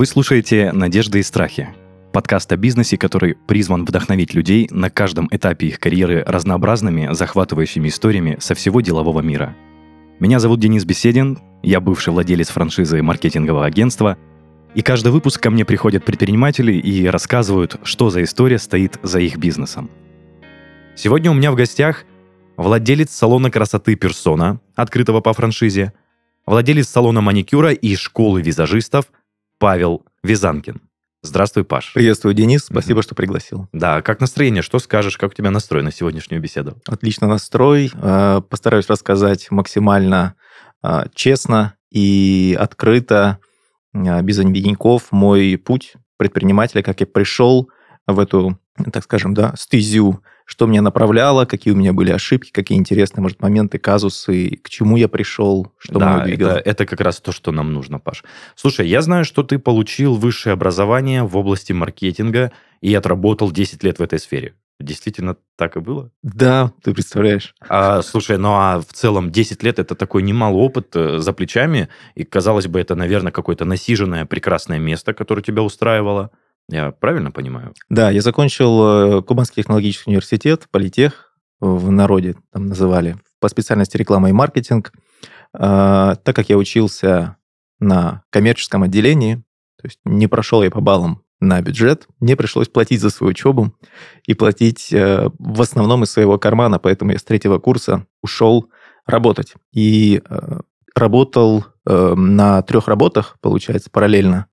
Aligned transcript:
Вы 0.00 0.06
слушаете 0.06 0.72
«Надежды 0.72 1.18
и 1.18 1.22
страхи»– 1.22 1.68
подкаст 2.14 2.50
о 2.52 2.56
бизнесе, 2.56 2.96
который 2.96 3.34
призван 3.34 3.84
вдохновить 3.84 4.32
людей 4.32 4.66
на 4.70 4.88
каждом 4.88 5.28
этапе 5.30 5.66
их 5.66 5.78
карьеры 5.78 6.24
разнообразными, 6.26 7.12
захватывающими 7.12 7.88
историями 7.88 8.38
со 8.40 8.54
всего 8.54 8.80
делового 8.80 9.20
мира. 9.20 9.54
Меня 10.18 10.38
зовут 10.38 10.58
Денис 10.58 10.86
Беседин, 10.86 11.38
я 11.62 11.82
бывший 11.82 12.14
владелец 12.14 12.48
франшизы 12.48 13.02
маркетингового 13.02 13.66
агентства, 13.66 14.16
и 14.74 14.80
каждый 14.80 15.12
выпуск 15.12 15.38
ко 15.42 15.50
мне 15.50 15.66
приходят 15.66 16.02
предприниматели 16.02 16.72
и 16.72 17.06
рассказывают, 17.06 17.78
что 17.82 18.08
за 18.08 18.22
история 18.22 18.58
стоит 18.58 18.98
за 19.02 19.20
их 19.20 19.36
бизнесом. 19.36 19.90
Сегодня 20.96 21.30
у 21.30 21.34
меня 21.34 21.52
в 21.52 21.56
гостях 21.56 22.06
владелец 22.56 23.10
салона 23.10 23.50
красоты 23.50 23.96
«Персона», 23.96 24.62
открытого 24.74 25.20
по 25.20 25.34
франшизе, 25.34 25.92
владелец 26.46 26.88
салона 26.88 27.20
маникюра 27.20 27.72
и 27.72 27.94
школы 27.96 28.40
визажистов– 28.40 29.04
Павел 29.60 30.06
Визанкин. 30.24 30.80
Здравствуй, 31.22 31.64
Паш. 31.64 31.92
Приветствую, 31.92 32.34
Денис. 32.34 32.64
Спасибо, 32.64 33.02
что 33.02 33.14
пригласил. 33.14 33.68
Да, 33.74 34.00
как 34.00 34.18
настроение? 34.18 34.62
Что 34.62 34.78
скажешь? 34.78 35.18
Как 35.18 35.32
у 35.32 35.34
тебя 35.34 35.50
настрой 35.50 35.82
на 35.82 35.92
сегодняшнюю 35.92 36.40
беседу? 36.40 36.80
Отлично 36.86 37.26
настрой. 37.26 37.92
Э, 37.92 38.40
постараюсь 38.48 38.88
рассказать 38.88 39.50
максимально 39.50 40.34
э, 40.82 41.04
честно 41.14 41.74
и 41.90 42.56
открыто, 42.58 43.38
э, 43.92 44.22
без 44.22 44.38
обиняков, 44.38 45.12
мой 45.12 45.58
путь 45.58 45.92
предпринимателя, 46.16 46.82
как 46.82 47.00
я 47.00 47.06
пришел 47.06 47.68
в 48.06 48.18
эту, 48.18 48.58
так 48.90 49.04
скажем, 49.04 49.34
да, 49.34 49.52
стезю 49.58 50.22
что 50.50 50.66
меня 50.66 50.82
направляло, 50.82 51.44
какие 51.44 51.72
у 51.72 51.76
меня 51.76 51.92
были 51.92 52.10
ошибки, 52.10 52.50
какие 52.50 52.76
интересные, 52.76 53.22
может, 53.22 53.40
моменты, 53.40 53.78
казусы, 53.78 54.58
к 54.60 54.68
чему 54.68 54.96
я 54.96 55.06
пришел, 55.06 55.72
что 55.78 56.00
да, 56.00 56.24
двигало. 56.24 56.50
Это, 56.50 56.70
это 56.70 56.86
как 56.86 57.00
раз 57.00 57.20
то, 57.20 57.30
что 57.30 57.52
нам 57.52 57.72
нужно, 57.72 58.00
Паш. 58.00 58.24
Слушай, 58.56 58.88
я 58.88 59.00
знаю, 59.00 59.24
что 59.24 59.44
ты 59.44 59.60
получил 59.60 60.16
высшее 60.16 60.54
образование 60.54 61.22
в 61.22 61.36
области 61.36 61.72
маркетинга 61.72 62.50
и 62.80 62.92
отработал 62.92 63.52
10 63.52 63.84
лет 63.84 64.00
в 64.00 64.02
этой 64.02 64.18
сфере. 64.18 64.54
Действительно 64.80 65.36
так 65.56 65.76
и 65.76 65.80
было? 65.80 66.10
Да, 66.24 66.72
ты 66.82 66.94
представляешь. 66.94 67.54
А, 67.68 68.02
слушай, 68.02 68.36
ну 68.36 68.48
а 68.48 68.80
в 68.80 68.92
целом 68.92 69.30
10 69.30 69.62
лет 69.62 69.78
это 69.78 69.94
такой 69.94 70.24
немалый 70.24 70.60
опыт 70.60 70.96
э, 70.96 71.18
за 71.20 71.32
плечами, 71.32 71.88
и 72.16 72.24
казалось 72.24 72.66
бы, 72.66 72.80
это, 72.80 72.96
наверное, 72.96 73.30
какое-то 73.30 73.64
насиженное 73.64 74.26
прекрасное 74.26 74.80
место, 74.80 75.14
которое 75.14 75.42
тебя 75.42 75.62
устраивало. 75.62 76.32
Я 76.70 76.92
правильно 76.92 77.32
понимаю? 77.32 77.74
Да, 77.88 78.10
я 78.10 78.22
закончил 78.22 79.18
э, 79.18 79.22
Кубанский 79.22 79.62
технологический 79.62 80.10
университет, 80.10 80.68
политех 80.70 81.34
в 81.60 81.90
народе 81.90 82.36
там 82.52 82.66
называли, 82.66 83.18
по 83.38 83.48
специальности 83.48 83.96
реклама 83.96 84.28
и 84.28 84.32
маркетинг. 84.32 84.92
А, 85.52 86.14
так 86.16 86.36
как 86.36 86.48
я 86.48 86.56
учился 86.56 87.36
на 87.80 88.22
коммерческом 88.30 88.82
отделении, 88.82 89.36
то 89.76 89.86
есть 89.86 89.98
не 90.04 90.26
прошел 90.26 90.62
я 90.62 90.70
по 90.70 90.80
баллам 90.80 91.22
на 91.40 91.60
бюджет, 91.60 92.06
мне 92.20 92.36
пришлось 92.36 92.68
платить 92.68 93.00
за 93.00 93.10
свою 93.10 93.30
учебу 93.30 93.74
и 94.24 94.34
платить 94.34 94.92
э, 94.92 95.28
в 95.38 95.60
основном 95.60 96.04
из 96.04 96.10
своего 96.10 96.38
кармана, 96.38 96.78
поэтому 96.78 97.12
я 97.12 97.18
с 97.18 97.24
третьего 97.24 97.58
курса 97.58 98.06
ушел 98.22 98.70
работать. 99.06 99.54
И 99.72 100.22
э, 100.28 100.60
работал 100.94 101.64
на 101.86 102.62
трех 102.62 102.86
работах, 102.86 103.38
получается, 103.40 103.90
параллельно. 103.90 104.46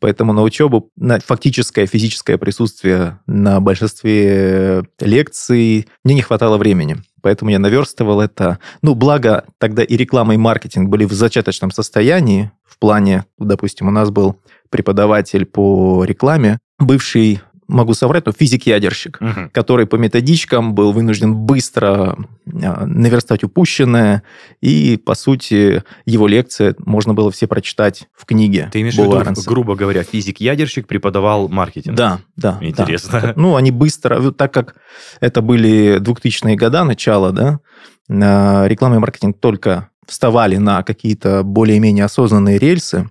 Поэтому 0.00 0.32
на 0.32 0.42
учебу, 0.42 0.90
на 0.96 1.20
фактическое 1.20 1.86
физическое 1.86 2.36
присутствие 2.38 3.18
на 3.26 3.60
большинстве 3.60 4.84
лекций 5.00 5.88
мне 6.04 6.14
не 6.14 6.22
хватало 6.22 6.58
времени. 6.58 6.98
Поэтому 7.22 7.50
я 7.50 7.58
наверстывал 7.58 8.20
это. 8.20 8.58
Ну, 8.82 8.94
благо, 8.94 9.44
тогда 9.58 9.82
и 9.82 9.96
реклама, 9.96 10.34
и 10.34 10.36
маркетинг 10.36 10.88
были 10.90 11.04
в 11.04 11.12
зачаточном 11.12 11.70
состоянии. 11.70 12.52
В 12.64 12.78
плане, 12.78 13.24
допустим, 13.38 13.88
у 13.88 13.90
нас 13.90 14.10
был 14.10 14.38
преподаватель 14.70 15.46
по 15.46 16.04
рекламе, 16.04 16.58
бывший 16.78 17.40
могу 17.68 17.94
соврать, 17.94 18.26
но 18.26 18.32
физик-ядерщик, 18.32 19.18
угу. 19.20 19.50
который 19.52 19.86
по 19.86 19.96
методичкам 19.96 20.74
был 20.74 20.92
вынужден 20.92 21.34
быстро 21.34 22.16
а, 22.46 22.86
наверстать 22.86 23.44
упущенное, 23.44 24.22
и, 24.60 24.96
по 24.96 25.14
сути, 25.14 25.82
его 26.04 26.26
лекции 26.26 26.74
можно 26.78 27.14
было 27.14 27.30
все 27.30 27.46
прочитать 27.46 28.08
в 28.14 28.24
книге. 28.24 28.68
Ты 28.72 28.80
имеешь 28.80 28.94
в 28.94 28.98
виду, 28.98 29.42
грубо 29.46 29.74
говоря, 29.74 30.02
физик-ядерщик 30.04 30.86
преподавал 30.86 31.48
маркетинг? 31.48 31.96
Да, 31.96 32.20
да. 32.36 32.58
Интересно. 32.60 33.20
Да. 33.20 33.32
Ну, 33.46 33.56
они 33.56 33.70
быстро, 33.70 34.32
так 34.32 34.52
как 34.52 34.76
это 35.20 35.40
были 35.40 36.00
2000-е 36.00 36.56
годы, 36.56 36.84
начало, 36.84 37.32
да, 37.32 37.60
а, 38.08 38.66
реклама 38.66 38.96
и 38.96 38.98
маркетинг 38.98 39.38
только 39.40 39.90
вставали 40.06 40.56
на 40.56 40.82
какие-то 40.82 41.42
более-менее 41.42 42.04
осознанные 42.04 42.58
рельсы, 42.58 43.10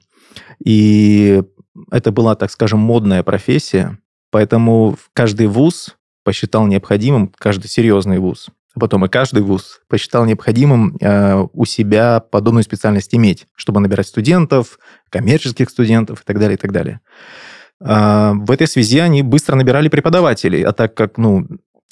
и 0.64 1.44
это 1.92 2.12
была, 2.12 2.36
так 2.36 2.52
скажем, 2.52 2.80
модная 2.80 3.24
профессия, 3.24 3.98
Поэтому 4.36 4.98
каждый 5.14 5.48
вуз 5.48 5.96
посчитал 6.26 6.68
необходимым, 6.68 7.32
каждый 7.38 7.70
серьезный 7.70 8.20
вуз, 8.20 8.50
а 8.76 8.82
потом 8.82 9.06
и 9.06 9.08
каждый 9.08 9.44
вуз 9.44 9.80
посчитал 9.88 10.26
необходимым 10.26 10.98
э, 11.00 11.46
у 11.54 11.64
себя 11.64 12.20
подобную 12.20 12.66
специальность 12.66 13.16
иметь, 13.16 13.48
чтобы 13.56 13.80
набирать 13.80 14.08
студентов, 14.08 14.78
коммерческих 15.10 15.70
студентов 15.70 16.20
и 16.20 16.24
так 16.26 16.38
далее, 16.38 16.56
и 16.56 16.58
так 16.58 16.74
далее. 16.74 17.00
Э, 17.80 18.34
в 18.34 18.52
этой 18.52 18.68
связи 18.68 19.00
они 19.00 19.24
быстро 19.24 19.56
набирали 19.56 19.88
преподавателей, 19.88 20.64
а 20.64 20.74
так 20.74 20.96
как 20.96 21.18
ну, 21.18 21.48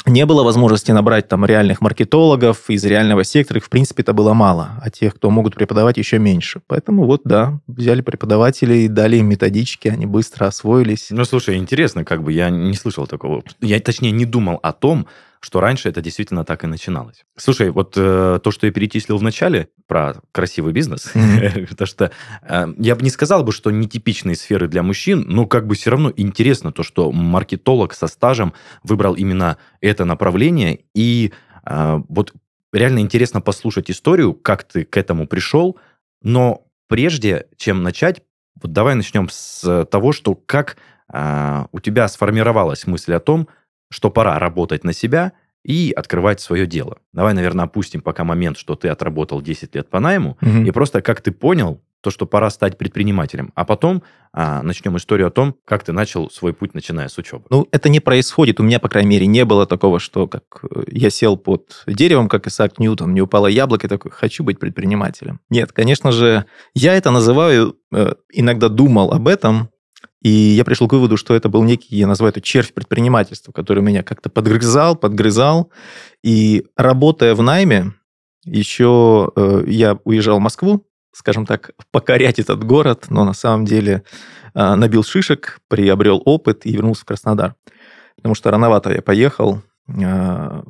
не 0.05 0.25
было 0.25 0.43
возможности 0.43 0.91
набрать 0.91 1.27
там 1.27 1.45
реальных 1.45 1.81
маркетологов 1.81 2.69
из 2.69 2.83
реального 2.83 3.23
сектора, 3.23 3.59
их 3.59 3.65
в 3.65 3.69
принципе 3.69 4.03
это 4.03 4.13
было 4.13 4.33
мало, 4.33 4.71
а 4.81 4.89
тех, 4.89 5.15
кто 5.15 5.29
могут 5.29 5.55
преподавать, 5.55 5.97
еще 5.97 6.19
меньше. 6.19 6.61
Поэтому 6.67 7.05
вот, 7.05 7.21
да, 7.23 7.59
взяли 7.67 8.01
преподавателей, 8.01 8.87
дали 8.87 9.17
им 9.17 9.27
методички, 9.27 9.87
они 9.87 10.05
быстро 10.05 10.47
освоились. 10.47 11.07
Ну, 11.09 11.23
слушай, 11.23 11.55
интересно, 11.55 12.03
как 12.03 12.23
бы 12.23 12.33
я 12.33 12.49
не 12.49 12.75
слышал 12.75 13.07
такого. 13.07 13.43
Я, 13.61 13.79
точнее, 13.79 14.11
не 14.11 14.25
думал 14.25 14.59
о 14.61 14.73
том, 14.73 15.07
что 15.39 15.59
раньше 15.59 15.89
это 15.89 16.01
действительно 16.01 16.45
так 16.45 16.63
и 16.63 16.67
начиналось. 16.67 17.25
Слушай, 17.37 17.69
вот 17.69 17.93
э, 17.97 18.39
то, 18.41 18.51
что 18.51 18.65
я 18.65 18.71
перечислил 18.71 19.17
в 19.17 19.23
начале 19.23 19.67
про 19.87 20.15
красивый 20.31 20.73
бизнес, 20.73 21.11
потому 21.69 21.87
что 21.87 22.11
э, 22.41 22.67
я 22.77 22.95
бы 22.95 23.01
не 23.03 23.09
сказал 23.09 23.43
бы, 23.43 23.51
что 23.51 23.71
нетипичные 23.71 24.35
сферы 24.35 24.67
для 24.67 24.83
мужчин, 24.83 25.25
но 25.27 25.45
как 25.45 25.67
бы 25.67 25.75
все 25.75 25.91
равно 25.91 26.11
интересно 26.15 26.71
то, 26.71 26.83
что 26.83 27.11
маркетолог 27.11 27.93
со 27.93 28.07
стажем 28.07 28.53
выбрал 28.83 29.13
именно 29.15 29.57
это 29.81 30.05
направление, 30.05 30.79
и 30.93 31.33
э, 31.65 32.01
вот 32.09 32.33
реально 32.71 32.99
интересно 32.99 33.41
послушать 33.41 33.91
историю, 33.91 34.33
как 34.33 34.63
ты 34.63 34.85
к 34.85 34.97
этому 34.97 35.27
пришел, 35.27 35.77
но 36.21 36.65
прежде 36.87 37.47
чем 37.57 37.83
начать, 37.83 38.21
вот 38.61 38.71
давай 38.71 38.95
начнем 38.95 39.27
с 39.29 39.85
того, 39.85 40.11
что 40.11 40.35
как 40.35 40.77
э, 41.11 41.65
у 41.71 41.79
тебя 41.79 42.07
сформировалась 42.07 42.87
мысль 42.87 43.13
о 43.13 43.19
том, 43.19 43.47
что 43.89 44.09
пора 44.09 44.39
работать 44.39 44.83
на 44.83 44.93
себя 44.93 45.33
и 45.63 45.93
открывать 45.95 46.41
свое 46.41 46.67
дело. 46.67 46.97
Давай, 47.13 47.33
наверное, 47.33 47.65
опустим 47.65 48.01
пока 48.01 48.23
момент, 48.23 48.57
что 48.57 48.75
ты 48.75 48.89
отработал 48.89 49.41
10 49.41 49.75
лет 49.75 49.89
по 49.89 49.99
найму, 49.99 50.37
угу. 50.41 50.59
и 50.59 50.71
просто 50.71 51.01
как 51.01 51.21
ты 51.21 51.31
понял 51.31 51.81
то, 52.03 52.11
что 52.11 52.25
пора 52.25 52.49
стать 52.49 52.77
предпринимателем. 52.77 53.53
А 53.55 53.63
потом 53.63 54.03
а, 54.33 54.61
начнем 54.61 54.97
историю 54.97 55.27
о 55.27 55.31
том, 55.31 55.55
как 55.63 55.85
ты 55.85 55.93
начал 55.93 56.29
свой 56.29 56.53
путь, 56.53 56.73
начиная 56.73 57.07
с 57.07 57.17
учебы. 57.17 57.45
Ну, 57.49 57.65
это 57.71 57.87
не 57.87 58.01
происходит. 58.01 58.59
У 58.59 58.63
меня, 58.63 58.79
по 58.79 58.89
крайней 58.89 59.09
мере, 59.09 59.25
не 59.25 59.45
было 59.45 59.65
такого, 59.65 59.99
что 59.99 60.27
как 60.27 60.43
э, 60.63 60.83
я 60.91 61.09
сел 61.09 61.37
под 61.37 61.83
деревом, 61.87 62.27
как 62.27 62.45
Исаак 62.45 62.77
Ньютон, 62.77 63.11
мне 63.11 63.21
упало 63.21 63.47
яблоко, 63.47 63.87
и 63.87 63.89
такой, 63.89 64.11
хочу 64.11 64.43
быть 64.43 64.59
предпринимателем. 64.59 65.39
Нет, 65.49 65.71
конечно 65.71 66.11
же, 66.11 66.45
я 66.75 66.93
это 66.93 67.09
называю, 67.09 67.77
э, 67.93 68.15
иногда 68.33 68.67
думал 68.67 69.13
об 69.13 69.29
этом, 69.29 69.69
и 70.23 70.29
я 70.29 70.63
пришел 70.63 70.87
к 70.87 70.93
выводу, 70.93 71.17
что 71.17 71.35
это 71.35 71.49
был 71.49 71.63
некий, 71.63 71.97
я 71.97 72.07
называю 72.07 72.31
это 72.31 72.39
червь 72.39 72.73
предпринимательства, 72.73 73.51
который 73.51 73.83
меня 73.83 74.03
как-то 74.03 74.29
подгрызал, 74.29 74.95
подгрызал. 74.95 75.69
И 76.23 76.65
работая 76.77 77.35
в 77.35 77.43
найме, 77.43 77.93
еще 78.45 79.31
э, 79.35 79.65
я 79.67 79.99
уезжал 80.05 80.37
в 80.39 80.41
Москву, 80.41 80.87
скажем 81.11 81.45
так, 81.45 81.71
покорять 81.91 82.39
этот 82.39 82.63
город, 82.63 83.07
но 83.09 83.25
на 83.25 83.33
самом 83.33 83.65
деле 83.65 84.03
э, 84.53 84.75
набил 84.75 85.03
шишек, 85.03 85.59
приобрел 85.67 86.21
опыт 86.23 86.65
и 86.65 86.71
вернулся 86.71 87.01
в 87.01 87.05
Краснодар. 87.05 87.55
Потому 88.15 88.33
что 88.33 88.49
рановато 88.49 88.93
я 88.93 89.01
поехал, 89.01 89.61
э, 89.89 90.63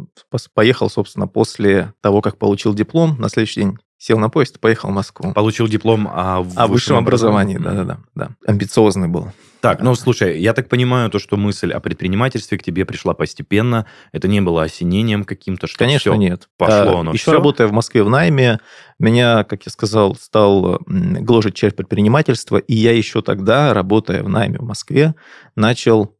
поехал, 0.56 0.90
собственно, 0.90 1.28
после 1.28 1.94
того, 2.02 2.22
как 2.22 2.40
получил 2.40 2.74
диплом, 2.74 3.18
на 3.20 3.30
следующий 3.30 3.62
день 3.62 3.78
сел 4.04 4.20
на 4.20 4.30
поезд 4.30 4.58
и 4.58 4.60
поехал 4.60 4.90
в 4.90 4.92
Москву. 4.92 5.32
Получил 5.32 5.66
диплом 5.70 6.10
о, 6.12 6.42
высшем, 6.42 6.62
о 6.62 6.68
высшем 6.68 6.98
образовании. 6.98 7.58
Да-да-да. 7.58 8.00
Да. 8.16 8.32
Амбициозный 8.46 9.08
был. 9.08 9.32
Так, 9.62 9.80
ну 9.80 9.96
слушай, 9.96 10.42
я 10.42 10.52
так 10.52 10.68
понимаю, 10.68 11.10
то, 11.10 11.20
что 11.20 11.38
мысль 11.38 11.72
о 11.72 11.80
предпринимательстве 11.80 12.58
к 12.58 12.64
тебе 12.64 12.84
пришла 12.84 13.14
постепенно, 13.14 13.86
это 14.12 14.28
не 14.28 14.42
было 14.42 14.64
осенением 14.64 15.24
каким-то, 15.24 15.68
что 15.68 15.78
Конечно, 15.78 16.12
все 16.12 16.20
нет. 16.20 16.50
пошло, 16.58 17.00
оно 17.00 17.14
Еще 17.14 17.22
все. 17.22 17.32
работая 17.32 17.68
в 17.68 17.72
Москве 17.72 18.04
в 18.04 18.10
найме, 18.10 18.60
меня, 19.00 19.46
как 19.46 19.66
я 19.66 19.72
сказал, 19.72 20.16
стал 20.16 20.82
гложить 20.86 21.56
часть 21.56 21.78
предпринимательства, 21.78 22.58
и 22.58 22.74
я 22.74 22.92
еще 22.92 23.22
тогда, 23.22 23.74
работая 23.74 24.22
в 24.22 24.28
найме 24.28 24.60
в 24.60 24.64
Москве, 24.64 25.16
начал... 25.56 26.18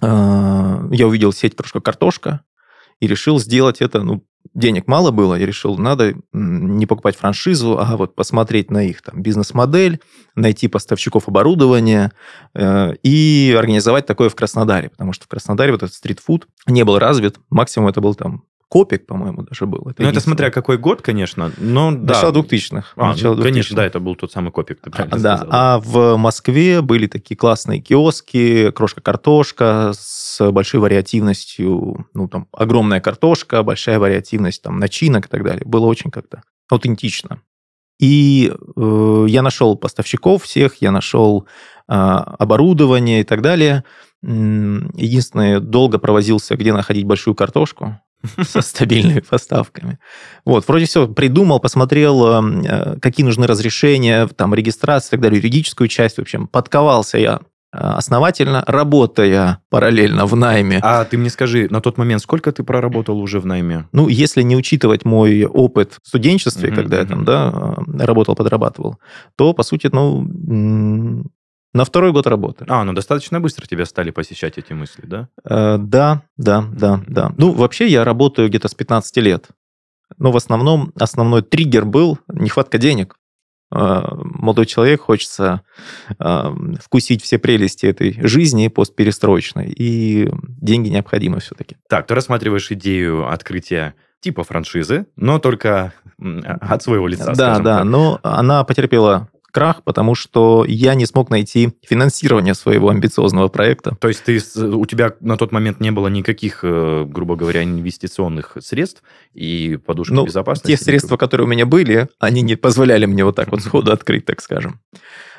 Э, 0.00 0.88
я 0.92 1.08
увидел 1.08 1.32
сеть 1.32 1.56
«Трошка 1.56 1.80
картошка», 1.80 2.44
и 3.00 3.08
решил 3.08 3.40
сделать 3.40 3.80
это, 3.80 4.04
ну, 4.04 4.24
денег 4.54 4.86
мало 4.86 5.10
было, 5.10 5.34
я 5.34 5.46
решил, 5.46 5.78
надо 5.78 6.14
не 6.32 6.86
покупать 6.86 7.16
франшизу, 7.16 7.78
а 7.78 7.96
вот 7.96 8.14
посмотреть 8.14 8.70
на 8.70 8.82
их 8.82 9.02
там 9.02 9.22
бизнес-модель, 9.22 10.00
найти 10.34 10.68
поставщиков 10.68 11.28
оборудования 11.28 12.12
э, 12.54 12.94
и 13.02 13.54
организовать 13.58 14.06
такое 14.06 14.28
в 14.28 14.34
Краснодаре, 14.34 14.90
потому 14.90 15.12
что 15.12 15.24
в 15.24 15.28
Краснодаре 15.28 15.72
вот 15.72 15.82
этот 15.82 15.94
стритфуд 15.94 16.46
не 16.66 16.84
был 16.84 16.98
развит, 16.98 17.38
максимум 17.50 17.88
это 17.88 18.00
был 18.00 18.14
там 18.14 18.44
Копик, 18.72 19.04
по-моему, 19.04 19.42
даже 19.42 19.66
был. 19.66 19.86
Это 19.90 20.02
ну, 20.02 20.08
это 20.08 20.18
смотря 20.20 20.50
какой 20.50 20.78
год, 20.78 21.02
конечно, 21.02 21.52
но 21.58 21.90
Начало 21.90 22.32
да. 22.32 22.40
2000-х. 22.40 22.94
А, 22.96 23.08
начало 23.08 23.34
ну, 23.34 23.42
2000-х. 23.42 23.50
конечно, 23.50 23.76
да, 23.76 23.84
это 23.84 24.00
был 24.00 24.14
тот 24.14 24.32
самый 24.32 24.50
Копик, 24.50 24.80
ты 24.80 24.90
правильно 24.90 25.16
а, 25.16 25.18
сказал. 25.18 25.46
Да, 25.46 25.74
а 25.74 25.78
в 25.78 26.16
Москве 26.16 26.80
были 26.80 27.06
такие 27.06 27.36
классные 27.36 27.80
киоски, 27.80 28.70
крошка-картошка 28.70 29.92
с 29.94 30.50
большой 30.50 30.80
вариативностью, 30.80 32.06
ну, 32.14 32.28
там, 32.28 32.48
огромная 32.50 33.02
картошка, 33.02 33.62
большая 33.62 33.98
вариативность 33.98 34.62
там 34.62 34.78
начинок 34.78 35.26
и 35.26 35.28
так 35.28 35.44
далее. 35.44 35.66
Было 35.66 35.84
очень 35.84 36.10
как-то 36.10 36.42
аутентично. 36.70 37.42
И 38.00 38.50
э, 38.74 39.26
я 39.28 39.42
нашел 39.42 39.76
поставщиков 39.76 40.44
всех, 40.44 40.76
я 40.80 40.92
нашел 40.92 41.46
э, 41.90 41.92
оборудование 41.92 43.20
и 43.20 43.24
так 43.24 43.42
далее. 43.42 43.84
Единственное, 44.22 45.60
долго 45.60 45.98
провозился, 45.98 46.56
где 46.56 46.72
находить 46.72 47.04
большую 47.04 47.34
картошку 47.34 48.00
со 48.42 48.60
стабильными 48.60 49.20
поставками. 49.20 49.98
Вот, 50.44 50.66
вроде 50.68 50.86
все 50.86 51.08
придумал, 51.08 51.60
посмотрел, 51.60 52.26
эм, 52.26 52.60
э, 52.62 52.98
какие 53.00 53.24
нужны 53.24 53.46
разрешения, 53.46 54.26
там, 54.28 54.54
регистрация 54.54 55.08
и 55.08 55.10
так 55.12 55.20
далее, 55.20 55.38
юридическую 55.38 55.88
часть, 55.88 56.16
в 56.16 56.20
общем, 56.20 56.46
подковался 56.46 57.18
я 57.18 57.40
э, 57.72 57.78
основательно, 57.78 58.64
работая 58.66 59.60
параллельно 59.70 60.26
в 60.26 60.36
найме. 60.36 60.78
А 60.82 61.04
ты 61.04 61.18
мне 61.18 61.30
скажи, 61.30 61.68
на 61.70 61.80
тот 61.80 61.98
момент 61.98 62.22
сколько 62.22 62.52
ты 62.52 62.62
проработал 62.62 63.18
уже 63.20 63.40
в 63.40 63.46
найме? 63.46 63.88
Ну, 63.92 64.08
если 64.08 64.42
не 64.42 64.56
учитывать 64.56 65.04
мой 65.04 65.44
опыт 65.44 65.98
в 66.02 66.08
студенчестве, 66.08 66.70
mm-hmm. 66.70 66.74
когда 66.74 66.98
я 66.98 67.04
там, 67.04 67.24
да, 67.24 67.76
э, 67.88 68.04
работал, 68.04 68.34
подрабатывал, 68.34 68.98
то, 69.36 69.52
по 69.52 69.62
сути, 69.62 69.88
ну, 69.92 71.24
на 71.74 71.84
второй 71.84 72.12
год 72.12 72.26
работы. 72.26 72.64
А, 72.68 72.84
ну 72.84 72.92
достаточно 72.92 73.40
быстро 73.40 73.66
тебя 73.66 73.86
стали 73.86 74.10
посещать 74.10 74.58
эти 74.58 74.72
мысли, 74.72 75.04
да? 75.06 75.28
Э, 75.44 75.78
да, 75.78 76.22
да, 76.36 76.64
да, 76.72 77.02
да. 77.06 77.32
Ну, 77.38 77.52
вообще 77.52 77.86
я 77.86 78.04
работаю 78.04 78.48
где-то 78.48 78.68
с 78.68 78.74
15 78.74 79.16
лет. 79.18 79.48
Но 80.18 80.32
в 80.32 80.36
основном 80.36 80.92
основной 80.96 81.42
триггер 81.42 81.86
был 81.86 82.18
нехватка 82.28 82.76
денег. 82.76 83.16
Э, 83.74 84.02
молодой 84.12 84.66
человек 84.66 85.00
хочется 85.00 85.62
э, 86.18 86.44
вкусить 86.78 87.22
все 87.22 87.38
прелести 87.38 87.86
этой 87.86 88.18
жизни 88.26 88.68
постперестроечной, 88.68 89.70
и 89.70 90.30
деньги 90.60 90.90
необходимы 90.90 91.40
все-таки. 91.40 91.76
Так, 91.88 92.06
ты 92.06 92.14
рассматриваешь 92.14 92.70
идею 92.70 93.30
открытия 93.30 93.94
типа 94.20 94.44
франшизы, 94.44 95.06
но 95.16 95.38
только 95.38 95.94
от 96.18 96.82
своего 96.82 97.08
лица. 97.08 97.34
Да, 97.34 97.58
да, 97.58 97.78
так. 97.78 97.84
но 97.84 98.20
она 98.22 98.62
потерпела 98.62 99.28
крах, 99.52 99.84
потому 99.84 100.14
что 100.14 100.64
я 100.66 100.94
не 100.94 101.06
смог 101.06 101.30
найти 101.30 101.72
финансирование 101.82 102.54
своего 102.54 102.88
амбициозного 102.88 103.48
проекта. 103.48 103.94
То 104.00 104.08
есть 104.08 104.24
ты, 104.24 104.40
у 104.58 104.84
тебя 104.86 105.12
на 105.20 105.36
тот 105.36 105.52
момент 105.52 105.78
не 105.78 105.92
было 105.92 106.08
никаких, 106.08 106.60
э, 106.64 107.04
грубо 107.06 107.36
говоря, 107.36 107.62
инвестиционных 107.62 108.56
средств 108.60 109.02
и 109.34 109.76
подушки 109.76 110.14
ну, 110.14 110.24
безопасности? 110.24 110.76
Те 110.76 110.82
средства, 110.82 111.16
которые 111.16 111.46
у 111.46 111.50
меня 111.50 111.66
были, 111.66 112.08
они 112.18 112.40
не 112.40 112.56
позволяли 112.56 113.06
мне 113.06 113.24
вот 113.24 113.36
так 113.36 113.52
вот 113.52 113.62
сходу 113.62 113.92
открыть, 113.92 114.24
так 114.24 114.40
скажем. 114.40 114.80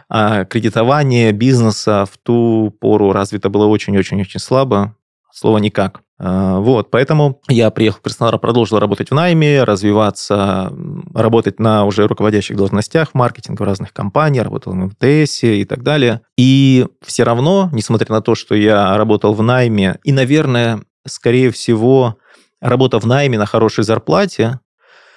А 0.09 0.45
кредитование 0.45 1.31
бизнеса 1.31 2.05
в 2.05 2.17
ту 2.17 2.75
пору 2.79 3.11
развито 3.11 3.49
было 3.49 3.65
очень-очень-очень 3.65 4.39
слабо, 4.39 4.95
слово 5.31 5.57
никак. 5.57 6.02
А, 6.19 6.59
вот, 6.59 6.91
поэтому 6.91 7.41
я 7.49 7.69
приехал 7.71 7.99
в 7.99 8.01
Краснодар, 8.03 8.39
продолжил 8.39 8.79
работать 8.79 9.09
в 9.09 9.13
найме, 9.13 9.63
развиваться, 9.63 10.71
работать 11.13 11.59
на 11.59 11.85
уже 11.85 12.07
руководящих 12.07 12.55
должностях 12.55 13.11
в 13.11 13.15
маркетинге 13.15 13.63
в 13.63 13.67
разных 13.67 13.93
компаниях, 13.93 14.45
работал 14.45 14.73
в 14.73 14.75
МТС 14.75 15.43
и 15.43 15.65
так 15.65 15.83
далее. 15.83 16.21
И 16.37 16.85
все 17.03 17.23
равно, 17.23 17.69
несмотря 17.73 18.13
на 18.13 18.21
то, 18.21 18.35
что 18.35 18.55
я 18.55 18.95
работал 18.95 19.33
в 19.33 19.41
найме, 19.41 19.97
и, 20.03 20.11
наверное, 20.11 20.83
скорее 21.05 21.51
всего, 21.51 22.17
работа 22.61 22.99
в 22.99 23.05
найме 23.05 23.37
на 23.37 23.45
хорошей 23.45 23.83
зарплате 23.83 24.59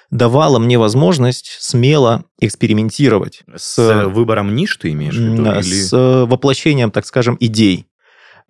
давала 0.09 0.57
мне 0.57 0.79
возможность 0.79 1.57
смело 1.59 2.23
экспериментировать. 2.39 3.43
С, 3.55 3.75
с 3.75 4.05
выбором 4.05 4.55
ниш 4.55 4.77
ты 4.77 4.91
имеешь 4.91 5.15
в 5.15 5.21
виду? 5.21 5.45
С 5.61 5.93
или... 5.93 6.25
воплощением, 6.25 6.91
так 6.91 7.05
скажем, 7.05 7.37
идей 7.39 7.87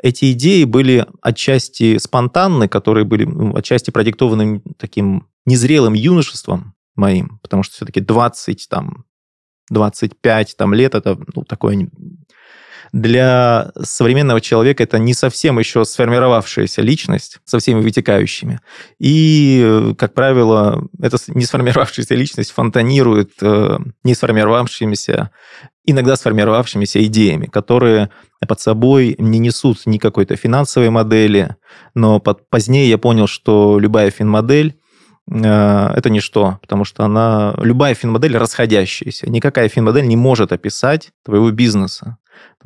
эти 0.02 0.32
идеи 0.32 0.64
были 0.64 1.06
отчасти 1.22 1.98
спонтанны, 1.98 2.68
которые 2.68 3.06
были 3.06 3.26
ну, 3.26 3.56
отчасти 3.56 3.92
продиктованы 3.92 4.62
таким 4.78 5.28
незрелым 5.46 5.94
юношеством 5.94 6.76
моим, 6.96 7.40
потому 7.42 7.64
что 7.64 7.76
все-таки 7.76 8.00
20, 8.00 8.68
там, 8.70 9.06
25 9.70 10.56
там, 10.58 10.74
лет 10.74 10.96
это 10.96 11.18
ну, 11.36 11.44
такое 11.44 11.90
для 12.94 13.72
современного 13.82 14.42
человека 14.42 14.84
это 14.84 15.00
не 15.00 15.14
совсем 15.14 15.60
еще 15.60 15.86
сформировавшаяся 15.86 16.82
личность 16.82 17.40
со 17.46 17.60
всеми 17.60 17.82
вытекающими. 17.82 18.60
И, 19.00 19.94
как 19.98 20.14
правило, 20.14 20.88
эта 21.02 21.18
не 21.28 21.46
сформировавшаяся 21.46 22.16
личность 22.16 22.52
фонтанирует 22.52 23.32
э, 23.42 23.78
не 24.04 24.16
сформировавшимися, 24.16 25.32
иногда 25.88 26.16
сформировавшимися 26.16 27.04
идеями, 27.06 27.48
которые 27.48 28.10
под 28.48 28.60
собой 28.60 29.16
не 29.18 29.39
несут 29.39 29.88
ни 29.88 29.98
какой-то 29.98 30.36
финансовой 30.36 30.89
модели, 30.89 31.56
но 31.95 32.19
под, 32.19 32.48
позднее 32.50 32.89
я 32.89 32.98
понял, 32.98 33.25
что 33.28 33.80
любая 33.80 34.12
финмодель 34.12 34.75
э, 35.31 35.94
это 35.95 36.10
ничто, 36.10 36.60
потому 36.62 36.86
что 36.86 37.04
она, 37.06 37.56
любая 37.57 37.95
финмодель 37.95 38.38
расходящаяся. 38.38 39.30
Никакая 39.30 39.69
финмодель 39.69 40.07
не 40.07 40.18
может 40.18 40.51
описать 40.51 41.12
твоего 41.25 41.51
бизнеса. 41.51 42.18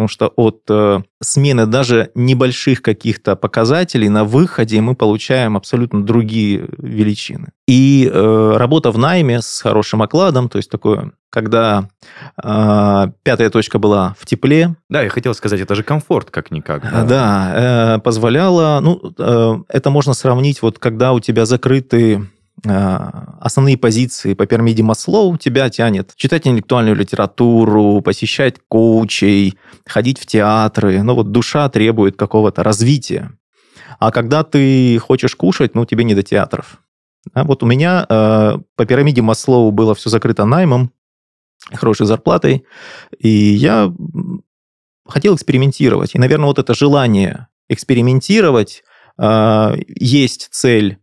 Потому 0.02 0.10
что 0.10 0.34
от 0.36 0.62
э, 0.68 1.02
смены 1.22 1.68
даже 1.68 2.10
небольших 2.16 2.82
каких-то 2.82 3.36
показателей 3.36 4.10
на 4.10 4.24
выходе 4.24 4.82
мы 4.82 4.96
получаем 4.96 5.56
абсолютно 5.56 6.04
другие 6.04 6.68
величины. 6.80 7.50
И 7.68 8.10
э, 8.12 8.54
работа 8.58 8.90
в 8.90 8.98
найме 8.98 9.44
с 9.44 9.62
хорошим 9.62 10.02
окладом, 10.02 10.50
то 10.50 10.58
есть 10.58 10.72
такое, 10.72 11.12
когда 11.30 11.88
э, 12.44 13.12
пятая 13.22 13.52
точка 13.52 13.78
была 13.78 14.16
в 14.18 14.26
тепле. 14.26 14.76
Да, 14.90 15.04
я 15.04 15.10
хотел 15.10 15.36
сказать, 15.36 15.62
это 15.62 15.76
же 15.76 15.84
комфорт 15.84 16.32
как-никак. 16.32 16.82
Да, 16.82 17.04
да 17.06 17.96
э, 17.98 18.00
позволяла, 18.00 18.80
ну, 18.82 19.14
э, 19.20 19.56
это 19.68 19.92
можно 19.92 20.16
сравнить, 20.16 20.64
вот 20.64 20.80
когда 20.80 21.14
у 21.14 21.20
тебя 21.20 21.46
закрыты 21.46 22.28
основные 22.64 23.78
позиции 23.78 24.34
по 24.36 24.46
пирамиде 24.46 24.84
Маслоу 24.84 25.38
тебя 25.38 25.70
тянет 25.70 26.14
читать 26.16 26.46
интеллектуальную 26.46 26.96
литературу, 26.96 28.02
посещать 28.02 28.58
коучей, 28.68 29.58
ходить 29.86 30.20
в 30.20 30.28
театры. 30.28 31.02
Ну 31.02 31.16
вот 31.16 31.32
душа 31.32 31.68
требует 31.70 32.18
какого-то 32.18 32.64
развития. 32.64 33.32
А 34.00 34.12
когда 34.12 34.44
ты 34.44 35.00
хочешь 35.00 35.36
кушать, 35.36 35.76
ну 35.76 35.86
тебе 35.86 36.04
не 36.04 36.16
до 36.16 36.24
театров. 36.24 36.82
А 37.34 37.44
вот 37.44 37.64
у 37.64 37.66
меня 37.66 38.06
э, 38.08 38.58
по 38.76 38.86
пирамиде 38.86 39.22
Маслоу 39.22 39.72
было 39.72 39.94
все 39.94 40.10
закрыто 40.10 40.46
наймом, 40.46 40.92
хорошей 41.72 42.08
зарплатой, 42.08 42.66
и 43.20 43.30
я 43.30 43.94
хотел 45.08 45.36
экспериментировать. 45.36 46.16
И, 46.16 46.20
наверное, 46.20 46.48
вот 46.48 46.58
это 46.58 46.74
желание 46.74 47.48
экспериментировать, 47.70 48.84
э, 49.20 49.76
есть 49.88 50.50
цель 50.52 50.98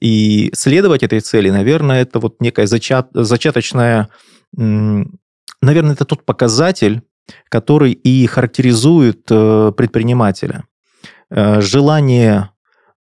и 0.00 0.50
следовать 0.54 1.02
этой 1.02 1.20
цели, 1.20 1.50
наверное, 1.50 2.02
это 2.02 2.18
вот 2.18 2.40
некая 2.40 2.66
зачат, 2.66 3.08
зачаточная, 3.12 4.08
наверное, 4.52 5.92
это 5.92 6.04
тот 6.04 6.24
показатель, 6.24 7.02
который 7.48 7.92
и 7.92 8.26
характеризует 8.26 9.26
э, 9.30 9.72
предпринимателя. 9.76 10.64
Э, 11.30 11.60
желание 11.60 12.50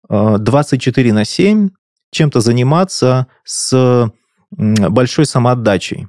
24 0.09 1.09
э, 1.09 1.13
на 1.13 1.25
7 1.25 1.69
чем-то 2.11 2.39
заниматься 2.39 3.27
с 3.43 4.11
большой 4.51 5.25
самоотдачей. 5.25 6.07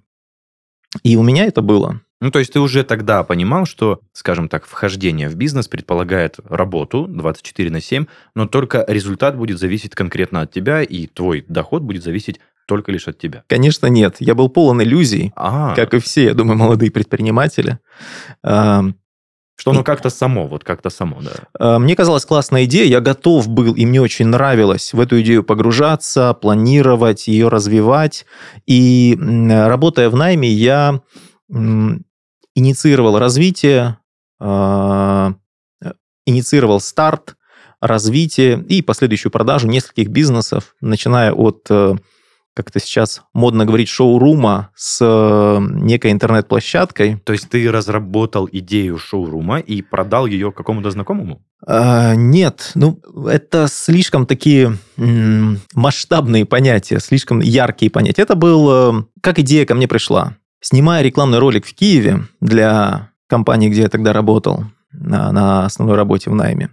И 1.02 1.16
у 1.16 1.22
меня 1.22 1.46
это 1.46 1.62
было. 1.62 2.00
Ну, 2.24 2.30
то 2.30 2.38
есть 2.38 2.54
ты 2.54 2.60
уже 2.60 2.84
тогда 2.84 3.22
понимал, 3.22 3.66
что, 3.66 4.00
скажем 4.14 4.48
так, 4.48 4.64
вхождение 4.64 5.28
в 5.28 5.34
бизнес 5.34 5.68
предполагает 5.68 6.36
работу 6.48 7.06
24 7.06 7.70
на 7.70 7.82
7, 7.82 8.06
но 8.34 8.46
только 8.46 8.82
результат 8.88 9.36
будет 9.36 9.58
зависеть 9.58 9.94
конкретно 9.94 10.40
от 10.40 10.50
тебя, 10.50 10.82
и 10.82 11.06
твой 11.06 11.44
доход 11.46 11.82
будет 11.82 12.02
зависеть 12.02 12.40
только 12.66 12.92
лишь 12.92 13.08
от 13.08 13.18
тебя. 13.18 13.44
Конечно, 13.46 13.88
нет. 13.88 14.16
Я 14.20 14.34
был 14.34 14.48
полон 14.48 14.82
иллюзий, 14.82 15.34
А-а-а. 15.36 15.74
как 15.76 15.92
и 15.92 15.98
все, 15.98 16.24
я 16.24 16.32
думаю, 16.32 16.56
молодые 16.56 16.90
предприниматели. 16.90 17.78
Что 18.42 19.70
оно 19.70 19.84
как-то 19.84 20.08
само, 20.08 20.48
вот 20.48 20.64
как-то 20.64 20.88
само, 20.88 21.20
да. 21.20 21.32
А, 21.58 21.78
мне 21.78 21.94
казалась 21.94 22.24
классная 22.24 22.64
идея, 22.64 22.86
я 22.86 23.00
готов 23.02 23.48
был, 23.48 23.74
и 23.74 23.84
мне 23.84 24.00
очень 24.00 24.28
нравилось 24.28 24.94
в 24.94 24.98
эту 24.98 25.20
идею 25.20 25.44
погружаться, 25.44 26.32
планировать, 26.32 27.28
ее 27.28 27.48
развивать. 27.48 28.24
И 28.66 29.14
работая 29.20 30.08
в 30.08 30.16
найме, 30.16 30.48
я 30.48 31.02
инициировал 32.54 33.18
развитие, 33.18 33.98
а, 34.40 35.34
инициировал 36.26 36.80
старт, 36.80 37.36
развитие 37.80 38.64
и 38.68 38.82
последующую 38.82 39.30
продажу 39.30 39.68
нескольких 39.68 40.08
бизнесов, 40.08 40.74
начиная 40.80 41.32
от 41.32 41.66
э, 41.68 41.96
как 42.54 42.70
это 42.70 42.78
сейчас 42.78 43.22
модно 43.34 43.66
говорить, 43.66 43.88
шоурума 43.88 44.70
с 44.76 44.98
э, 45.02 45.58
некой 45.60 46.12
интернет-площадкой. 46.12 47.20
То 47.24 47.32
есть 47.32 47.48
ты 47.48 47.70
разработал 47.70 48.48
идею 48.50 48.96
шоурума 48.96 49.58
и 49.58 49.82
продал 49.82 50.26
ее 50.26 50.52
какому-то 50.52 50.90
знакомому? 50.90 51.42
А, 51.66 52.14
нет, 52.14 52.70
ну 52.76 53.00
это 53.26 53.66
слишком 53.68 54.26
такие 54.26 54.78
масштабные 54.96 56.46
понятия, 56.46 57.00
слишком 57.00 57.40
яркие 57.40 57.90
понятия. 57.90 58.22
Это 58.22 58.36
был, 58.36 58.70
э, 58.70 59.04
как 59.20 59.40
идея 59.40 59.66
ко 59.66 59.74
мне 59.74 59.88
пришла. 59.88 60.36
Снимая 60.64 61.02
рекламный 61.02 61.40
ролик 61.40 61.66
в 61.66 61.74
Киеве 61.74 62.22
для 62.40 63.10
компании, 63.26 63.68
где 63.68 63.82
я 63.82 63.90
тогда 63.90 64.14
работал, 64.14 64.64
на, 64.92 65.30
на 65.30 65.66
основной 65.66 65.94
работе 65.94 66.30
в 66.30 66.34
найме, 66.34 66.70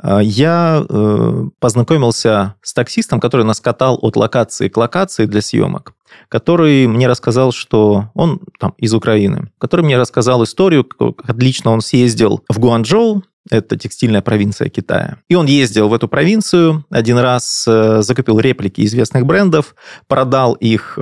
э, 0.00 0.20
я 0.22 0.84
э, 0.88 1.44
познакомился 1.58 2.54
с 2.62 2.72
таксистом, 2.72 3.18
который 3.18 3.44
нас 3.44 3.60
катал 3.60 3.98
от 4.00 4.14
локации 4.14 4.68
к 4.68 4.76
локации 4.76 5.26
для 5.26 5.42
съемок, 5.42 5.94
который 6.28 6.86
мне 6.86 7.08
рассказал, 7.08 7.50
что 7.50 8.10
он 8.14 8.40
там 8.60 8.74
из 8.78 8.94
Украины, 8.94 9.50
который 9.58 9.84
мне 9.84 9.98
рассказал 9.98 10.44
историю, 10.44 10.84
как 10.84 11.28
отлично 11.28 11.72
он 11.72 11.80
съездил 11.80 12.44
в 12.48 12.60
Гуанчжоу, 12.60 13.24
это 13.50 13.76
текстильная 13.76 14.22
провинция 14.22 14.68
Китая. 14.68 15.18
И 15.28 15.34
он 15.34 15.46
ездил 15.46 15.88
в 15.88 15.94
эту 15.94 16.06
провинцию, 16.06 16.84
один 16.88 17.18
раз 17.18 17.64
э, 17.66 18.00
закупил 18.02 18.38
реплики 18.38 18.82
известных 18.82 19.26
брендов, 19.26 19.74
продал 20.06 20.52
их 20.52 20.96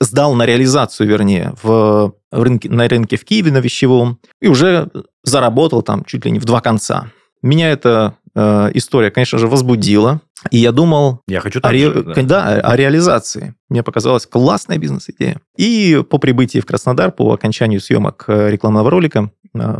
сдал 0.00 0.34
на 0.34 0.46
реализацию, 0.46 1.08
вернее, 1.08 1.54
в, 1.62 2.14
в 2.30 2.42
рынке, 2.42 2.68
на 2.68 2.88
рынке 2.88 3.16
в 3.16 3.24
Киеве 3.24 3.52
на 3.52 3.58
вещевом 3.58 4.18
и 4.40 4.48
уже 4.48 4.90
заработал 5.22 5.82
там 5.82 6.04
чуть 6.04 6.24
ли 6.24 6.30
не 6.30 6.38
в 6.38 6.44
два 6.44 6.60
конца. 6.60 7.10
Меня 7.42 7.70
эта 7.70 8.14
э, 8.34 8.70
история, 8.74 9.10
конечно 9.10 9.38
же, 9.38 9.48
возбудила, 9.48 10.20
и 10.50 10.58
я 10.58 10.72
думал 10.72 11.20
я 11.28 11.40
хочу 11.40 11.60
о, 11.62 11.70
ре... 11.70 11.78
же, 11.78 12.02
да. 12.02 12.22
Да, 12.22 12.46
о 12.60 12.76
реализации. 12.76 13.54
Мне 13.68 13.82
показалась 13.82 14.26
классная 14.26 14.78
бизнес-идея. 14.78 15.40
И 15.56 16.02
по 16.08 16.18
прибытии 16.18 16.58
в 16.58 16.66
Краснодар, 16.66 17.12
по 17.12 17.32
окончанию 17.32 17.80
съемок 17.80 18.24
рекламного 18.28 18.90
ролика, 18.90 19.30
э, 19.54 19.78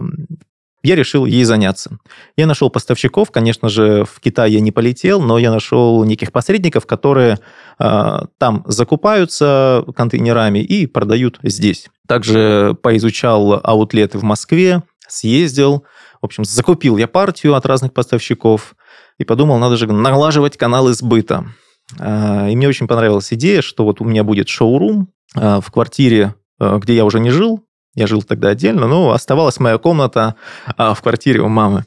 я 0.82 0.96
решил 0.96 1.26
ей 1.26 1.44
заняться. 1.44 1.98
Я 2.36 2.46
нашел 2.46 2.70
поставщиков, 2.70 3.30
конечно 3.30 3.68
же, 3.68 4.04
в 4.04 4.20
Китай 4.20 4.52
я 4.52 4.60
не 4.60 4.72
полетел, 4.72 5.20
но 5.20 5.38
я 5.38 5.50
нашел 5.50 6.04
неких 6.04 6.32
посредников, 6.32 6.86
которые 6.86 7.38
э, 7.78 8.18
там 8.38 8.64
закупаются 8.66 9.84
контейнерами 9.96 10.58
и 10.58 10.86
продают 10.86 11.38
здесь. 11.42 11.88
Также 12.06 12.76
поизучал 12.82 13.60
аутлеты 13.62 14.18
в 14.18 14.24
Москве, 14.24 14.82
съездил, 15.06 15.84
в 16.20 16.26
общем, 16.26 16.44
закупил 16.44 16.96
я 16.96 17.08
партию 17.08 17.54
от 17.54 17.66
разных 17.66 17.92
поставщиков 17.92 18.74
и 19.18 19.24
подумал, 19.24 19.58
надо 19.58 19.76
же 19.76 19.86
налаживать 19.86 20.56
каналы 20.56 20.94
сбыта. 20.94 21.46
Э, 21.98 22.50
и 22.50 22.56
мне 22.56 22.68
очень 22.68 22.88
понравилась 22.88 23.32
идея, 23.32 23.62
что 23.62 23.84
вот 23.84 24.00
у 24.00 24.04
меня 24.04 24.24
будет 24.24 24.48
шоурум 24.48 25.08
э, 25.34 25.60
в 25.60 25.70
квартире, 25.70 26.34
э, 26.60 26.78
где 26.80 26.94
я 26.94 27.04
уже 27.04 27.20
не 27.20 27.30
жил, 27.30 27.64
я 27.94 28.06
жил 28.06 28.22
тогда 28.22 28.48
отдельно, 28.48 28.86
но 28.86 29.12
оставалась 29.12 29.60
моя 29.60 29.78
комната 29.78 30.36
а, 30.76 30.94
в 30.94 31.02
квартире 31.02 31.40
у 31.40 31.48
мамы. 31.48 31.84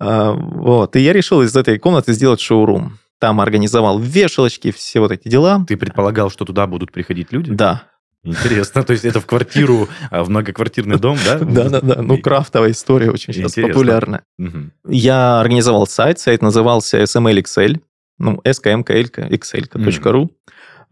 А, 0.00 0.32
вот. 0.32 0.96
И 0.96 1.00
я 1.00 1.12
решил 1.12 1.42
из 1.42 1.56
этой 1.56 1.78
комнаты 1.78 2.12
сделать 2.12 2.40
шоурум. 2.40 2.98
Там 3.20 3.40
организовал 3.40 3.98
вешалочки, 3.98 4.70
все 4.70 5.00
вот 5.00 5.10
эти 5.10 5.28
дела. 5.28 5.64
Ты 5.66 5.76
предполагал, 5.76 6.30
что 6.30 6.44
туда 6.44 6.66
будут 6.66 6.92
приходить 6.92 7.32
люди? 7.32 7.52
Да. 7.52 7.82
Интересно, 8.24 8.82
то 8.82 8.92
есть 8.92 9.04
это 9.04 9.20
в 9.20 9.26
квартиру, 9.26 9.88
а, 10.10 10.24
в 10.24 10.28
многоквартирный 10.28 10.98
дом, 10.98 11.16
да? 11.24 11.38
Да-да-да, 11.40 12.02
ну 12.02 12.18
крафтовая 12.18 12.72
история 12.72 13.10
очень 13.10 13.32
сейчас 13.32 13.54
популярна. 13.54 14.22
Я 14.86 15.40
организовал 15.40 15.86
сайт, 15.86 16.18
сайт 16.18 16.42
назывался 16.42 17.00
SML 17.02 17.80
ну, 18.18 18.40
skmkl.xl.ru. 18.44 20.30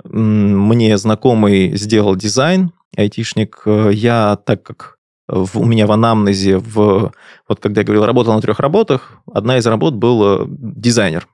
Мне 0.05 0.99
знакомый 0.99 1.77
сделал 1.77 2.17
дизайн, 2.17 2.73
айтишник. 2.97 3.63
Э, 3.67 3.91
я, 3.93 4.37
так 4.37 4.63
как 4.63 4.99
в, 5.29 5.59
у 5.59 5.65
меня 5.65 5.87
в 5.87 5.93
анамнезе, 5.93 6.59
в, 6.59 7.13
вот 7.49 7.61
когда 7.61 7.81
я 7.81 7.85
говорил, 7.85 8.05
работал 8.05 8.35
на 8.35 8.41
трех 8.41 8.61
работах, 8.61 9.19
одна 9.33 9.59
из 9.59 9.67
работ 9.67 9.95
был 9.95 10.43
э, 10.43 10.47
дизайнер. 10.49 11.29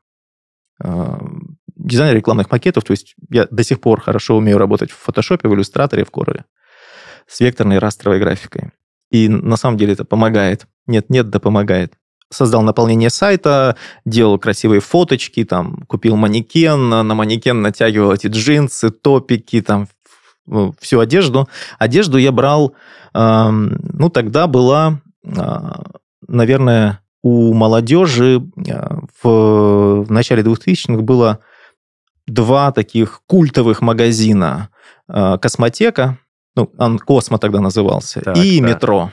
Э, 0.82 1.18
дизайнер 1.76 2.16
рекламных 2.16 2.50
макетов, 2.50 2.84
то 2.84 2.92
есть 2.92 3.14
я 3.30 3.46
до 3.50 3.64
сих 3.64 3.80
пор 3.80 4.00
хорошо 4.00 4.36
умею 4.36 4.58
работать 4.58 4.90
в 4.90 4.96
фотошопе, 4.96 5.48
в 5.48 5.54
иллюстраторе, 5.54 6.04
в 6.04 6.10
коре 6.10 6.44
с 7.26 7.40
векторной 7.40 7.78
растровой 7.78 8.18
графикой. 8.18 8.70
И 9.10 9.28
на 9.28 9.56
самом 9.56 9.76
деле 9.76 9.92
это 9.92 10.04
помогает. 10.04 10.66
Нет, 10.86 11.10
нет, 11.10 11.30
да 11.30 11.38
помогает 11.38 11.94
создал 12.32 12.62
наполнение 12.62 13.10
сайта, 13.10 13.76
делал 14.04 14.38
красивые 14.38 14.80
фоточки, 14.80 15.44
там, 15.44 15.84
купил 15.86 16.16
манекен, 16.16 16.88
на 16.88 17.02
манекен 17.14 17.62
натягивал 17.62 18.12
эти 18.12 18.26
джинсы, 18.26 18.90
топики, 18.90 19.60
там, 19.60 19.88
всю 20.80 21.00
одежду. 21.00 21.48
Одежду 21.78 22.18
я 22.18 22.32
брал, 22.32 22.74
ну, 23.14 24.10
тогда 24.10 24.46
была, 24.46 25.00
а, 25.24 25.82
наверное, 26.26 27.00
у 27.22 27.52
молодежи 27.54 28.42
а, 28.68 29.00
в, 29.22 30.04
в 30.04 30.10
начале 30.10 30.42
2000-х 30.42 31.02
было 31.02 31.38
два 32.26 32.72
таких 32.72 33.22
культовых 33.26 33.80
магазина. 33.80 34.70
А, 35.08 35.38
Космотека, 35.38 36.18
ну, 36.56 36.70
он 36.78 36.98
Космо 36.98 37.38
тогда 37.38 37.60
назывался, 37.60 38.20
так, 38.20 38.36
и 38.36 38.58
так. 38.60 38.68
Метро. 38.68 39.12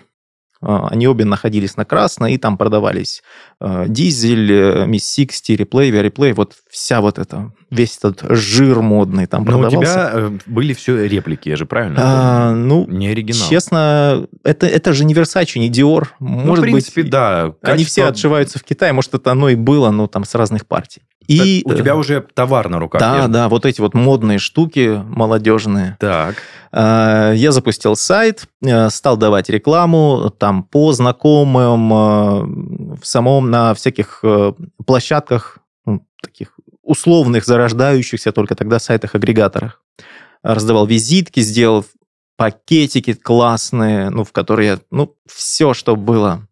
А, 0.62 0.90
они 0.90 1.08
обе 1.08 1.24
находились 1.24 1.78
на 1.78 1.86
Красной, 1.86 2.34
и 2.34 2.38
там 2.38 2.58
продавались 2.58 3.24
э, 3.62 3.86
Diesel, 3.88 4.52
э, 4.52 4.86
Miss 4.86 5.06
Sixty, 5.06 5.56
Replay, 5.56 5.90
Replay, 5.90 6.34
вот 6.34 6.56
вся 6.70 7.00
вот 7.00 7.18
эта, 7.18 7.54
весь 7.70 7.98
этот 7.98 8.26
жир 8.30 8.82
модный 8.82 9.26
там 9.26 9.46
Но 9.46 9.52
продавался. 9.54 9.78
у 9.78 9.82
тебя 9.82 10.12
э, 10.14 10.38
были 10.48 10.74
все 10.74 11.08
реплики, 11.08 11.48
я 11.48 11.56
же 11.56 11.66
правильно 11.66 11.98
а, 12.00 12.54
Ну, 12.54 12.86
не 12.88 13.08
оригинал. 13.08 13.48
Честно, 13.48 14.28
это, 14.44 14.68
это 14.68 14.92
же 14.92 15.06
не 15.06 15.14
Versace, 15.14 15.58
не 15.60 15.72
Dior. 15.72 16.08
Ну, 16.20 16.28
может 16.28 16.66
в 16.66 16.68
принципе, 16.68 17.04
быть, 17.04 17.12
да. 17.12 17.54
Качество... 17.62 17.74
Они 17.74 17.84
все 17.86 18.06
отшиваются 18.06 18.60
в 18.60 18.64
Китае, 18.64 18.92
может, 18.92 19.14
это 19.14 19.32
оно 19.32 19.48
и 19.48 19.56
было, 19.56 19.92
но 19.92 20.08
там 20.08 20.26
с 20.26 20.36
разных 20.36 20.66
партий. 20.66 21.02
И 21.30 21.62
так 21.62 21.74
у 21.74 21.78
тебя 21.78 21.96
уже 21.96 22.22
товар 22.34 22.70
на 22.70 22.80
руках. 22.80 23.00
Да, 23.00 23.16
верно? 23.16 23.34
да, 23.34 23.50
вот 23.50 23.66
эти 23.66 23.80
вот 23.82 23.94
модные 23.94 24.40
штуки 24.40 25.00
молодежные. 25.08 25.96
Так. 26.00 26.38
А, 26.72 27.32
я 27.34 27.52
запустил 27.52 27.96
сайт, 27.96 28.48
э, 28.64 28.90
стал 28.90 29.16
давать 29.16 29.48
рекламу 29.50 30.34
там 30.36 30.64
по 30.64 30.92
знакомым, 30.92 31.94
э, 31.94 32.96
в 33.00 33.06
самом 33.06 33.52
на 33.52 33.76
всяких 33.76 34.22
э, 34.24 34.54
площадках 34.88 35.60
ну, 35.86 36.04
таких 36.20 36.54
условных, 36.82 37.46
зарождающихся 37.46 38.32
только 38.32 38.56
тогда 38.56 38.80
сайтах-агрегаторах. 38.80 39.84
Раздавал 40.42 40.88
визитки, 40.88 41.42
сделал 41.42 41.86
пакетики 42.38 43.14
классные, 43.14 44.10
ну, 44.10 44.24
в 44.24 44.32
которые 44.32 44.80
ну, 44.90 45.14
все, 45.28 45.76
что 45.76 45.96
было 45.96 46.48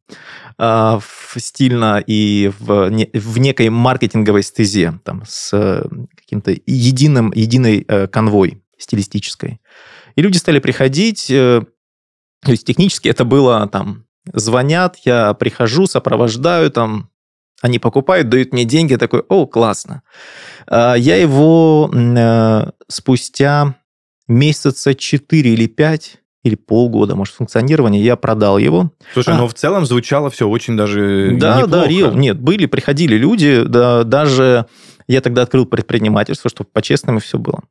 э, 0.58 1.00
стильно 1.38 2.04
и 2.06 2.52
в, 2.60 2.90
не, 2.90 3.10
в 3.14 3.38
некой 3.38 3.70
маркетинговой 3.70 4.44
стезе, 4.44 5.00
там, 5.04 5.24
с 5.28 5.54
э, 5.54 5.84
каким-то 6.16 6.56
единым, 6.66 7.32
единой 7.34 7.86
э, 7.88 8.08
конвой 8.08 8.64
стилистической. 8.78 9.60
И 10.16 10.22
люди 10.22 10.38
стали 10.38 10.60
приходить, 10.60 11.30
э, 11.30 11.62
то 12.42 12.52
есть 12.52 12.66
технически 12.66 13.10
это 13.10 13.26
было 13.26 13.68
там, 13.68 14.06
звонят, 14.34 14.98
я 15.04 15.34
прихожу, 15.34 15.88
сопровождаю, 15.88 16.72
там, 16.72 17.10
они 17.62 17.80
покупают, 17.80 18.30
дают 18.30 18.54
мне 18.54 18.66
деньги, 18.66 18.96
такой, 18.96 19.22
о, 19.30 19.48
классно. 19.48 20.04
Э, 20.68 20.96
я 20.98 21.18
его 21.18 21.92
спустя 22.88 23.76
месяца 24.28 24.94
4 24.94 25.54
или 25.54 25.68
5 25.68 26.20
или 26.48 26.56
полгода, 26.56 27.16
может, 27.16 27.36
функционирования, 27.36 28.01
я 28.01 28.16
продал 28.16 28.58
его. 28.58 28.92
Слушай, 29.13 29.36
а. 29.36 29.38
но 29.38 29.48
в 29.48 29.54
целом 29.54 29.86
звучало 29.86 30.30
все 30.30 30.48
очень 30.48 30.75
даже 30.75 31.36
Да, 31.39 31.62
неплохо. 31.62 31.68
да, 31.68 31.88
real. 31.88 32.16
Нет, 32.16 32.39
были, 32.39 32.66
приходили 32.66 33.16
люди, 33.16 33.63
да, 33.66 34.04
даже 34.04 34.66
я 35.08 35.22
тогда 35.22 35.44
открыл 35.44 35.66
предпринимательство, 35.66 36.50
чтобы 36.50 36.70
по-честному 36.72 37.20
все 37.20 37.38
было. 37.38 37.63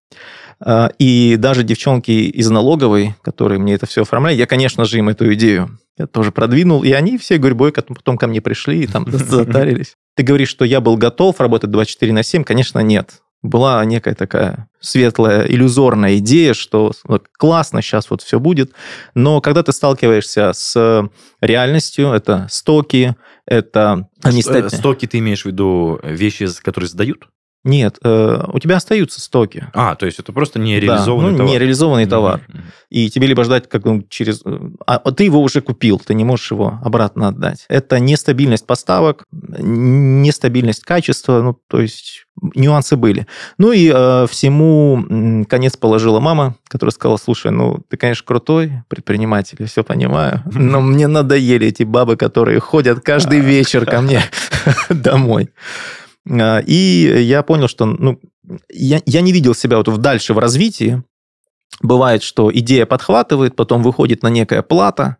А, 0.61 0.90
и 0.99 1.37
даже 1.37 1.64
девчонки 1.64 2.11
из 2.11 2.49
налоговой, 2.50 3.14
которые 3.23 3.59
мне 3.59 3.75
это 3.75 3.87
все 3.87 4.02
оформляли, 4.02 4.37
я, 4.37 4.47
конечно 4.47 4.85
же, 4.85 4.99
им 4.99 5.09
эту 5.09 5.33
идею 5.35 5.78
я 5.99 6.06
тоже 6.06 6.30
продвинул, 6.30 6.85
и 6.85 6.92
они 6.92 7.16
все 7.16 7.38
гурьбой 7.38 7.73
потом 7.73 8.18
ко 8.18 8.26
мне 8.26 8.40
пришли 8.40 8.80
и 8.80 8.87
там 8.87 9.06
затарились. 9.11 9.97
Ты 10.14 10.23
говоришь, 10.23 10.49
что 10.49 10.64
я 10.64 10.80
был 10.80 10.97
готов 10.97 11.40
работать 11.40 11.71
24 11.71 12.12
на 12.12 12.23
7? 12.23 12.45
Конечно, 12.45 12.80
нет 12.80 13.23
была 13.43 13.85
некая 13.85 14.14
такая 14.14 14.69
светлая, 14.81 15.47
иллюзорная 15.47 16.19
идея, 16.19 16.55
что 16.55 16.93
классно, 17.38 17.83
сейчас 17.83 18.11
вот 18.11 18.23
все 18.23 18.38
будет. 18.40 18.73
Но 19.14 19.40
когда 19.40 19.62
ты 19.62 19.73
сталкиваешься 19.73 20.52
с 20.52 21.09
реальностью, 21.40 22.12
это 22.12 22.47
стоки, 22.50 23.16
это... 23.47 24.09
Они 24.23 24.43
Стоки 24.76 25.07
ты 25.07 25.19
имеешь 25.19 25.43
в 25.43 25.47
виду 25.47 26.00
вещи, 26.02 26.47
которые 26.62 26.88
сдают? 26.88 27.28
Нет, 27.66 27.99
э, 28.04 28.44
у 28.52 28.58
тебя 28.61 28.76
остаются 28.76 29.20
стоки. 29.20 29.66
А, 29.73 29.96
то 29.96 30.06
есть 30.06 30.20
это 30.20 30.32
просто 30.32 30.61
нереализованный 30.61 31.30
да, 31.30 31.32
ну, 31.32 31.38
товар. 31.38 31.52
нереализованный 31.52 32.06
товар. 32.06 32.40
Мгм. 32.46 32.62
И 32.90 33.11
тебе 33.11 33.26
либо 33.26 33.42
ждать, 33.42 33.68
как 33.68 33.85
он 33.87 34.06
через... 34.08 34.44
А 34.87 34.99
ты 35.11 35.25
его 35.25 35.42
уже 35.42 35.61
купил, 35.61 35.99
ты 35.99 36.14
не 36.14 36.23
можешь 36.23 36.52
его 36.52 36.78
обратно 36.85 37.26
отдать. 37.26 37.64
Это 37.68 37.99
нестабильность 37.99 38.66
поставок, 38.66 39.25
нестабильность 39.32 40.85
качества, 40.85 41.42
ну, 41.42 41.58
то 41.68 41.80
есть 41.80 42.26
нюансы 42.54 42.96
были. 42.96 43.26
Ну 43.58 43.73
и 43.73 43.90
э, 43.92 44.26
всему 44.30 45.44
конец 45.49 45.76
положила 45.76 46.20
мама, 46.20 46.54
которая 46.68 46.92
сказала, 46.92 47.16
слушай, 47.16 47.50
ну, 47.50 47.80
ты, 47.88 47.96
конечно, 47.96 48.25
крутой 48.25 48.85
предприниматель, 48.87 49.56
я 49.58 49.66
все 49.66 49.82
понимаю, 49.82 50.42
но 50.52 50.80
мне 50.80 51.08
надоели 51.08 51.66
эти 51.66 51.82
бабы, 51.82 52.16
которые 52.16 52.61
ходят 52.61 53.00
каждый 53.00 53.40
вечер 53.40 53.87
ко 53.87 54.00
мне 54.00 54.23
домой. 54.88 55.50
А, 56.28 56.59
И 56.61 57.23
я 57.23 57.42
понял, 57.42 57.68
что 57.68 57.87
ну, 57.87 58.21
я, 58.73 59.00
я 59.06 59.21
не 59.21 59.33
видел 59.33 59.54
себя 59.54 59.78
вот 59.78 59.88
в 59.88 59.99
дальше 59.99 60.35
в 60.35 60.38
развитии. 60.38 61.02
Бывает, 61.83 62.23
что 62.23 62.50
идея 62.52 62.87
подхватывает, 62.87 63.56
потом 63.56 63.83
выходит 63.83 64.23
на 64.23 64.28
некая 64.28 64.62
плата, 64.62 65.16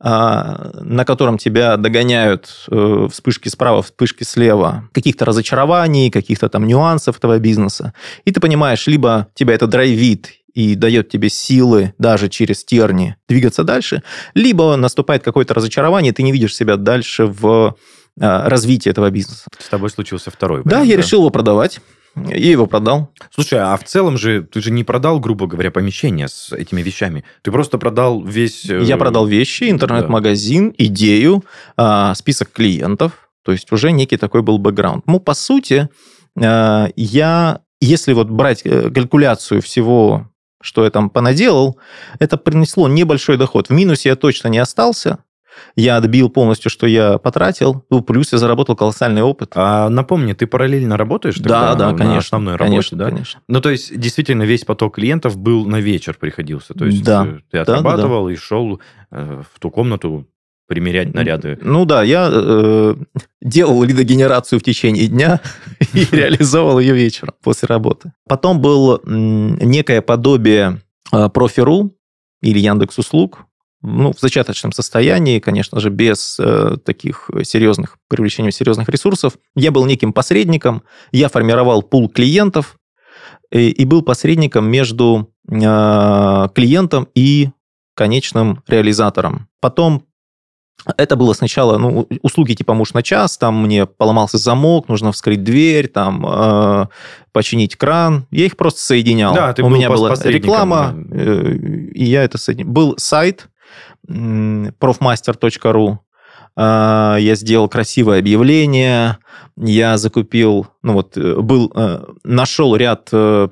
а, 0.00 0.70
на 0.80 1.04
котором 1.04 1.38
тебя 1.38 1.76
догоняют 1.76 2.66
э, 2.70 3.08
вспышки 3.10 3.48
справа, 3.48 3.82
вспышки 3.82 4.24
слева, 4.24 4.88
каких-то 4.92 5.24
разочарований, 5.24 6.10
каких-то 6.10 6.48
там 6.48 6.66
нюансов 6.66 7.18
этого 7.18 7.38
бизнеса. 7.38 7.94
И 8.24 8.32
ты 8.32 8.40
понимаешь, 8.40 8.86
либо 8.86 9.28
тебя 9.34 9.54
это 9.54 9.66
драйвит 9.66 10.32
и 10.52 10.74
дает 10.74 11.08
тебе 11.08 11.28
силы 11.28 11.94
даже 11.98 12.28
через 12.28 12.64
терни 12.64 13.16
двигаться 13.28 13.64
дальше, 13.64 14.02
либо 14.34 14.76
наступает 14.76 15.22
какое-то 15.22 15.54
разочарование, 15.54 16.12
ты 16.12 16.22
не 16.22 16.32
видишь 16.32 16.54
себя 16.54 16.76
дальше 16.76 17.26
в 17.26 17.76
а, 18.20 18.48
развитии 18.48 18.90
этого 18.90 19.10
бизнеса. 19.10 19.44
С 19.58 19.68
тобой 19.68 19.90
случился 19.90 20.30
второй 20.30 20.62
Да, 20.64 20.76
вариант, 20.76 20.88
я 20.88 20.96
решил 20.96 21.20
его 21.20 21.30
продавать. 21.30 21.80
Я 22.16 22.50
его 22.50 22.66
продал. 22.66 23.10
Слушай, 23.34 23.58
а 23.58 23.76
в 23.76 23.82
целом 23.82 24.16
же 24.18 24.42
ты 24.44 24.60
же 24.60 24.70
не 24.70 24.84
продал, 24.84 25.18
грубо 25.18 25.48
говоря, 25.48 25.72
помещение 25.72 26.28
с 26.28 26.52
этими 26.52 26.80
вещами. 26.80 27.24
Ты 27.42 27.50
просто 27.50 27.76
продал 27.76 28.22
весь... 28.22 28.70
э, 28.70 28.82
Я 28.84 28.96
продал 28.96 29.26
вещи, 29.26 29.68
интернет-магазин, 29.68 30.72
идею, 30.78 31.44
а, 31.76 32.14
список 32.14 32.52
клиентов. 32.52 33.28
То 33.44 33.50
есть 33.50 33.70
уже 33.72 33.90
некий 33.90 34.16
такой 34.16 34.42
был 34.42 34.58
бэкграунд. 34.58 35.06
Ну, 35.06 35.18
по 35.18 35.34
сути, 35.34 35.88
а, 36.40 36.88
я, 36.94 37.60
если 37.80 38.12
вот 38.12 38.28
брать 38.28 38.62
э, 38.64 38.90
калькуляцию 38.90 39.60
всего, 39.60 40.30
что 40.62 40.84
я 40.84 40.90
там 40.90 41.10
понаделал, 41.10 41.78
это 42.20 42.36
принесло 42.36 42.88
небольшой 42.88 43.36
доход. 43.38 43.68
В 43.68 43.72
минусе 43.72 44.10
я 44.10 44.16
точно 44.16 44.48
не 44.48 44.58
остался. 44.58 45.18
Я 45.76 45.96
отбил 45.96 46.28
полностью, 46.28 46.70
что 46.70 46.86
я 46.86 47.18
потратил. 47.18 47.84
Ну, 47.90 48.00
плюс 48.00 48.32
я 48.32 48.38
заработал 48.38 48.76
колоссальный 48.76 49.22
опыт. 49.22 49.52
А 49.54 49.88
напомни, 49.88 50.32
ты 50.32 50.46
параллельно 50.46 50.96
работаешь 50.96 51.36
да, 51.38 51.74
да, 51.74 51.92
на 51.92 51.98
конечно. 51.98 52.18
основной 52.18 52.54
работе, 52.56 52.70
конечно, 52.70 52.98
да? 52.98 53.10
конечно. 53.10 53.40
Ну, 53.48 53.60
то 53.60 53.70
есть, 53.70 53.98
действительно, 53.98 54.42
весь 54.44 54.64
поток 54.64 54.96
клиентов 54.96 55.36
был 55.36 55.66
на 55.66 55.80
вечер 55.80 56.16
приходился. 56.18 56.74
То 56.74 56.86
есть, 56.86 57.04
Да. 57.04 57.26
э, 57.26 57.34
ты 57.50 57.58
да, 57.58 57.64
да. 57.64 57.72
отрабатывал 57.72 58.28
и 58.28 58.36
шел 58.36 58.80
э, 59.10 59.42
в 59.52 59.60
ту 59.60 59.70
комнату 59.70 60.26
примерять 60.66 61.12
наряды. 61.14 61.58
Ну 61.60 61.84
да, 61.84 62.02
я 62.02 62.30
э, 62.32 62.94
делал 63.42 63.82
лидогенерацию 63.82 64.58
в 64.58 64.62
течение 64.62 65.08
дня 65.08 65.40
и 65.92 66.06
реализовал 66.10 66.78
ее 66.78 66.94
вечером 66.94 67.34
после 67.42 67.66
работы. 67.66 68.12
Потом 68.28 68.60
был 68.60 69.00
некое 69.04 70.00
подобие 70.00 70.80
э, 71.12 71.28
Профи.ру 71.28 71.94
или 72.42 72.58
Яндекс 72.58 72.98
Услуг, 72.98 73.46
ну, 73.84 74.12
в 74.12 74.20
зачаточном 74.20 74.72
состоянии, 74.72 75.40
конечно 75.40 75.78
же, 75.78 75.90
без 75.90 76.38
э, 76.40 76.76
таких 76.84 77.30
серьезных, 77.42 77.98
привлечения 78.08 78.50
серьезных 78.50 78.88
ресурсов. 78.88 79.34
Я 79.54 79.70
был 79.70 79.84
неким 79.84 80.14
посредником, 80.14 80.82
я 81.12 81.28
формировал 81.28 81.82
пул 81.82 82.08
клиентов 82.08 82.78
и, 83.50 83.68
и 83.68 83.84
был 83.84 84.00
посредником 84.00 84.70
между 84.70 85.30
э, 85.50 86.48
клиентом 86.54 87.08
и 87.14 87.50
конечным 87.94 88.62
реализатором. 88.66 89.48
Потом 89.60 90.06
это 90.96 91.16
было 91.16 91.34
сначала, 91.34 91.76
ну, 91.76 92.08
услуги 92.22 92.54
типа 92.54 92.72
муж 92.72 92.94
на 92.94 93.02
час, 93.02 93.36
там 93.36 93.62
мне 93.62 93.86
поломался 93.86 94.38
замок, 94.38 94.88
нужно 94.88 95.12
вскрыть 95.12 95.44
дверь, 95.44 95.88
там 95.88 96.24
э, 96.26 96.86
починить 97.32 97.76
кран. 97.76 98.26
Я 98.30 98.46
их 98.46 98.56
просто 98.56 98.80
соединял. 98.80 99.34
Да, 99.34 99.52
ты 99.52 99.62
У 99.62 99.68
был 99.68 99.76
меня 99.76 99.90
была 99.90 100.14
реклама, 100.24 100.94
э, 101.10 101.52
и 101.92 102.04
я 102.04 102.24
это 102.24 102.38
соединял. 102.38 102.72
Был 102.72 102.94
сайт 102.96 103.48
profmaster.ru, 104.08 105.98
э, 106.56 107.16
я 107.20 107.34
сделал 107.34 107.68
красивое 107.68 108.18
объявление, 108.18 109.18
я 109.56 109.96
закупил, 109.98 110.66
ну 110.82 110.92
вот, 110.94 111.16
э, 111.16 111.36
был, 111.40 111.72
э, 111.74 112.04
нашел 112.24 112.76
ряд... 112.76 113.08
э, 113.12 113.48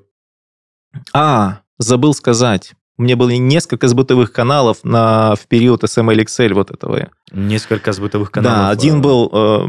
А, 1.12 1.60
забыл 1.78 2.14
сказать. 2.14 2.74
У 2.98 3.02
меня 3.02 3.16
было 3.16 3.30
несколько 3.30 3.88
сбытовых 3.88 4.32
каналов 4.32 4.84
на, 4.84 5.34
в 5.34 5.46
период 5.48 5.82
SML 5.82 6.22
Excel 6.24 6.52
вот 6.54 6.70
этого. 6.70 7.08
Несколько 7.32 7.92
сбытовых 7.92 8.30
каналов. 8.30 8.58
Да, 8.58 8.70
один 8.70 9.00
был 9.00 9.30
э, 9.32 9.66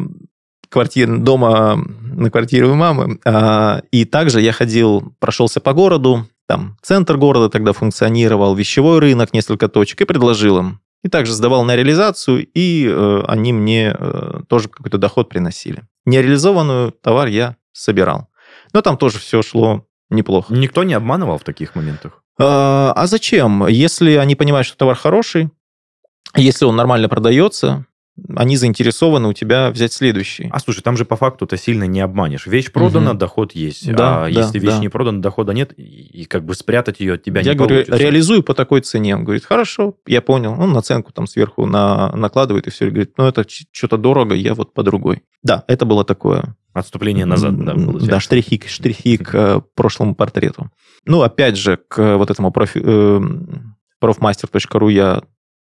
квартир, 0.70 1.18
дома 1.20 1.78
на 2.02 2.30
квартире 2.30 2.66
у 2.66 2.76
мамы. 2.76 3.20
а, 3.26 3.82
и 3.92 4.06
также 4.06 4.42
я 4.42 4.52
ходил, 4.52 5.14
прошелся 5.20 5.62
по 5.62 5.74
городу, 5.74 6.28
там 6.54 6.78
центр 6.84 7.18
города 7.18 7.50
тогда 7.50 7.74
функционировал, 7.74 8.54
вещевой 8.54 9.00
рынок, 9.00 9.34
несколько 9.34 9.68
точек, 9.68 10.02
и 10.02 10.06
предложил 10.06 10.60
им. 10.60 10.80
И 11.04 11.10
также 11.10 11.34
сдавал 11.34 11.64
на 11.66 11.76
реализацию, 11.76 12.48
и 12.54 12.88
э, 12.88 13.24
они 13.28 13.54
мне 13.54 13.96
э, 13.98 14.42
тоже 14.48 14.70
какой-то 14.70 15.00
доход 15.00 15.30
приносили. 15.30 15.82
Нереализованную 16.06 16.92
товар 16.92 17.28
я 17.28 17.56
собирал. 17.72 18.28
Но 18.72 18.82
там 18.82 18.98
тоже 18.98 19.18
все 19.18 19.42
шло 19.42 19.88
неплохо. 20.12 20.54
Никто 20.54 20.84
не 20.84 20.94
обманывал 20.94 21.40
в 21.40 21.44
таких 21.44 21.76
моментах. 21.76 22.24
А 22.40 22.94
а 22.96 23.08
зачем? 23.08 23.66
Если 23.66 24.12
они 24.12 24.36
понимают, 24.36 24.68
что 24.68 24.78
товар 24.78 24.96
хороший, 24.96 25.50
если 26.36 26.66
он 26.66 26.76
нормально 26.76 27.10
продается, 27.10 27.86
они 28.36 28.58
заинтересованы 28.58 29.28
у 29.28 29.34
тебя 29.34 29.72
взять 29.72 29.92
следующий. 29.92 30.48
А 30.52 30.60
слушай, 30.60 30.82
там 30.82 30.96
же 30.98 31.04
по 31.04 31.16
факту-то 31.16 31.58
сильно 31.58 31.86
не 31.86 32.00
обманешь. 32.00 32.46
Вещь 32.46 32.72
продана, 32.72 33.12
Мгм. 33.12 33.18
доход 33.18 33.54
есть. 33.54 33.92
Да, 33.92 34.18
а 34.18 34.22
да, 34.24 34.28
если 34.28 34.60
вещь 34.60 34.74
да. 34.74 34.80
не 34.80 34.90
продана, 34.90 35.20
дохода 35.20 35.52
нет, 35.54 35.74
и, 35.78 35.82
и 35.84 36.26
как 36.26 36.46
бы 36.46 36.54
спрятать 36.54 37.00
ее 37.00 37.14
от 37.14 37.24
тебя 37.24 37.42
я 37.42 37.52
не 37.54 37.58
говорю, 37.58 37.76
получится. 37.78 37.98
реализую 37.98 38.44
по 38.44 38.54
такой 38.54 38.82
цене. 38.82 39.16
Он 39.16 39.24
говорит, 39.24 39.46
хорошо, 39.46 39.96
я 40.06 40.22
понял. 40.22 40.52
Он 40.60 40.74
наценку 40.74 41.12
там 41.12 41.26
сверху 41.26 41.66
на, 41.66 42.12
накладывает 42.16 42.68
и 42.68 42.70
все. 42.70 42.88
И 42.88 42.90
говорит, 42.92 43.14
ну 43.18 43.26
это 43.26 43.46
что-то 43.72 43.98
дорого, 43.98 44.36
я 44.36 44.54
вот 44.54 44.74
по 44.74 44.84
другой. 44.84 45.24
Да, 45.42 45.64
это 45.68 45.86
было 45.86 46.06
такое. 46.06 46.56
Отступление 46.74 47.26
назад, 47.26 47.58
да, 47.64 47.74
получается. 47.74 48.10
Да, 48.10 48.20
штрихи, 48.20 48.58
к- 48.58 48.68
штрихи 48.68 49.18
к 49.18 49.34
э, 49.36 49.62
прошлому 49.76 50.16
портрету. 50.16 50.72
Ну, 51.06 51.22
опять 51.22 51.56
же, 51.58 51.78
к 51.88 52.18
вот 52.18 52.32
этому 52.32 52.52
профи, 52.52 52.82
э, 52.84 53.22
profmaster.ru 54.04 54.92
я 54.92 55.24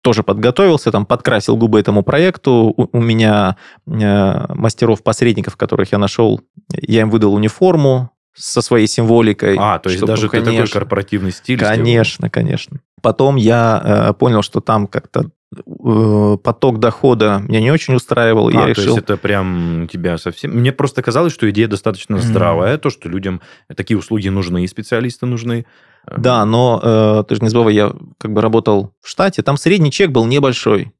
тоже 0.02 0.24
подготовился, 0.24 0.92
там 0.92 1.06
подкрасил 1.06 1.56
губы 1.56 1.80
этому 1.80 2.04
проекту. 2.04 2.74
У, 2.76 2.88
у 2.92 3.02
меня 3.02 3.58
э, 3.88 4.54
мастеров-посредников, 4.54 5.56
которых 5.58 5.92
я 5.92 5.98
нашел, 5.98 6.42
я 6.74 7.02
им 7.02 7.10
выдал 7.10 7.34
униформу 7.34 8.12
со 8.34 8.62
своей 8.62 8.88
символикой. 8.88 9.56
А, 9.60 9.80
то 9.80 9.90
есть 9.90 10.00
чтобы, 10.00 10.14
даже 10.14 10.26
ну, 10.26 10.30
ты 10.30 10.38
такой 10.40 10.54
конечно. 10.56 10.80
корпоративный 10.80 11.32
стиль. 11.32 11.58
сделал. 11.58 11.76
Конечно, 11.76 12.30
конечно. 12.30 12.80
Потом 13.02 13.36
я 13.36 13.82
э, 13.84 14.14
понял, 14.14 14.42
что 14.42 14.62
там 14.62 14.88
как-то 14.88 15.30
э, 15.56 16.38
поток 16.44 16.80
дохода 16.80 17.44
меня 17.48 17.62
не 17.62 17.72
очень 17.72 17.96
устраивал. 17.96 18.48
А, 18.48 18.52
я 18.52 18.62
то 18.62 18.68
решил... 18.70 18.96
есть 18.96 18.98
это 19.00 19.18
прям 19.18 19.88
тебя 19.92 20.18
совсем... 20.18 20.52
Мне 20.52 20.72
просто 20.72 21.02
казалось, 21.02 21.34
что 21.34 21.50
идея 21.50 21.68
достаточно 21.68 22.18
здравая, 22.20 22.78
то, 22.78 22.90
что 22.90 23.10
людям 23.10 23.42
такие 23.76 23.98
услуги 23.98 24.30
нужны, 24.30 24.64
и 24.64 24.68
специалисты 24.68 25.26
нужны. 25.26 25.66
Да, 26.06 26.46
но 26.46 26.80
э, 26.82 27.24
ты 27.28 27.36
же 27.36 27.42
не 27.42 27.50
забывай, 27.50 27.76
я 27.76 27.94
как 28.18 28.34
бы 28.34 28.42
работал 28.42 28.94
в 29.02 29.08
штате, 29.08 29.44
там 29.44 29.58
средний 29.58 29.92
чек 29.92 30.12
был 30.12 30.26
небольшой. 30.26 30.94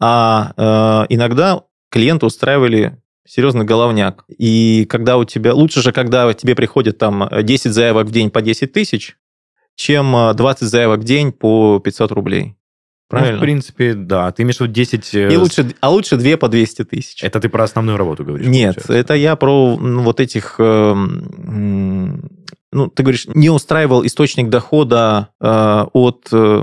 А 0.00 0.52
э, 0.56 1.06
иногда 1.14 1.62
клиенты 1.90 2.26
устраивали 2.26 2.96
серьезный 3.26 3.64
головняк. 3.64 4.24
И 4.38 4.86
когда 4.88 5.16
у 5.18 5.24
тебя... 5.24 5.54
Лучше 5.54 5.82
же, 5.82 5.92
когда 5.92 6.32
тебе 6.32 6.54
приходит 6.54 6.98
там 6.98 7.28
10 7.30 7.72
заявок 7.72 8.06
в 8.06 8.12
день 8.12 8.30
по 8.30 8.40
10 8.40 8.72
тысяч, 8.72 9.16
чем 9.76 10.14
э, 10.16 10.34
20 10.34 10.68
заявок 10.68 11.00
в 11.00 11.04
день 11.04 11.32
по 11.32 11.78
500 11.80 12.12
рублей. 12.12 12.44
Ну, 13.12 13.18
Правильно? 13.18 13.38
в 13.38 13.40
принципе, 13.40 13.94
да. 13.94 14.30
Ты 14.30 14.42
имеешь 14.44 14.58
в 14.58 14.60
виду 14.62 14.72
10... 14.72 15.14
э, 15.14 15.32
И 15.32 15.36
лучше, 15.36 15.74
а 15.80 15.90
лучше 15.90 16.16
2 16.16 16.36
по 16.36 16.48
200 16.48 16.84
тысяч. 16.84 17.22
Это 17.22 17.40
ты 17.40 17.48
про 17.48 17.64
основную 17.64 17.98
работу 17.98 18.24
говоришь? 18.24 18.46
Нет, 18.46 18.76
получается? 18.76 18.92
это 18.94 19.14
я 19.14 19.36
про 19.36 19.76
ну, 19.78 20.02
вот 20.02 20.20
этих... 20.20 20.56
э, 20.58 20.94
ну, 22.72 22.88
ты 22.88 23.02
говоришь, 23.02 23.26
не 23.26 23.50
устраивал 23.50 24.04
источник 24.06 24.48
дохода 24.48 25.28
э, 25.40 25.84
от... 25.92 26.28
э, 26.32 26.62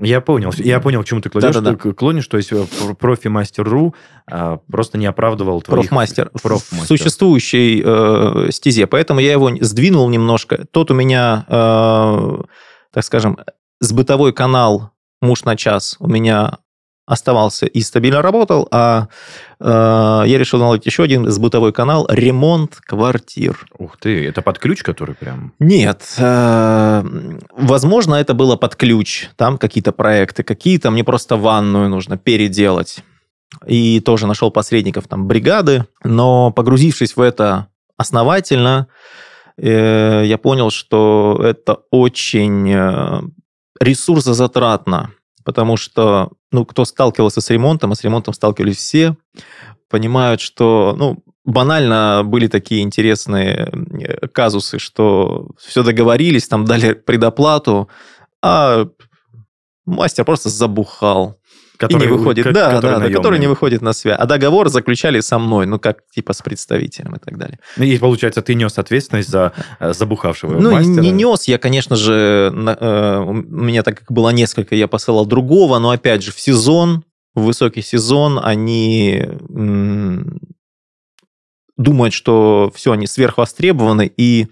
Я 0.00 0.20
понял, 0.20 0.50
я 0.56 0.80
понял, 0.80 1.02
к 1.02 1.06
чему 1.06 1.20
ты 1.20 1.28
кладешь, 1.30 1.54
Да-да-да. 1.54 1.76
ты 1.76 1.92
клонишь, 1.92 2.26
то 2.26 2.36
есть 2.38 2.50
э, 2.52 2.64
пр- 2.80 2.94
профи-мастер.ру 2.96 3.94
а, 4.30 4.58
просто 4.70 4.98
не 4.98 5.06
оправдывал 5.06 5.62
твоих... 5.62 5.82
профмастер, 5.88 6.30
в 6.34 6.42
Профмастер. 6.42 6.86
существующей 6.86 7.82
э, 7.84 8.48
стезе. 8.50 8.86
Поэтому 8.86 9.20
я 9.20 9.32
его 9.32 9.50
сдвинул 9.60 10.08
немножко. 10.08 10.64
Тот 10.70 10.90
у 10.90 10.94
меня, 10.94 11.44
э, 11.48 12.38
так 12.92 13.04
скажем, 13.04 13.38
с 13.80 13.92
бытовой 13.92 14.32
канал 14.32 14.90
«Муж 15.20 15.44
на 15.44 15.56
час» 15.56 15.96
у 16.00 16.08
меня 16.08 16.58
оставался 17.06 17.66
и 17.66 17.80
стабильно 17.80 18.22
работал, 18.22 18.68
а 18.70 19.08
э, 19.58 20.24
я 20.26 20.38
решил 20.38 20.60
наладить 20.60 20.86
еще 20.86 21.02
один 21.02 21.28
сбытовой 21.30 21.72
канал 21.72 22.06
«Ремонт 22.08 22.76
квартир». 22.76 23.66
Ух 23.76 23.96
ты, 23.98 24.26
это 24.26 24.40
под 24.40 24.58
ключ, 24.58 24.82
который 24.82 25.14
прям... 25.14 25.52
Нет, 25.58 26.02
э, 26.18 27.04
возможно, 27.50 28.14
это 28.14 28.34
было 28.34 28.56
под 28.56 28.76
ключ. 28.76 29.28
Там 29.36 29.58
какие-то 29.58 29.92
проекты, 29.92 30.44
какие-то 30.44 30.90
мне 30.90 31.02
просто 31.02 31.36
ванную 31.36 31.88
нужно 31.88 32.16
переделать. 32.16 33.02
И 33.66 34.00
тоже 34.00 34.26
нашел 34.26 34.50
посредников, 34.50 35.08
там, 35.08 35.26
бригады, 35.26 35.84
но 36.04 36.52
погрузившись 36.52 37.16
в 37.16 37.20
это 37.20 37.66
основательно, 37.96 38.86
э, 39.56 40.22
я 40.24 40.38
понял, 40.38 40.70
что 40.70 41.40
это 41.42 41.80
очень 41.90 42.72
э, 42.72 43.22
ресурсозатратно 43.80 45.10
потому 45.44 45.76
что, 45.76 46.30
ну, 46.50 46.64
кто 46.64 46.84
сталкивался 46.84 47.40
с 47.40 47.50
ремонтом, 47.50 47.92
а 47.92 47.94
с 47.94 48.04
ремонтом 48.04 48.34
сталкивались 48.34 48.76
все, 48.76 49.16
понимают, 49.88 50.40
что, 50.40 50.94
ну, 50.96 51.22
банально 51.44 52.22
были 52.24 52.46
такие 52.46 52.82
интересные 52.82 53.70
э, 53.72 54.28
казусы, 54.28 54.78
что 54.78 55.48
все 55.58 55.82
договорились, 55.82 56.48
там 56.48 56.64
дали 56.64 56.92
предоплату, 56.92 57.88
а 58.42 58.86
мастер 59.84 60.24
просто 60.24 60.48
забухал 60.48 61.38
который, 61.76 62.02
и 62.02 62.06
не 62.06 62.12
выходит. 62.12 62.44
Как, 62.44 62.54
да, 62.54 62.70
который 62.76 63.00
да, 63.00 63.08
да, 63.08 63.10
который 63.10 63.38
не 63.38 63.46
выходит 63.46 63.82
на 63.82 63.92
связь. 63.92 64.16
А 64.18 64.26
договор 64.26 64.68
заключали 64.68 65.20
со 65.20 65.38
мной, 65.38 65.66
ну, 65.66 65.78
как 65.78 65.98
типа 66.14 66.32
с 66.32 66.42
представителем 66.42 67.16
и 67.16 67.18
так 67.18 67.38
далее. 67.38 67.58
Ну, 67.76 67.84
и 67.84 67.98
получается, 67.98 68.42
ты 68.42 68.54
нес 68.54 68.78
ответственность 68.78 69.28
за 69.28 69.52
э, 69.80 69.92
забухавшего 69.92 70.58
ну, 70.58 70.72
мастера? 70.72 70.94
Ну, 70.94 71.02
не 71.02 71.10
нес, 71.10 71.44
я, 71.44 71.58
конечно 71.58 71.96
же, 71.96 72.52
э, 72.54 73.18
у 73.18 73.32
меня 73.32 73.82
так 73.82 74.00
как 74.00 74.12
было 74.12 74.30
несколько, 74.30 74.74
я 74.74 74.88
посылал 74.88 75.26
другого, 75.26 75.78
но, 75.78 75.90
опять 75.90 76.22
же, 76.22 76.32
в 76.32 76.40
сезон, 76.40 77.04
в 77.34 77.42
высокий 77.42 77.82
сезон, 77.82 78.38
они 78.42 79.26
думают, 81.76 82.12
что 82.12 82.70
все, 82.74 82.92
они 82.92 83.06
сверхвостребованы, 83.06 84.12
и 84.16 84.48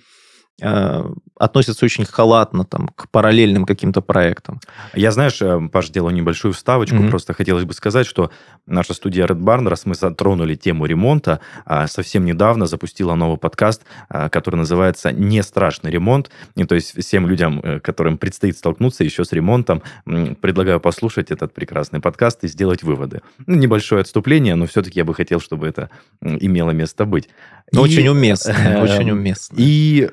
Э, 0.61 1.05
относятся 1.41 1.87
очень 1.87 2.05
халатно 2.05 2.65
там, 2.65 2.89
к 2.89 3.09
параллельным 3.09 3.65
каким-то 3.65 4.03
проектам. 4.03 4.61
Я, 4.95 5.11
знаешь, 5.11 5.41
э, 5.41 5.69
Паш, 5.73 5.89
делаю 5.89 6.15
небольшую 6.15 6.53
вставочку. 6.53 6.97
Mm-hmm. 6.97 7.09
Просто 7.09 7.33
хотелось 7.33 7.65
бы 7.65 7.73
сказать, 7.73 8.07
что 8.07 8.31
наша 8.67 8.93
студия 8.93 9.27
Red 9.27 9.41
Barn, 9.41 9.67
раз 9.67 9.87
мы 9.87 9.95
затронули 9.95 10.55
тему 10.55 10.85
ремонта, 10.85 11.41
а, 11.65 11.87
совсем 11.87 12.27
недавно 12.27 12.67
запустила 12.67 13.15
новый 13.15 13.39
подкаст, 13.39 13.85
а, 14.11 14.29
который 14.29 14.57
называется 14.57 15.13
«Не 15.13 15.43
страшный 15.43 15.91
ремонт». 15.91 16.31
И, 16.57 16.65
то 16.65 16.75
есть 16.75 16.95
всем 17.01 17.27
людям, 17.27 17.61
э, 17.63 17.81
которым 17.81 18.19
предстоит 18.19 18.59
столкнуться 18.59 19.03
еще 19.03 19.25
с 19.25 19.33
ремонтом, 19.33 19.83
предлагаю 20.05 20.79
послушать 20.79 21.31
этот 21.31 21.55
прекрасный 21.55 22.01
подкаст 22.01 22.45
и 22.45 22.49
сделать 22.49 22.83
выводы. 22.83 23.23
Ну, 23.47 23.57
небольшое 23.57 24.03
отступление, 24.03 24.57
но 24.57 24.67
все-таки 24.67 24.99
я 24.99 25.07
бы 25.07 25.15
хотел, 25.15 25.41
чтобы 25.41 25.67
это 25.67 25.89
имело 26.21 26.73
место 26.73 27.07
быть. 27.07 27.31
И, 27.73 27.79
очень 27.79 28.09
уместно, 28.09 28.55
очень 28.83 29.11
уместно. 29.11 29.55
И 29.59 30.11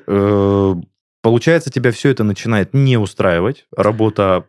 получается, 1.28 1.70
тебя 1.70 1.92
все 1.92 2.08
это 2.08 2.24
начинает 2.24 2.72
не 2.72 2.96
устраивать. 2.96 3.66
Работа 3.76 4.46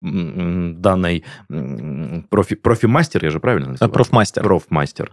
данной 0.00 1.24
профи, 2.30 2.54
профи-мастер, 2.54 3.24
я 3.24 3.30
же 3.30 3.40
правильно 3.40 3.70
называю? 3.70 3.92
Профмастер. 3.92 4.44
Профмастер. 4.44 5.12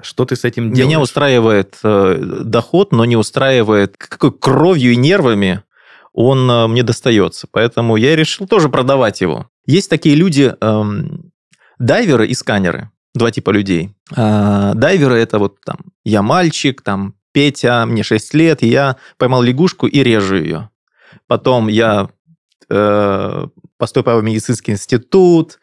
Что 0.00 0.24
ты 0.24 0.34
с 0.36 0.46
этим 0.46 0.72
делаешь? 0.72 0.86
Меня 0.86 1.00
устраивает 1.00 1.78
э, 1.84 2.42
доход, 2.42 2.92
но 2.92 3.04
не 3.04 3.16
устраивает, 3.16 3.98
какой 3.98 4.32
кровью 4.32 4.92
и 4.92 4.96
нервами 4.96 5.62
он 6.14 6.50
э, 6.50 6.68
мне 6.68 6.82
достается. 6.82 7.46
Поэтому 7.52 7.96
я 7.96 8.16
решил 8.16 8.46
тоже 8.46 8.70
продавать 8.70 9.20
его. 9.20 9.50
Есть 9.66 9.90
такие 9.90 10.14
люди, 10.16 10.54
э, 10.58 10.82
дайверы 11.78 12.26
и 12.26 12.32
сканеры. 12.32 12.90
Два 13.14 13.30
типа 13.30 13.50
людей. 13.50 13.94
Э, 14.16 14.72
дайверы 14.74 15.18
это 15.18 15.38
вот 15.38 15.60
там 15.66 15.76
я 16.04 16.22
мальчик, 16.22 16.80
там 16.80 17.14
Петя, 17.32 17.86
мне 17.86 18.02
6 18.02 18.34
лет, 18.34 18.62
я 18.62 18.96
поймал 19.18 19.42
лягушку 19.42 19.86
и 19.86 20.02
режу 20.02 20.36
ее. 20.36 20.70
Потом 21.26 21.68
я 21.68 22.08
э, 22.68 23.46
поступаю 23.78 24.20
в 24.20 24.24
медицинский 24.24 24.72
институт, 24.72 25.58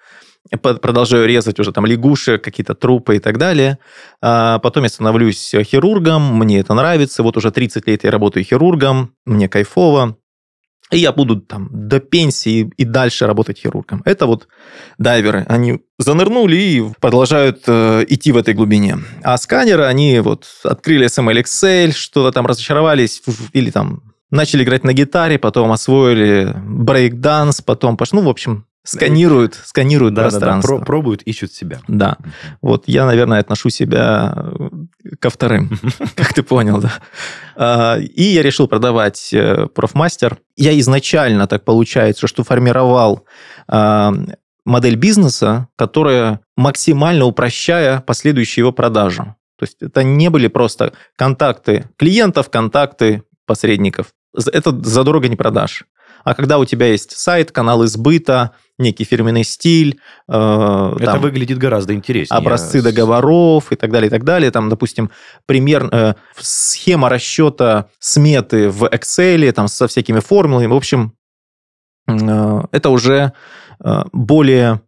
продолжаю 0.62 1.27
резать 1.27 1.60
уже 1.60 1.71
там 1.71 1.86
лягушек, 1.86 2.43
какие-то 2.43 2.73
трупы 2.73 3.17
и 3.17 3.19
так 3.19 3.38
далее. 3.38 3.80
А 4.21 4.60
потом 4.60 4.84
я 4.84 4.89
становлюсь 4.89 5.53
хирургом, 5.63 6.38
мне 6.38 6.60
это 6.60 6.73
нравится. 6.73 7.23
Вот 7.23 7.38
уже 7.38 7.51
30 7.51 7.88
лет 7.88 8.03
я 8.03 8.12
работаю 8.12 8.43
хирургом, 8.43 9.13
мне 9.25 9.49
кайфово 9.49 10.17
и 10.91 10.97
я 10.97 11.12
буду 11.12 11.41
там 11.41 11.69
до 11.71 12.00
пенсии 12.00 12.71
и 12.78 12.86
дальше 12.86 13.28
работать 13.28 13.60
хирургом. 13.60 14.02
Это 14.06 14.26
вот 14.26 14.47
дайверы. 14.97 15.45
Они 15.50 15.82
занырнули 15.97 16.56
и 16.56 16.84
продолжают 17.02 17.63
э, 17.67 18.06
идти 18.08 18.32
в 18.32 18.38
этой 18.38 18.54
глубине. 18.54 18.97
А 19.23 19.38
сканеры, 19.38 19.86
они 19.86 20.19
вот 20.19 20.45
открыли 20.63 21.08
SML 21.08 21.41
Excel, 21.41 21.91
что-то 21.91 22.32
там 22.32 22.45
разочаровались 22.45 23.21
или 23.52 23.69
там 23.69 24.02
начали 24.32 24.63
играть 24.63 24.84
на 24.84 24.93
гитаре, 24.93 25.38
потом 25.38 25.71
освоили 25.71 26.56
брейк-данс, 26.56 27.62
потом 27.65 27.97
пошли, 27.97 28.19
ну, 28.19 28.26
в 28.26 28.30
общем, 28.30 28.65
сканируют, 28.84 29.60
сканируют 29.65 30.13
да, 30.13 30.23
пространство. 30.23 30.76
Да, 30.76 30.80
да, 30.80 30.86
пробуют, 30.86 31.21
ищут 31.23 31.52
себя. 31.52 31.82
Да. 31.88 32.17
Вот 32.62 32.84
я, 32.88 33.06
наверное, 33.06 33.39
отношу 33.39 33.69
себя 33.69 34.52
ко 35.19 35.30
вторым, 35.30 35.80
как 36.15 36.34
ты 36.34 36.43
понял, 36.43 36.80
да. 36.80 36.93
А, 37.56 37.97
и 37.97 38.23
я 38.23 38.43
решил 38.43 38.67
продавать 38.67 39.34
э, 39.34 39.67
профмастер. 39.67 40.38
Я 40.56 40.77
изначально, 40.80 41.47
так 41.47 41.65
получается, 41.65 42.27
что 42.27 42.43
формировал 42.43 43.25
а, 43.67 44.13
модель 44.65 44.95
бизнеса, 44.95 45.67
которая 45.75 46.41
максимально 46.56 47.25
упрощая 47.25 48.01
последующие 48.01 48.62
его 48.62 48.71
продажи. 48.71 49.36
То 49.58 49.63
есть 49.63 49.77
это 49.82 50.03
не 50.03 50.30
были 50.30 50.47
просто 50.47 50.93
контакты 51.15 51.89
клиентов, 51.97 52.49
контакты 52.49 53.23
посредников. 53.45 54.08
Это 54.36 54.71
задорого 54.84 55.27
не 55.27 55.36
продашь. 55.36 55.86
А 56.23 56.36
когда 56.36 56.60
у 56.60 56.65
тебя 56.65 56.88
есть 56.88 57.17
сайт, 57.17 57.51
канал 57.51 57.86
избыта, 57.86 58.51
некий 58.78 59.04
фирменный 59.04 59.44
стиль. 59.44 60.00
Э, 60.28 60.94
Это 60.96 61.13
там, 61.13 61.22
выглядит 61.22 61.58
гораздо 61.58 61.94
интереснее. 61.94 62.38
Образцы 62.38 62.82
договоров 62.82 63.72
и 63.72 63.76
так 63.76 63.92
далее, 63.92 64.08
и 64.08 64.12
так 64.12 64.24
далее. 64.24 64.52
Там, 64.52 64.70
допустим, 64.70 65.10
пример, 65.46 65.90
э, 65.92 66.13
схема 66.38 67.10
расчета 67.10 67.90
сметы 68.00 68.70
в 68.70 68.86
Excel, 68.86 69.52
там, 69.52 69.68
со 69.68 69.88
всякими 69.88 70.20
формулами. 70.20 70.68
В 70.68 70.76
общем, 70.76 71.13
э, 72.08 72.62
это 72.72 72.90
уже 72.90 73.34
э, 73.84 74.04
более 74.12 74.82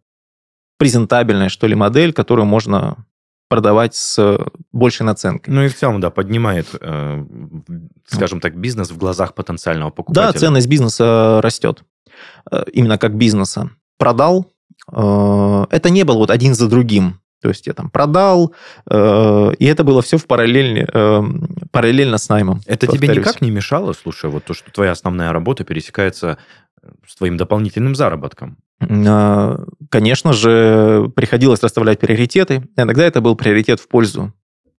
презентабельная, 0.78 1.48
что 1.48 1.66
ли, 1.66 1.74
модель, 1.74 2.12
которую 2.12 2.46
можно 2.46 3.04
продавать 3.50 3.96
с 3.96 4.38
большей 4.70 5.04
наценкой. 5.04 5.52
Ну 5.52 5.64
и 5.64 5.68
в 5.68 5.76
целом, 5.76 6.00
да, 6.00 6.10
поднимает, 6.10 6.68
э, 6.80 7.24
скажем 8.06 8.40
так, 8.40 8.56
бизнес 8.56 8.92
в 8.92 8.96
глазах 8.96 9.34
потенциального 9.34 9.90
покупателя. 9.90 10.32
Да, 10.32 10.38
ценность 10.38 10.68
бизнеса 10.68 11.40
растет. 11.42 11.82
Э, 12.50 12.62
именно 12.72 12.96
как 12.96 13.16
бизнеса 13.16 13.70
продал, 13.98 14.46
э, 14.92 15.66
это 15.68 15.90
не 15.90 16.04
было 16.04 16.18
вот 16.18 16.30
один 16.30 16.54
за 16.54 16.68
другим. 16.68 17.20
То 17.42 17.48
есть 17.48 17.66
я 17.66 17.72
там 17.72 17.90
продал, 17.90 18.54
э, 18.88 19.52
и 19.58 19.64
это 19.64 19.82
было 19.82 20.00
все 20.00 20.16
в 20.16 20.26
параллельно, 20.26 20.86
э, 20.92 21.22
параллельно 21.72 22.18
с 22.18 22.28
наймом. 22.28 22.60
Это 22.66 22.86
повторюсь. 22.86 23.10
тебе 23.10 23.20
никак 23.20 23.40
не 23.40 23.50
мешало, 23.50 23.94
слушай, 23.94 24.30
вот 24.30 24.44
то, 24.44 24.54
что 24.54 24.70
твоя 24.70 24.92
основная 24.92 25.32
работа 25.32 25.64
пересекается 25.64 26.38
с 27.04 27.16
твоим 27.16 27.36
дополнительным 27.36 27.96
заработком? 27.96 28.58
Конечно 28.80 30.32
же, 30.32 31.10
приходилось 31.14 31.62
расставлять 31.62 32.00
приоритеты. 32.00 32.68
Иногда 32.76 33.04
это 33.04 33.20
был 33.20 33.36
приоритет 33.36 33.80
в 33.80 33.88
пользу 33.88 34.32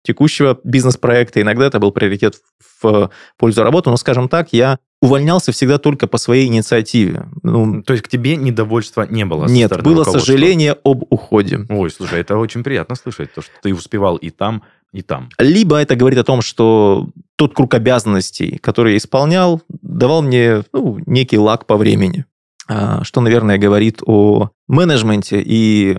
текущего 0.03 0.59
бизнес-проекта, 0.63 1.41
иногда 1.41 1.67
это 1.67 1.79
был 1.79 1.91
приоритет 1.91 2.35
в 2.81 3.11
пользу 3.37 3.63
работы, 3.63 3.89
но, 3.89 3.97
скажем 3.97 4.29
так, 4.29 4.51
я 4.51 4.79
увольнялся 5.01 5.51
всегда 5.51 5.77
только 5.77 6.07
по 6.07 6.17
своей 6.17 6.47
инициативе. 6.47 7.27
Ну, 7.43 7.83
То 7.83 7.93
есть 7.93 8.05
к 8.05 8.07
тебе 8.07 8.35
недовольства 8.35 9.05
не 9.09 9.25
было? 9.25 9.45
Нет, 9.45 9.81
было 9.81 10.03
сожаление 10.03 10.77
об 10.83 11.03
уходе. 11.09 11.65
Ой, 11.69 11.89
слушай, 11.89 12.19
это 12.19 12.37
очень 12.37 12.63
приятно 12.63 12.95
слышать, 12.95 13.33
то, 13.33 13.41
что 13.41 13.51
ты 13.61 13.73
успевал 13.73 14.17
и 14.17 14.29
там, 14.29 14.63
и 14.91 15.01
там. 15.01 15.29
Либо 15.37 15.77
это 15.77 15.95
говорит 15.95 16.19
о 16.19 16.23
том, 16.23 16.41
что 16.41 17.09
тот 17.35 17.53
круг 17.55 17.73
обязанностей, 17.73 18.57
который 18.57 18.93
я 18.93 18.97
исполнял, 18.97 19.61
давал 19.69 20.21
мне 20.21 20.63
ну, 20.73 20.99
некий 21.05 21.37
лак 21.37 21.65
по 21.65 21.77
времени. 21.77 22.25
А, 22.67 23.03
что, 23.03 23.21
наверное, 23.21 23.57
говорит 23.57 24.01
о 24.05 24.49
менеджменте 24.67 25.41
и 25.43 25.97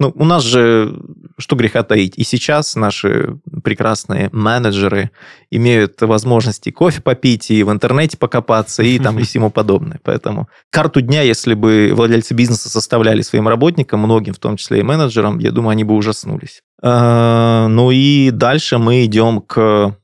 ну, 0.00 0.12
у 0.16 0.24
нас 0.24 0.42
же, 0.42 0.92
что 1.38 1.54
греха 1.54 1.84
таить, 1.84 2.18
и 2.18 2.24
сейчас 2.24 2.74
наши 2.74 3.38
прекрасные 3.62 4.28
менеджеры 4.32 5.12
имеют 5.50 6.02
возможности 6.02 6.70
кофе 6.70 7.00
попить, 7.00 7.50
и 7.50 7.62
в 7.62 7.70
интернете 7.70 8.18
покопаться, 8.18 8.82
и 8.82 8.98
там 8.98 9.18
и 9.20 9.22
всему 9.24 9.50
подобное. 9.50 10.00
Поэтому 10.02 10.48
карту 10.70 11.00
дня, 11.00 11.22
если 11.22 11.54
бы 11.54 11.92
владельцы 11.94 12.34
бизнеса 12.34 12.68
составляли 12.68 13.22
своим 13.22 13.46
работникам, 13.46 14.00
многим, 14.00 14.34
в 14.34 14.38
том 14.38 14.56
числе 14.56 14.80
и 14.80 14.82
менеджерам, 14.82 15.38
я 15.38 15.52
думаю, 15.52 15.70
они 15.70 15.84
бы 15.84 15.94
ужаснулись. 15.94 16.62
А, 16.82 17.68
ну 17.68 17.92
и 17.92 18.30
дальше 18.30 18.78
мы 18.78 19.04
идем 19.04 19.40
к 19.42 19.96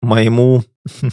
моему 0.00 0.64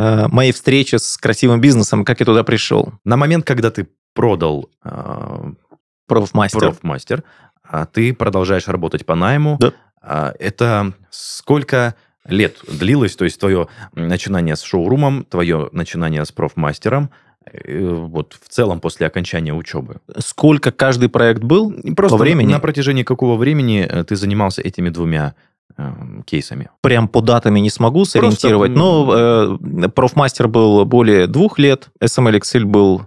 а, 0.00 0.28
моей 0.28 0.52
встрече 0.52 0.98
с 0.98 1.18
красивым 1.18 1.60
бизнесом, 1.60 2.06
как 2.06 2.20
я 2.20 2.26
туда 2.26 2.42
пришел. 2.42 2.94
На 3.04 3.18
момент, 3.18 3.44
когда 3.44 3.70
ты 3.70 3.86
продал 4.14 4.70
а, 4.82 5.52
Профмастер. 6.06 6.60
профмастер, 6.60 7.22
а 7.62 7.84
ты 7.84 8.14
продолжаешь 8.14 8.66
работать 8.66 9.04
по 9.04 9.14
найму. 9.14 9.58
Да. 9.60 9.72
А, 10.00 10.32
Это 10.38 10.94
сколько 11.10 11.94
лет 12.24 12.56
длилось, 12.66 13.14
то 13.14 13.24
есть 13.24 13.38
твое 13.38 13.68
начинание 13.94 14.56
с 14.56 14.62
шоурумом, 14.62 15.24
твое 15.24 15.68
начинание 15.72 16.24
с 16.24 16.32
профмастером, 16.32 17.04
э, 17.04 17.29
вот 17.64 18.36
в 18.42 18.48
целом 18.48 18.80
после 18.80 19.06
окончания 19.06 19.52
учебы? 19.54 19.96
Сколько 20.18 20.72
каждый 20.72 21.08
проект 21.08 21.42
был? 21.42 21.72
Просто 21.96 22.16
По 22.16 22.22
времени? 22.22 22.52
на 22.52 22.60
протяжении 22.60 23.02
какого 23.02 23.36
времени 23.36 23.86
э, 23.88 24.04
ты 24.04 24.16
занимался 24.16 24.62
этими 24.62 24.90
двумя 24.90 25.34
э, 25.76 25.92
кейсами? 26.26 26.70
Прям 26.82 27.08
по 27.08 27.20
датами 27.22 27.60
не 27.60 27.70
смогу 27.70 28.04
сориентировать, 28.04 28.70
м, 28.72 28.76
но 28.78 29.58
э, 29.84 29.88
профмастер 29.88 30.48
был 30.48 30.84
более 30.84 31.26
двух 31.26 31.58
лет, 31.58 31.88
SML 32.02 32.38
Excel 32.40 32.64
был 32.64 33.06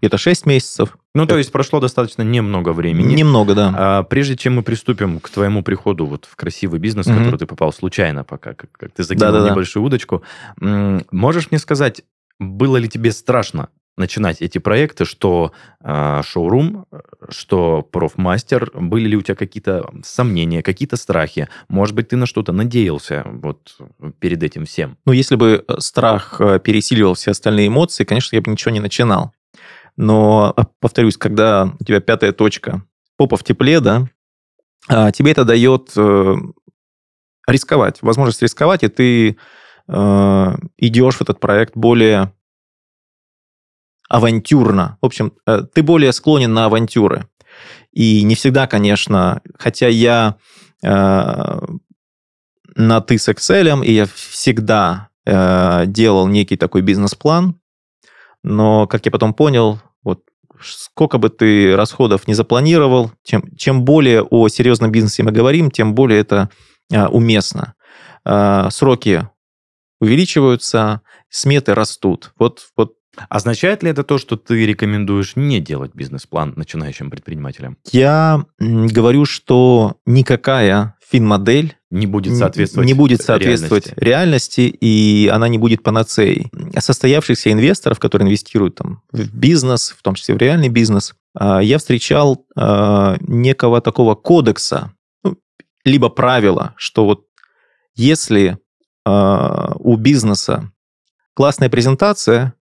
где-то 0.00 0.16
6 0.18 0.46
месяцев. 0.46 0.96
Ну, 1.14 1.26
то 1.26 1.36
есть 1.36 1.50
прошло 1.52 1.78
достаточно 1.80 2.22
немного 2.22 2.72
времени. 2.72 3.12
Немного, 3.14 3.54
да. 3.54 3.74
А 3.76 4.02
прежде 4.04 4.36
чем 4.36 4.54
мы 4.56 4.62
приступим 4.62 5.18
к 5.20 5.28
твоему 5.28 5.62
приходу 5.62 6.06
вот 6.06 6.26
в 6.30 6.36
красивый 6.36 6.78
бизнес, 6.78 7.06
в 7.06 7.10
Мгм. 7.10 7.18
который 7.24 7.38
ты 7.38 7.46
попал 7.46 7.72
случайно 7.72 8.24
пока, 8.24 8.54
как, 8.54 8.70
как 8.72 8.92
ты 8.92 9.02
закинул 9.02 9.32
Да-да-да. 9.32 9.50
небольшую 9.50 9.84
удочку, 9.84 10.22
м, 10.60 11.04
можешь 11.10 11.50
мне 11.50 11.58
сказать, 11.58 12.02
было 12.40 12.78
ли 12.78 12.88
тебе 12.88 13.12
страшно 13.12 13.68
начинать 13.96 14.40
эти 14.40 14.58
проекты, 14.58 15.04
что 15.04 15.52
а, 15.80 16.22
шоурум, 16.22 16.86
что 17.28 17.82
профмастер, 17.82 18.70
были 18.74 19.08
ли 19.08 19.16
у 19.16 19.22
тебя 19.22 19.36
какие-то 19.36 19.90
сомнения, 20.02 20.62
какие-то 20.62 20.96
страхи? 20.96 21.48
Может 21.68 21.94
быть, 21.94 22.08
ты 22.08 22.16
на 22.16 22.26
что-то 22.26 22.52
надеялся 22.52 23.22
вот 23.26 23.76
перед 24.18 24.42
этим 24.42 24.64
всем? 24.64 24.96
Ну, 25.04 25.12
если 25.12 25.36
бы 25.36 25.64
э, 25.66 25.74
страх 25.80 26.40
э, 26.40 26.58
пересиливал 26.58 27.14
все 27.14 27.32
остальные 27.32 27.68
эмоции, 27.68 28.04
конечно, 28.04 28.34
я 28.34 28.42
бы 28.42 28.50
ничего 28.50 28.72
не 28.72 28.80
начинал. 28.80 29.32
Но, 29.96 30.54
э, 30.56 30.62
повторюсь, 30.80 31.18
когда 31.18 31.70
у 31.78 31.84
тебя 31.84 32.00
пятая 32.00 32.32
точка, 32.32 32.82
попа 33.16 33.36
в 33.36 33.44
тепле, 33.44 33.80
да, 33.80 34.08
а, 34.88 35.12
тебе 35.12 35.32
это 35.32 35.44
дает 35.44 35.92
э, 35.96 36.36
рисковать, 37.46 38.00
возможность 38.00 38.42
рисковать, 38.42 38.82
и 38.82 38.88
ты 38.88 39.36
э, 39.90 40.54
идешь 40.78 41.16
в 41.16 41.22
этот 41.22 41.40
проект 41.40 41.76
более 41.76 42.32
авантюрно. 44.08 44.98
В 45.02 45.06
общем, 45.06 45.32
э, 45.46 45.62
ты 45.72 45.82
более 45.82 46.12
склонен 46.12 46.54
на 46.54 46.66
авантюры. 46.66 47.26
И 47.92 48.22
не 48.22 48.34
всегда, 48.34 48.66
конечно, 48.66 49.40
хотя 49.58 49.88
я 49.88 50.36
э, 50.82 51.60
на 52.76 53.00
ты 53.00 53.18
с 53.18 53.28
Excel, 53.28 53.84
и 53.84 53.92
я 53.92 54.06
всегда 54.06 55.08
э, 55.26 55.84
делал 55.86 56.28
некий 56.28 56.56
такой 56.56 56.82
бизнес-план, 56.82 57.60
но, 58.42 58.86
как 58.86 59.04
я 59.04 59.12
потом 59.12 59.34
понял, 59.34 59.80
вот 60.02 60.22
сколько 60.62 61.18
бы 61.18 61.28
ты 61.28 61.76
расходов 61.76 62.26
не 62.26 62.34
запланировал, 62.34 63.10
чем, 63.22 63.44
чем 63.56 63.84
более 63.84 64.22
о 64.22 64.48
серьезном 64.48 64.90
бизнесе 64.90 65.22
мы 65.22 65.32
говорим, 65.32 65.70
тем 65.70 65.94
более 65.94 66.20
это 66.20 66.48
э, 66.90 67.06
уместно. 67.06 67.74
Э, 68.24 68.68
сроки 68.70 69.28
увеличиваются, 70.00 71.02
сметы 71.28 71.74
растут. 71.74 72.32
Вот, 72.38 72.68
вот 72.76 72.94
Означает 73.28 73.82
ли 73.82 73.90
это 73.90 74.04
то, 74.04 74.18
что 74.18 74.36
ты 74.36 74.64
рекомендуешь 74.64 75.34
не 75.36 75.60
делать 75.60 75.92
бизнес-план 75.94 76.54
начинающим 76.56 77.10
предпринимателям? 77.10 77.76
я 77.90 78.44
говорю, 78.58 79.24
что 79.24 79.96
никакая 80.06 80.94
финмодель 81.10 81.76
Не 81.90 82.06
будет 82.06 82.36
соответствовать 82.36 82.86
не 82.86 82.94
будет 82.94 83.20
соответствовать 83.20 83.86
реальности? 83.96 84.04
реальности, 84.04 84.60
и 84.80 85.28
она 85.28 85.48
не 85.48 85.58
будет 85.58 85.82
панацеей. 85.82 86.50
Состоявшихся 86.78 87.50
инвесторов, 87.50 87.98
которые 87.98 88.28
инвестируют 88.28 88.76
там, 88.76 89.02
в 89.10 89.34
бизнес, 89.34 89.94
в 89.96 90.02
том 90.02 90.14
числе 90.14 90.36
в 90.36 90.38
реальный 90.38 90.68
бизнес, 90.68 91.14
а, 91.34 91.60
я 91.60 91.78
встречал 91.78 92.46
а, 92.56 93.16
некого 93.20 93.80
такого 93.80 94.14
кодекса, 94.14 94.92
ну, 95.24 95.36
либо 95.84 96.08
правила, 96.10 96.74
что 96.76 97.04
вот 97.04 97.24
если 97.96 98.58
у 99.78 99.96
бизнеса 99.96 100.70
классная 101.34 101.70
презентация, 101.70 102.54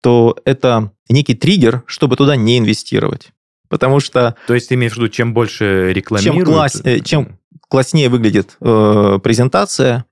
то 0.00 0.36
это 0.44 0.92
некий 1.08 1.34
триггер, 1.34 1.82
чтобы 1.86 2.16
туда 2.16 2.36
не 2.36 2.58
инвестировать. 2.58 3.32
Потому 3.68 4.00
что 4.00 4.36
То 4.46 4.54
есть 4.54 4.68
ты 4.68 4.74
имеешь 4.74 4.92
в 4.92 4.96
виду, 4.96 5.08
чем 5.08 5.32
больше 5.34 5.92
рекламируют... 5.92 6.48
класс- 6.48 6.80
э, 6.84 7.00
чем 7.00 7.38
класснее 7.68 8.08
выглядит 8.08 8.56
э, 8.60 9.18
презентация 9.22 10.04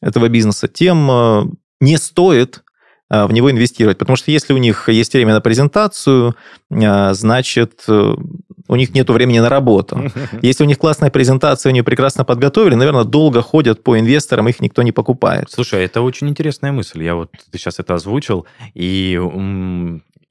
этого 0.00 0.28
бизнеса, 0.28 0.68
тем 0.68 1.10
э, 1.10 1.44
не 1.80 1.98
стоит 1.98 2.58
э, 2.58 2.62
в 3.10 3.32
него 3.32 3.50
инвестировать. 3.50 3.98
Потому 3.98 4.16
что 4.16 4.30
если 4.30 4.52
у 4.52 4.58
них 4.58 4.88
есть 4.88 5.12
время 5.12 5.34
на 5.34 5.40
презентацию, 5.40 6.36
э, 6.70 7.14
значит, 7.14 7.84
э, 7.88 8.14
у 8.68 8.76
них 8.76 8.94
нет 8.94 9.10
времени 9.10 9.40
на 9.40 9.48
работу. 9.48 10.10
Если 10.42 10.64
у 10.64 10.66
них 10.66 10.78
классная 10.78 11.10
презентация, 11.10 11.70
они 11.70 11.80
ее 11.80 11.84
прекрасно 11.84 12.24
подготовили, 12.24 12.74
наверное, 12.74 13.04
долго 13.04 13.42
ходят 13.42 13.82
по 13.82 13.98
инвесторам, 13.98 14.48
их 14.48 14.60
никто 14.60 14.82
не 14.82 14.92
покупает. 14.92 15.50
Слушай, 15.50 15.84
это 15.84 16.00
очень 16.00 16.28
интересная 16.28 16.72
мысль. 16.72 17.02
Я 17.02 17.14
вот 17.14 17.30
ты 17.50 17.58
сейчас 17.58 17.78
это 17.78 17.94
озвучил, 17.94 18.46
и 18.72 19.20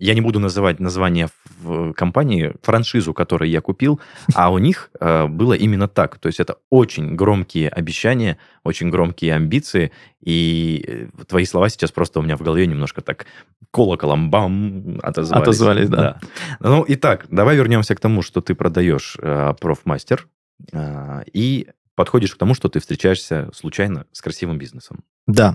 я 0.04 0.13
не 0.13 0.22
буду 0.22 0.39
называть 0.39 0.82
название 0.82 1.30
в 1.62 1.94
компании, 1.94 2.54
франшизу, 2.62 3.13
которую 3.13 3.50
я 3.50 3.62
купил, 3.62 4.02
а 4.36 4.52
у 4.52 4.58
них 4.58 4.89
э, 5.00 5.28
было 5.28 5.54
именно 5.54 5.88
так. 5.88 6.18
То 6.18 6.28
есть 6.28 6.42
это 6.42 6.58
очень 6.70 7.16
громкие 7.16 7.70
обещания, 7.70 8.38
очень 8.66 8.89
громкие 8.89 9.34
амбиции, 9.34 9.92
и 10.20 10.84
э, 10.86 11.24
твои 11.26 11.46
слова 11.46 11.70
сейчас 11.70 11.92
просто 11.92 12.20
у 12.20 12.24
меня 12.24 12.36
в 12.36 12.42
голове 12.42 12.68
немножко 12.68 13.02
так 13.02 13.28
колоколом 13.72 14.30
бам 14.30 15.00
отозвались. 15.02 15.44
Отозвались, 15.44 15.89
да. 15.89 16.20
Ну, 16.60 16.84
итак, 16.86 17.26
давай 17.30 17.56
вернемся 17.56 17.96
к 17.96 18.02
тому, 18.02 18.22
что 18.22 18.42
ты 18.42 18.56
продаешь 18.56 19.18
э, 19.22 19.54
профмастер, 19.62 20.28
э, 20.74 21.24
и 21.32 21.70
подходишь 21.96 22.36
к 22.36 22.38
тому, 22.38 22.56
что 22.56 22.68
ты 22.68 22.82
встречаешься 22.82 23.50
случайно 23.54 24.06
с 24.12 24.22
красивым 24.22 24.58
бизнесом. 24.58 25.06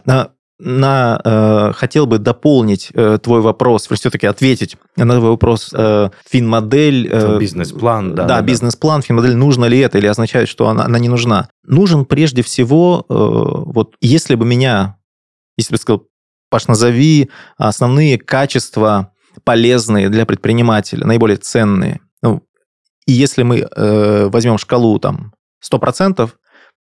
Да, 0.06 0.32
на, 0.58 1.20
э, 1.24 1.72
хотел 1.74 2.06
бы 2.06 2.18
дополнить 2.18 2.90
э, 2.92 3.18
твой 3.22 3.40
вопрос, 3.40 3.86
все-таки 3.88 4.26
ответить 4.26 4.76
на 4.96 5.14
твой 5.14 5.30
вопрос. 5.30 5.70
Э, 5.72 6.10
финмодель... 6.28 7.08
э, 7.10 7.38
Бизнес-план, 7.38 8.14
да, 8.14 8.24
Да, 8.24 8.36
да, 8.36 8.42
бизнес-план, 8.42 9.02
финмодель, 9.02 9.36
нужно 9.36 9.66
ли 9.66 9.78
это 9.78 9.98
или 9.98 10.06
означает, 10.06 10.48
что 10.48 10.68
она, 10.68 10.84
она 10.84 10.98
не 10.98 11.08
нужна? 11.08 11.48
Нужен 11.64 12.04
прежде 12.04 12.42
всего, 12.42 13.04
э, 13.08 13.14
вот 13.14 13.94
если 14.00 14.34
бы 14.34 14.44
меня, 14.44 14.96
если 15.56 15.74
бы 15.74 15.78
сказал, 15.78 16.04
Паш, 16.50 16.66
назови 16.66 17.30
основные 17.58 18.18
качества 18.18 19.12
полезные 19.44 20.08
для 20.08 20.24
предпринимателя, 20.24 21.06
наиболее 21.06 21.36
ценные. 21.36 22.00
Ну, 22.22 22.42
и 23.06 23.12
если 23.12 23.42
мы 23.42 23.68
э, 23.70 24.28
возьмем 24.28 24.58
шкалу 24.58 24.98
там 24.98 25.34
100%, 25.70 26.30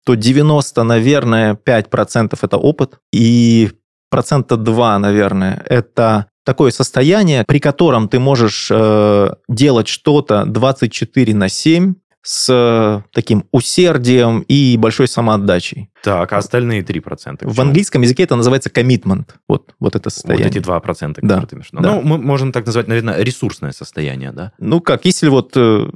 то 0.05 0.15
90, 0.15 0.83
наверное, 0.83 1.55
5% 1.55 2.37
это 2.41 2.57
опыт, 2.57 2.99
и 3.11 3.71
процента 4.09 4.55
2, 4.55 4.99
наверное, 4.99 5.63
это 5.67 6.27
такое 6.45 6.71
состояние, 6.71 7.43
при 7.45 7.59
котором 7.59 8.07
ты 8.07 8.19
можешь 8.19 8.69
э, 8.71 9.29
делать 9.49 9.87
что-то 9.87 10.45
24 10.45 11.33
на 11.33 11.49
7 11.49 11.95
с 12.21 12.47
э, 12.49 13.01
таким 13.13 13.45
усердием 13.51 14.41
и 14.47 14.77
большой 14.77 15.07
самоотдачей. 15.07 15.89
Так, 16.03 16.33
а 16.33 16.37
остальные 16.37 16.81
3%? 16.81 17.39
В 17.41 17.61
английском 17.61 18.01
языке 18.03 18.23
это 18.23 18.35
называется 18.35 18.69
commitment. 18.69 19.25
Вот, 19.47 19.75
вот 19.79 19.95
это 19.95 20.07
Вот 20.07 20.13
состояние. 20.13 20.47
эти 20.47 20.57
2%, 20.57 20.81
которые 20.81 21.21
Да, 21.21 21.41
ты 21.45 21.55
имеешь 21.55 21.69
да. 21.71 21.81
Ну, 21.81 22.01
мы 22.01 22.17
можем 22.17 22.51
так 22.51 22.65
назвать, 22.65 22.87
наверное, 22.87 23.21
ресурсное 23.21 23.71
состояние, 23.71 24.31
да? 24.31 24.53
Ну 24.59 24.81
как, 24.81 25.05
если 25.05 25.29
вот, 25.29 25.51
э, 25.55 25.87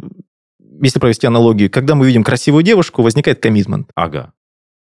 если 0.81 0.99
провести 0.99 1.27
аналогию, 1.27 1.69
когда 1.69 1.95
мы 1.95 2.05
видим 2.07 2.23
красивую 2.23 2.63
девушку, 2.63 3.01
возникает 3.01 3.43
commitment. 3.45 3.85
Ага. 3.95 4.33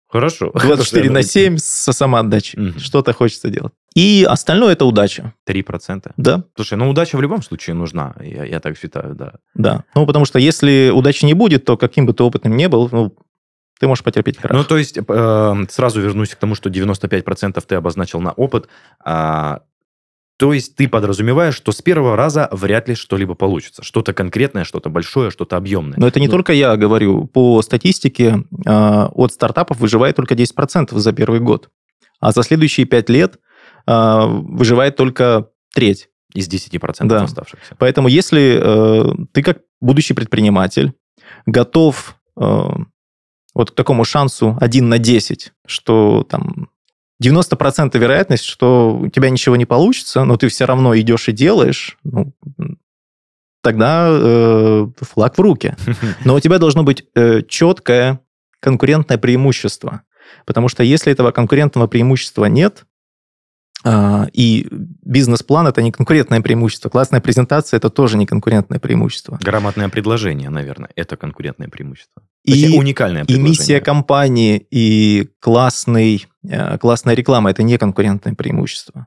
Хорошо. 0.09 0.51
24 0.55 1.11
на 1.11 1.23
7 1.23 1.59
со 1.59 1.93
самоотдачей. 1.93 2.61
Мгм. 2.61 2.79
Что-то 2.79 3.13
хочется 3.13 3.49
делать. 3.49 3.73
И 3.95 4.27
остальное 4.29 4.73
это 4.73 4.85
удача. 4.85 5.33
3%. 5.49 6.13
Да, 6.17 6.45
Слушай, 6.55 6.79
ну 6.79 6.89
удача 6.89 7.17
в 7.17 7.23
любом 7.23 7.43
случае 7.43 7.75
нужна, 7.75 8.15
я, 8.21 8.45
я 8.45 8.61
так 8.61 8.79
считаю, 8.79 9.15
да. 9.15 9.35
да. 9.55 9.85
Ну, 9.95 10.07
потому 10.07 10.25
что 10.27 10.39
если 10.39 10.91
удачи 10.95 11.25
не 11.25 11.35
будет, 11.35 11.65
то 11.65 11.77
каким 11.77 12.07
бы 12.07 12.13
ты 12.13 12.23
опытным 12.23 12.57
не 12.57 12.69
был, 12.69 12.89
ну, 12.93 13.17
ты 13.79 13.87
можешь 13.89 14.05
потерпеть 14.05 14.39
крах. 14.39 14.53
Ну, 14.53 14.65
то 14.65 14.79
есть, 14.79 14.99
э, 14.99 15.55
сразу 15.71 16.01
вернусь 16.01 16.31
к 16.31 16.37
тому, 16.37 16.55
что 16.55 16.71
95% 16.71 17.63
ты 17.67 17.75
обозначил 17.75 18.21
на 18.21 18.33
опыт. 18.33 18.69
А, 19.05 19.61
то 20.39 20.53
есть, 20.53 20.77
ты 20.77 20.87
подразумеваешь, 20.89 21.55
что 21.55 21.73
с 21.73 21.81
первого 21.81 22.15
раза 22.15 22.49
вряд 22.53 22.89
ли 22.89 22.95
что-либо 22.95 23.35
получится. 23.35 23.83
Что-то 23.83 24.13
конкретное, 24.13 24.65
что-то 24.65 24.91
большое, 24.91 25.31
что-то 25.31 25.57
объемное. 25.57 25.99
Но 25.99 26.07
это 26.07 26.21
не 26.21 26.27
Ну, 26.27 26.33
только 26.33 26.53
я 26.53 26.77
говорю. 26.77 27.27
По 27.27 27.63
статистике 27.63 28.45
э, 28.67 28.71
от 29.15 29.33
стартапов 29.33 29.79
выживает 29.79 30.17
только 30.17 30.35
10% 30.35 30.95
за 30.97 31.13
первый 31.13 31.41
год. 31.41 31.71
А 32.21 32.33
за 32.33 32.43
следующие 32.43 32.85
5 32.87 33.09
лет 33.09 33.39
э, 33.87 34.25
выживает 34.27 34.97
только 34.97 35.49
треть. 35.75 36.09
Из 36.35 36.49
10% 36.49 37.07
Да. 37.07 37.23
оставшихся. 37.23 37.75
Поэтому 37.79 38.09
если 38.09 38.59
э, 38.61 39.15
ты 39.33 39.43
как 39.43 39.61
будущий 39.81 40.13
предприниматель 40.13 40.93
готов 41.47 42.17
э, 42.39 42.69
вот 43.55 43.71
к 43.71 43.75
такому 43.75 44.05
шансу 44.05 44.59
1 44.61 44.87
на 44.87 44.99
10, 44.99 45.53
что 45.67 46.27
там 46.29 46.69
90% 47.23 47.99
вероятность, 47.99 48.45
что 48.45 48.97
у 48.97 49.09
тебя 49.09 49.31
ничего 49.31 49.57
не 49.57 49.65
получится, 49.65 50.25
но 50.25 50.37
ты 50.37 50.49
все 50.49 50.67
равно 50.67 50.97
идешь 50.99 51.29
и 51.29 51.33
делаешь, 51.33 51.99
ну, 52.05 52.33
тогда 53.63 54.09
э, 54.11 54.87
флаг 55.01 55.37
в 55.37 55.41
руки. 55.41 55.75
Но 56.25 56.37
у 56.37 56.41
тебя 56.41 56.59
должно 56.59 56.85
быть 56.85 57.05
э, 57.17 57.43
четкое 57.43 58.21
конкурентное 58.61 59.19
преимущество. 59.19 60.03
Потому 60.45 60.69
что 60.69 60.85
если 60.85 61.11
этого 61.11 61.33
конкурентного 61.33 61.89
преимущества 61.89 62.45
нет, 62.45 62.85
и 64.33 64.67
бизнес-план– 64.71 65.67
это 65.69 65.83
не 65.83 65.93
конкурентное 65.93 66.41
преимущество. 66.41 66.89
Классная 66.89 67.21
презентация– 67.21 67.77
это 67.79 67.89
тоже 67.91 68.17
не 68.17 68.27
конкурентное 68.27 68.81
преимущество. 68.81 69.39
Грамотное 69.41 69.89
предложение, 69.89 70.51
наверное, 70.51 70.91
это 70.97 71.17
конкурентное 71.17 71.69
преимущество. 71.69 72.23
И 72.45 72.77
уникальное 72.77 73.25
И 73.25 73.39
миссия 73.39 73.81
компании, 73.81 74.67
и 74.71 75.29
классный, 75.41 76.27
э, 76.49 76.79
классная 76.79 77.15
реклама– 77.15 77.51
это 77.53 77.63
не 77.63 77.79
конкурентное 77.79 78.35
преимущество. 78.35 79.07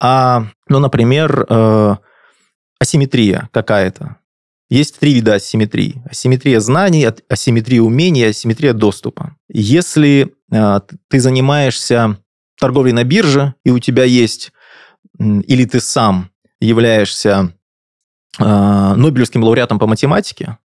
А, 0.00 0.46
ну, 0.68 0.78
например, 0.78 1.46
э, 1.48 1.96
асимметрия 2.78 3.48
какая-то. 3.52 4.16
Есть 4.70 4.98
три 4.98 5.14
вида 5.14 5.34
асимметрии. 5.34 6.02
Асимметрия 6.10 6.60
знаний, 6.60 7.06
асимметрия 7.28 7.82
умений, 7.82 8.24
асимметрия 8.24 8.72
доступа. 8.72 9.36
Если 9.48 10.34
э, 10.50 10.80
ты 11.08 11.20
занимаешься 11.20 12.18
торговлей 12.58 12.92
на 12.92 13.04
бирже, 13.04 13.54
и 13.64 13.70
у 13.70 13.78
тебя 13.78 14.04
есть, 14.04 14.52
или 15.18 15.64
ты 15.64 15.80
сам 15.80 16.30
являешься 16.60 17.54
э, 18.38 18.94
Нобелевским 18.96 19.42
лауреатом 19.42 19.78
по 19.78 19.86
математике, 19.86 20.58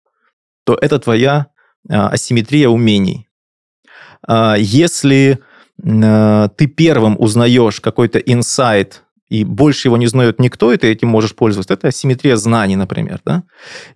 то 0.65 0.77
это 0.79 0.99
твоя 0.99 1.47
э, 1.89 1.93
асимметрия 1.93 2.69
умений. 2.69 3.27
Э, 4.27 4.55
если 4.57 5.39
э, 5.83 6.49
ты 6.55 6.67
первым 6.67 7.19
узнаешь 7.19 7.81
какой-то 7.81 8.19
инсайт, 8.19 9.03
и 9.29 9.43
больше 9.43 9.89
его 9.89 9.97
не 9.97 10.07
знает 10.07 10.39
никто, 10.39 10.71
и 10.71 10.77
ты 10.77 10.87
этим 10.87 11.09
можешь 11.09 11.35
пользоваться, 11.35 11.73
это 11.73 11.89
асимметрия 11.89 12.37
знаний, 12.37 12.75
например. 12.75 13.19
Да? 13.25 13.43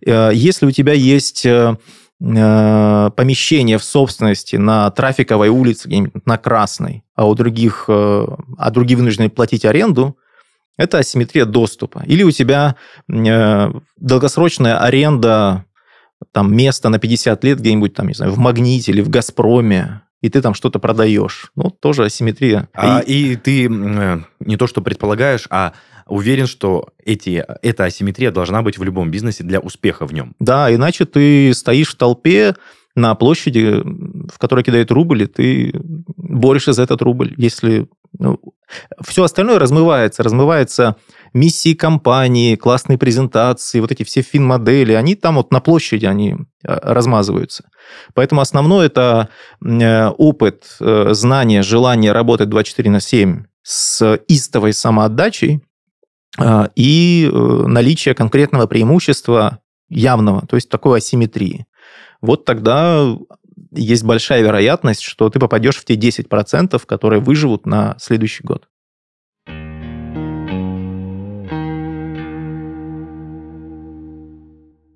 Э, 0.06 0.32
если 0.34 0.66
у 0.66 0.72
тебя 0.72 0.94
есть 0.94 1.46
Э, 1.46 1.76
помещение 2.22 3.80
в 3.80 3.84
собственности 3.84 4.56
на 4.56 4.92
трафиковой 4.92 5.50
улице, 5.50 5.90
на 6.26 6.38
Красной, 6.38 7.04
а 7.16 7.28
у 7.28 7.34
других, 7.34 7.86
э, 7.88 8.28
а 8.58 8.70
другие 8.70 8.98
вынуждены 8.98 9.30
платить 9.32 9.66
аренду, 9.66 10.16
это 10.78 11.00
асимметрия 11.00 11.46
доступа. 11.46 12.04
Или 12.06 12.22
у 12.22 12.30
тебя 12.30 12.76
э, 13.10 13.72
долгосрочная 13.98 14.78
аренда 14.78 15.66
там 16.32 16.56
места 16.56 16.90
на 16.90 17.00
50 17.00 17.44
лет 17.44 17.60
где-нибудь 17.60 17.96
там, 17.96 18.08
не 18.08 18.14
знаю, 18.14 18.32
в 18.32 18.38
Магните 18.38 18.92
или 18.92 19.02
в 19.02 19.10
Газпроме, 19.10 20.02
и 20.22 20.30
ты 20.30 20.44
там 20.44 20.54
что-то 20.54 20.78
продаешь. 20.78 21.52
Ну, 21.56 21.72
тоже 21.72 22.06
асимметрия. 22.06 22.70
А, 22.74 23.00
и... 23.00 23.34
и 23.34 23.36
ты 23.36 23.68
не 23.68 24.58
то, 24.58 24.68
что 24.68 24.82
предполагаешь, 24.82 25.48
а 25.50 25.74
уверен, 26.12 26.46
что 26.46 26.90
эти, 27.04 27.44
эта 27.62 27.86
асимметрия 27.86 28.32
должна 28.32 28.62
быть 28.62 28.78
в 28.78 28.84
любом 28.84 29.10
бизнесе 29.10 29.44
для 29.44 29.60
успеха 29.60 30.06
в 30.06 30.14
нем. 30.14 30.36
Да, 30.40 30.74
иначе 30.74 31.06
ты 31.06 31.54
стоишь 31.54 31.94
в 31.94 31.96
толпе 31.96 32.56
на 32.96 33.16
площади, 33.16 33.82
в 34.30 34.38
которой 34.38 34.66
кидает 34.66 34.92
рубль, 34.92 35.24
и 35.24 35.28
ты 35.28 35.72
борешься 36.18 36.74
за 36.74 36.84
этот 36.84 37.02
рубль. 37.02 37.34
Если 37.38 37.88
ну, 38.20 38.40
все 39.02 39.24
остальное 39.24 39.58
размывается, 39.58 40.22
размывается 40.22 40.98
миссии 41.34 41.74
компании, 41.74 42.58
классные 42.58 42.98
презентации, 42.98 43.80
вот 43.80 43.94
эти 43.94 44.04
все 44.04 44.22
фин-модели, 44.22 44.92
они 44.92 45.16
там 45.16 45.36
вот 45.36 45.54
на 45.54 45.62
площади, 45.62 46.06
они 46.06 46.36
а, 46.66 46.94
размазываются. 46.94 47.64
Поэтому 48.14 48.42
основное 48.42 48.88
это 48.88 49.30
э, 49.64 50.08
опыт, 50.10 50.66
э, 50.82 51.14
знание, 51.14 51.62
желание 51.62 52.12
работать 52.12 52.50
24 52.50 52.90
на 52.90 53.00
7 53.00 53.46
с 53.64 54.20
истовой 54.28 54.74
самоотдачей, 54.74 55.62
и 56.76 57.30
э, 57.32 57.38
наличие 57.68 58.16
конкретного 58.16 58.68
преимущества 58.68 59.60
явного, 59.90 60.46
то 60.48 60.56
есть 60.56 60.70
такой 60.70 61.00
асимметрии. 61.00 61.66
Вот 62.22 62.46
тогда 62.46 63.18
есть 63.72 64.04
большая 64.04 64.42
вероятность, 64.42 65.02
что 65.02 65.30
ты 65.30 65.40
попадешь 65.40 65.78
в 65.78 65.86
те 65.86 65.96
10%, 65.96 66.82
которые 66.86 67.22
выживут 67.22 67.66
на 67.66 67.96
следующий 68.00 68.44
год. 68.44 68.68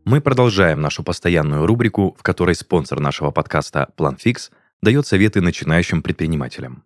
Мы 0.05 0.21
продолжаем 0.21 0.81
нашу 0.81 1.03
постоянную 1.03 1.65
рубрику, 1.65 2.15
в 2.19 2.21
которой 2.21 2.53
спонсор 2.53 2.99
нашего 2.99 3.31
подкаста 3.31 3.89
PlanFix 3.97 4.51
дает 4.81 5.07
советы 5.07 5.41
начинающим 5.41 6.03
предпринимателям. 6.03 6.83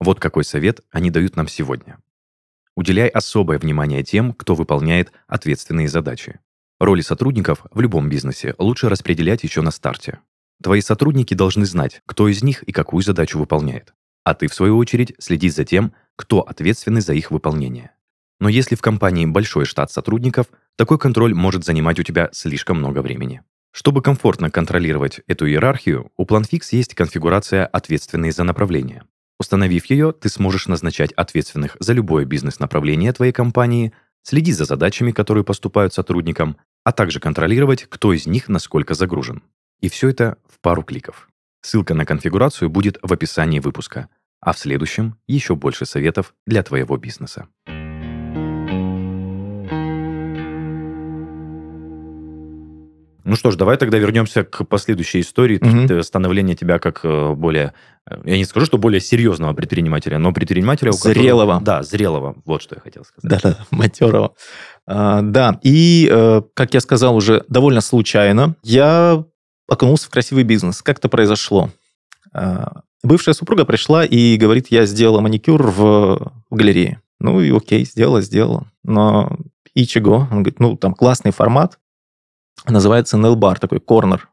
Вот 0.00 0.18
какой 0.18 0.44
совет 0.44 0.80
они 0.90 1.10
дают 1.10 1.36
нам 1.36 1.46
сегодня. 1.46 1.98
Уделяй 2.76 3.08
особое 3.08 3.58
внимание 3.58 4.02
тем, 4.02 4.32
кто 4.32 4.54
выполняет 4.54 5.12
ответственные 5.26 5.88
задачи. 5.88 6.40
Роли 6.80 7.02
сотрудников 7.02 7.64
в 7.70 7.80
любом 7.80 8.08
бизнесе 8.08 8.54
лучше 8.58 8.88
распределять 8.88 9.44
еще 9.44 9.60
на 9.60 9.70
старте. 9.70 10.18
Твои 10.62 10.80
сотрудники 10.80 11.34
должны 11.34 11.66
знать, 11.66 12.02
кто 12.06 12.28
из 12.28 12.42
них 12.42 12.62
и 12.64 12.72
какую 12.72 13.02
задачу 13.02 13.38
выполняет. 13.38 13.94
А 14.24 14.34
ты, 14.34 14.48
в 14.48 14.54
свою 14.54 14.76
очередь, 14.76 15.14
следи 15.18 15.50
за 15.50 15.64
тем, 15.64 15.92
кто 16.16 16.40
ответственный 16.40 17.00
за 17.00 17.14
их 17.14 17.30
выполнение. 17.30 17.92
Но 18.40 18.48
если 18.48 18.74
в 18.74 18.80
компании 18.80 19.26
большой 19.26 19.64
штат 19.66 19.92
сотрудников, 19.92 20.46
такой 20.76 20.98
контроль 20.98 21.34
может 21.34 21.64
занимать 21.64 22.00
у 22.00 22.02
тебя 22.02 22.30
слишком 22.32 22.78
много 22.78 23.00
времени. 23.00 23.42
Чтобы 23.70 24.02
комфортно 24.02 24.50
контролировать 24.50 25.20
эту 25.26 25.48
иерархию, 25.48 26.10
у 26.16 26.24
PlanFix 26.24 26.68
есть 26.72 26.94
конфигурация 26.94 27.66
«Ответственные 27.66 28.32
за 28.32 28.44
направление». 28.44 29.04
Установив 29.38 29.86
ее, 29.86 30.12
ты 30.12 30.28
сможешь 30.28 30.68
назначать 30.68 31.12
ответственных 31.12 31.76
за 31.80 31.92
любое 31.92 32.24
бизнес-направление 32.24 33.12
твоей 33.12 33.32
компании, 33.32 33.92
следить 34.22 34.56
за 34.56 34.64
задачами, 34.64 35.12
которые 35.12 35.44
поступают 35.44 35.92
сотрудникам, 35.92 36.56
а 36.84 36.92
также 36.92 37.20
контролировать, 37.20 37.84
кто 37.88 38.12
из 38.12 38.26
них 38.26 38.48
насколько 38.48 38.94
загружен. 38.94 39.42
И 39.80 39.88
все 39.88 40.08
это 40.08 40.38
в 40.48 40.60
пару 40.60 40.82
кликов. 40.82 41.28
Ссылка 41.62 41.94
на 41.94 42.04
конфигурацию 42.04 42.70
будет 42.70 42.98
в 43.02 43.12
описании 43.12 43.58
выпуска, 43.58 44.08
а 44.40 44.52
в 44.52 44.58
следующем 44.58 45.16
еще 45.26 45.56
больше 45.56 45.86
советов 45.86 46.34
для 46.46 46.62
твоего 46.62 46.96
бизнеса. 46.96 47.48
Ну 53.24 53.36
что 53.36 53.50
ж, 53.50 53.56
давай 53.56 53.78
тогда 53.78 53.98
вернемся 53.98 54.44
к 54.44 54.64
последующей 54.64 55.20
истории 55.20 55.58
угу. 55.58 56.02
становления 56.02 56.54
тебя 56.54 56.78
как 56.78 57.00
э, 57.04 57.32
более, 57.34 57.72
э, 58.08 58.20
я 58.24 58.36
не 58.36 58.44
скажу, 58.44 58.66
что 58.66 58.76
более 58.76 59.00
серьезного 59.00 59.54
предпринимателя, 59.54 60.18
но 60.18 60.32
предпринимателя... 60.32 60.92
Зрелого. 60.92 61.58
Которого, 61.58 61.60
да, 61.62 61.82
зрелого. 61.82 62.36
Вот 62.44 62.60
что 62.60 62.74
я 62.74 62.82
хотел 62.82 63.04
сказать. 63.04 63.40
Да-да, 63.42 63.58
матерого. 63.70 64.34
А, 64.86 65.22
да, 65.22 65.58
и, 65.62 66.08
э, 66.10 66.42
как 66.52 66.74
я 66.74 66.80
сказал 66.80 67.16
уже, 67.16 67.44
довольно 67.48 67.80
случайно 67.80 68.56
я 68.62 69.24
окунулся 69.68 70.06
в 70.06 70.10
красивый 70.10 70.44
бизнес. 70.44 70.82
Как 70.82 70.98
это 70.98 71.08
произошло? 71.08 71.70
А, 72.34 72.82
бывшая 73.02 73.32
супруга 73.32 73.64
пришла 73.64 74.04
и 74.04 74.36
говорит, 74.36 74.66
я 74.68 74.84
сделала 74.84 75.20
маникюр 75.20 75.62
в, 75.62 76.32
в 76.50 76.54
галерее. 76.54 77.00
Ну 77.20 77.40
и 77.40 77.50
окей, 77.56 77.86
сделала, 77.86 78.20
сделала. 78.20 78.70
Но 78.82 79.38
и 79.72 79.86
чего? 79.86 80.28
Он 80.30 80.42
говорит, 80.42 80.60
ну 80.60 80.76
там 80.76 80.94
классный 80.94 81.32
формат, 81.32 81.78
называется 82.66 83.16
Nail 83.16 83.58
такой 83.58 83.80
корнер. 83.80 84.28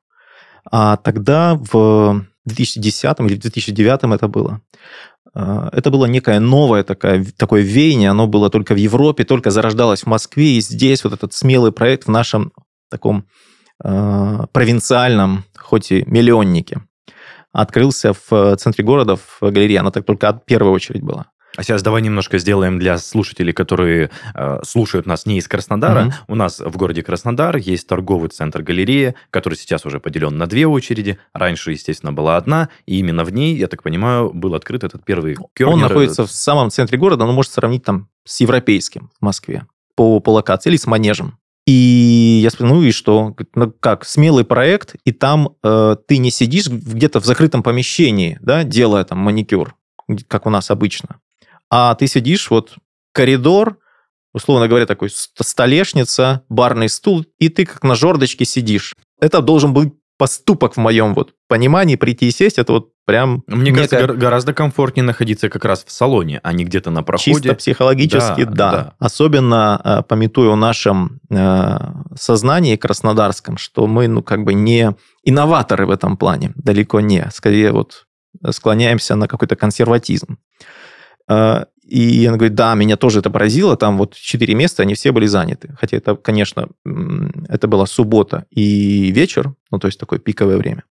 А 0.72 0.98
тогда 0.98 1.56
в 1.56 2.26
2010 2.46 3.20
или 3.20 3.36
2009 3.36 4.16
это 4.16 4.28
было. 4.28 4.62
А, 5.34 5.70
это 5.72 5.90
было 5.90 6.06
некое 6.06 6.40
новое 6.40 6.84
такое, 6.84 7.26
такое 7.38 7.62
веяние, 7.62 8.10
оно 8.10 8.28
было 8.28 8.50
только 8.50 8.74
в 8.74 8.78
Европе, 8.78 9.24
только 9.24 9.52
зарождалось 9.52 10.04
в 10.04 10.08
Москве, 10.08 10.58
и 10.58 10.62
здесь 10.62 11.04
вот 11.04 11.14
этот 11.14 11.34
смелый 11.34 11.72
проект 11.72 12.06
в 12.06 12.12
нашем 12.12 12.52
таком 12.90 13.26
э, 13.84 14.46
провинциальном, 14.52 15.46
хоть 15.58 15.92
и 15.92 16.04
миллионнике, 16.06 16.82
открылся 17.54 18.14
в 18.14 18.56
центре 18.58 18.84
города, 18.84 19.16
в 19.16 19.40
галерее. 19.42 19.80
Она 19.80 19.92
так 19.92 20.06
только 20.06 20.30
от 20.30 20.46
первой 20.46 20.72
очередь 20.72 21.04
была. 21.04 21.28
А 21.58 21.64
сейчас 21.64 21.84
давай 21.84 22.02
немножко 22.02 22.38
сделаем 22.38 22.80
для 22.80 22.98
слушателей, 22.98 23.52
которые 23.52 24.10
э, 24.34 24.60
слушают 24.64 25.06
нас 25.06 25.26
не 25.26 25.38
из 25.38 25.48
Краснодара. 25.48 26.06
Mm-hmm. 26.06 26.14
У 26.30 26.36
нас 26.36 26.60
в 26.60 26.78
городе 26.78 27.04
Краснодар 27.04 27.58
есть 27.58 27.88
торговый 27.88 28.30
центр 28.30 28.62
галерея, 28.62 29.16
который 29.32 29.56
сейчас 29.56 29.86
уже 29.86 30.00
поделен 30.00 30.38
на 30.38 30.48
две 30.48 30.66
очереди. 30.66 31.20
Раньше, 31.34 31.72
естественно, 31.72 32.14
была 32.14 32.38
одна, 32.38 32.70
и 32.86 33.00
именно 33.00 33.26
в 33.26 33.34
ней, 33.34 33.58
я 33.58 33.68
так 33.68 33.84
понимаю, 33.84 34.32
был 34.34 34.56
открыт 34.56 34.84
этот 34.86 35.04
первый 35.04 35.38
кернер. 35.54 35.74
Он 35.74 35.82
находится 35.82 36.26
в 36.26 36.32
самом 36.32 36.70
центре 36.70 36.98
города, 36.98 37.26
но 37.26 37.34
может 37.34 37.52
сравнить 37.52 37.84
там 37.84 38.08
с 38.24 38.40
европейским 38.40 39.12
в 39.20 39.26
Москве 39.26 39.66
по, 39.96 40.22
по 40.22 40.30
локации 40.30 40.70
или 40.70 40.78
с 40.78 40.88
манежем. 40.88 41.38
И 41.68 42.40
я 42.42 42.50
спросил, 42.50 42.76
ну 42.76 42.82
и 42.82 42.92
что? 42.92 43.36
Ну 43.56 43.74
как, 43.80 44.06
смелый 44.06 44.45
проект, 44.45 44.95
и 45.04 45.12
там 45.12 45.56
э, 45.64 45.95
ты 46.08 46.18
не 46.18 46.32
сидишь 46.32 46.68
где-то 46.68 47.20
в 47.20 47.26
закрытом 47.26 47.62
помещении, 47.62 48.39
да, 48.41 48.64
делая 48.64 49.04
там 49.04 49.20
маникюр, 49.20 49.76
как 50.28 50.47
у 50.47 50.49
нас 50.49 50.72
обычно 50.72 51.20
а 51.72 51.95
ты 51.95 52.05
сидишь 52.05 52.51
вот 52.51 52.76
коридор, 53.13 53.78
условно 54.34 54.67
говоря, 54.67 54.86
такой 54.86 55.09
столешница, 55.09 56.43
барный 56.49 56.89
стул, 56.89 57.26
и 57.39 57.49
ты 57.49 57.65
как 57.65 57.84
на 57.84 57.95
жердочке 57.95 58.45
сидишь. 58.45 58.95
Это 59.19 59.41
должен 59.41 59.74
быть 59.74 59.93
поступок 60.17 60.76
в 60.76 60.78
моем 60.78 61.15
вот 61.15 61.34
понимании, 61.47 61.95
прийти 61.95 62.28
и 62.28 62.32
сесть, 62.32 62.59
это 62.59 62.74
вот 62.74 62.89
прям... 63.05 63.43
Мне 63.47 63.72
некая... 63.72 63.88
кажется, 63.88 64.13
гораздо 64.13 64.53
комфортнее 64.53 65.03
находиться 65.03 65.49
как 65.49 65.65
раз 65.65 65.84
в 65.84 65.91
салоне, 65.91 66.39
а 66.43 66.53
не 66.53 66.63
где-то 66.63 66.91
на 66.91 67.01
проходе. 67.01 67.34
Чисто 67.34 67.55
психологически, 67.55 68.43
да. 68.43 68.51
да. 68.51 68.72
да. 68.72 68.93
Особенно 68.99 69.82
э, 69.84 70.03
пометуя 70.07 70.51
о 70.51 70.55
нашем 70.55 71.19
э, 71.32 71.78
сознании 72.15 72.76
краснодарском, 72.76 73.57
что 73.57 73.88
мы, 73.88 74.07
ну, 74.07 74.22
как 74.22 74.43
бы 74.43 74.53
не 74.53 74.95
инноваторы 75.24 75.88
в 75.88 75.89
этом 75.89 76.17
плане, 76.17 76.51
далеко 76.53 76.99
не. 76.99 77.28
Скорее 77.34 77.72
вот 77.72 78.05
склоняемся 78.51 79.15
на 79.15 79.28
какой-то 79.28 79.55
консерватизм. 79.55 80.38
Э, 81.32 81.66
и 81.92 82.26
он 82.30 82.38
говорит, 82.38 82.56
да, 82.56 82.74
меня 82.74 82.96
тоже 82.96 83.20
это 83.20 83.30
поразило, 83.30 83.76
там 83.76 83.98
вот 83.98 84.16
четыре 84.16 84.56
места, 84.56 84.84
они 84.84 84.94
все 84.94 85.12
были 85.12 85.26
заняты. 85.26 85.76
Хотя 85.78 85.98
это, 85.98 86.16
конечно, 86.16 86.70
это 87.50 87.68
была 87.68 87.86
суббота 87.86 88.46
и 88.50 89.12
вечер, 89.12 89.54
ну, 89.72 89.78
то 89.78 89.88
есть 89.88 90.00
такое 90.00 90.20
пиковое 90.20 90.58
время. 90.58 90.84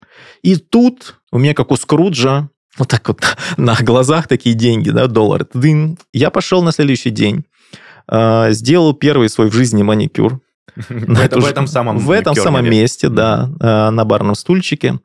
И 0.43 0.57
тут 0.57 1.21
у 1.33 1.39
меня, 1.39 1.55
как 1.55 1.71
у 1.71 1.77
Скруджа, 1.77 2.51
вот 2.77 2.89
так 2.89 3.09
вот 3.09 3.21
на 3.57 3.77
глазах 3.81 4.29
такие 4.29 4.55
деньги, 4.55 4.91
да, 4.91 5.07
доллары. 5.07 5.47
Дын. 5.55 5.97
Я 6.13 6.31
пошел 6.31 6.63
на 6.63 6.71
следующий 6.71 7.11
день, 7.11 7.45
э, 8.11 8.53
сделал 8.53 8.93
первый 8.93 9.31
свой 9.31 9.49
в 9.49 9.55
жизни 9.55 9.83
маникюр. 9.83 10.41
В, 10.89 11.19
это, 11.19 11.41
в 11.41 11.47
этом 11.47 11.67
самом 11.67 11.99
В 11.99 12.11
этом 12.11 12.35
самом 12.35 12.65
месте, 12.65 13.09
да, 13.09 13.51
э, 13.59 13.91
на 13.91 14.05
барном 14.05 14.35
стульчике. 14.35 15.01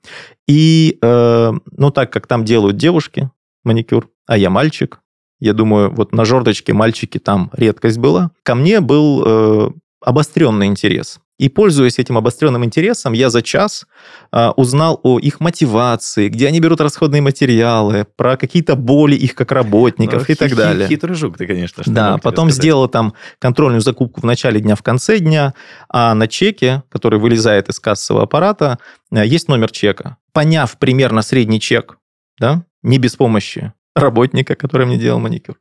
И, 0.47 0.99
э, 1.01 1.53
ну, 1.71 1.91
так 1.91 2.11
как 2.11 2.27
там 2.27 2.45
делают 2.45 2.77
девушки 2.77 3.31
маникюр, 3.63 4.09
а 4.27 4.37
я 4.37 4.49
мальчик, 4.49 4.99
я 5.39 5.53
думаю, 5.53 5.93
вот 5.93 6.13
на 6.13 6.25
жердочке 6.25 6.73
мальчики 6.73 7.17
там 7.17 7.49
редкость 7.53 7.97
была. 7.97 8.31
Ко 8.43 8.55
мне 8.55 8.79
был 8.79 9.23
э, 9.25 9.69
обостренный 10.01 10.67
интерес. 10.67 11.19
И 11.37 11.49
пользуясь 11.49 11.99
этим 11.99 12.17
обостренным 12.17 12.63
интересом, 12.63 13.11
я 13.11 13.29
за 13.29 13.41
час 13.41 13.85
э, 14.31 14.49
узнал 14.55 15.01
о 15.03 15.19
их 15.19 15.41
мотивации, 15.41 16.29
где 16.29 16.47
они 16.47 16.61
берут 16.61 16.79
расходные 16.79 17.21
материалы, 17.21 18.07
про 18.15 18.37
какие-то 18.37 18.77
боли 18.77 19.15
их 19.15 19.35
как 19.35 19.51
работников 19.51 20.29
ну, 20.29 20.33
и 20.33 20.35
так 20.35 20.55
далее. 20.55 20.87
Хитрый 20.87 21.15
жук 21.15 21.37
ты, 21.37 21.45
конечно. 21.45 21.83
Что 21.83 21.91
да, 21.91 22.17
потом 22.19 22.51
сделал 22.51 22.87
там 22.87 23.15
контрольную 23.39 23.81
закупку 23.81 24.21
в 24.21 24.23
начале 24.23 24.61
дня, 24.61 24.75
в 24.77 24.83
конце 24.83 25.19
дня, 25.19 25.53
а 25.89 26.15
на 26.15 26.29
чеке, 26.29 26.83
который 26.89 27.19
вылезает 27.19 27.67
из 27.67 27.81
кассового 27.81 28.23
аппарата, 28.23 28.79
э, 29.11 29.25
есть 29.25 29.49
номер 29.49 29.71
чека. 29.71 30.15
Поняв 30.31 30.77
примерно 30.77 31.21
средний 31.21 31.59
чек, 31.59 31.97
да, 32.39 32.63
не 32.81 32.97
без 32.97 33.17
помощи 33.17 33.73
работника, 33.95 34.55
который 34.55 34.85
мне 34.85 34.97
делал 34.97 35.19
маникюр. 35.19 35.57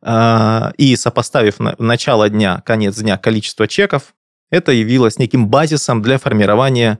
А, 0.00 0.72
и 0.78 0.96
сопоставив 0.96 1.58
начало 1.78 2.28
дня, 2.28 2.62
конец 2.64 2.98
дня, 2.98 3.18
количество 3.18 3.66
чеков, 3.66 4.14
это 4.50 4.72
явилось 4.72 5.18
неким 5.18 5.48
базисом 5.48 6.02
для 6.02 6.18
формирования 6.18 6.98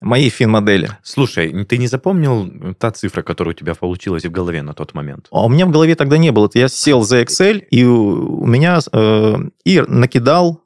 моей 0.00 0.30
фин-модели. 0.30 0.90
Слушай, 1.02 1.64
ты 1.64 1.78
не 1.78 1.86
запомнил 1.86 2.74
та 2.78 2.90
цифра, 2.90 3.22
которая 3.22 3.54
у 3.54 3.56
тебя 3.56 3.74
получилась 3.74 4.24
в 4.24 4.30
голове 4.30 4.62
на 4.62 4.74
тот 4.74 4.94
момент? 4.94 5.28
А 5.30 5.44
у 5.44 5.48
меня 5.48 5.66
в 5.66 5.70
голове 5.70 5.94
тогда 5.94 6.18
не 6.18 6.30
было. 6.30 6.50
Я 6.54 6.68
сел 6.68 7.02
за 7.02 7.22
Excel, 7.22 7.58
и 7.70 7.84
у 7.84 8.46
меня 8.46 8.80
э, 8.92 9.36
и 9.64 9.80
накидал 9.80 10.64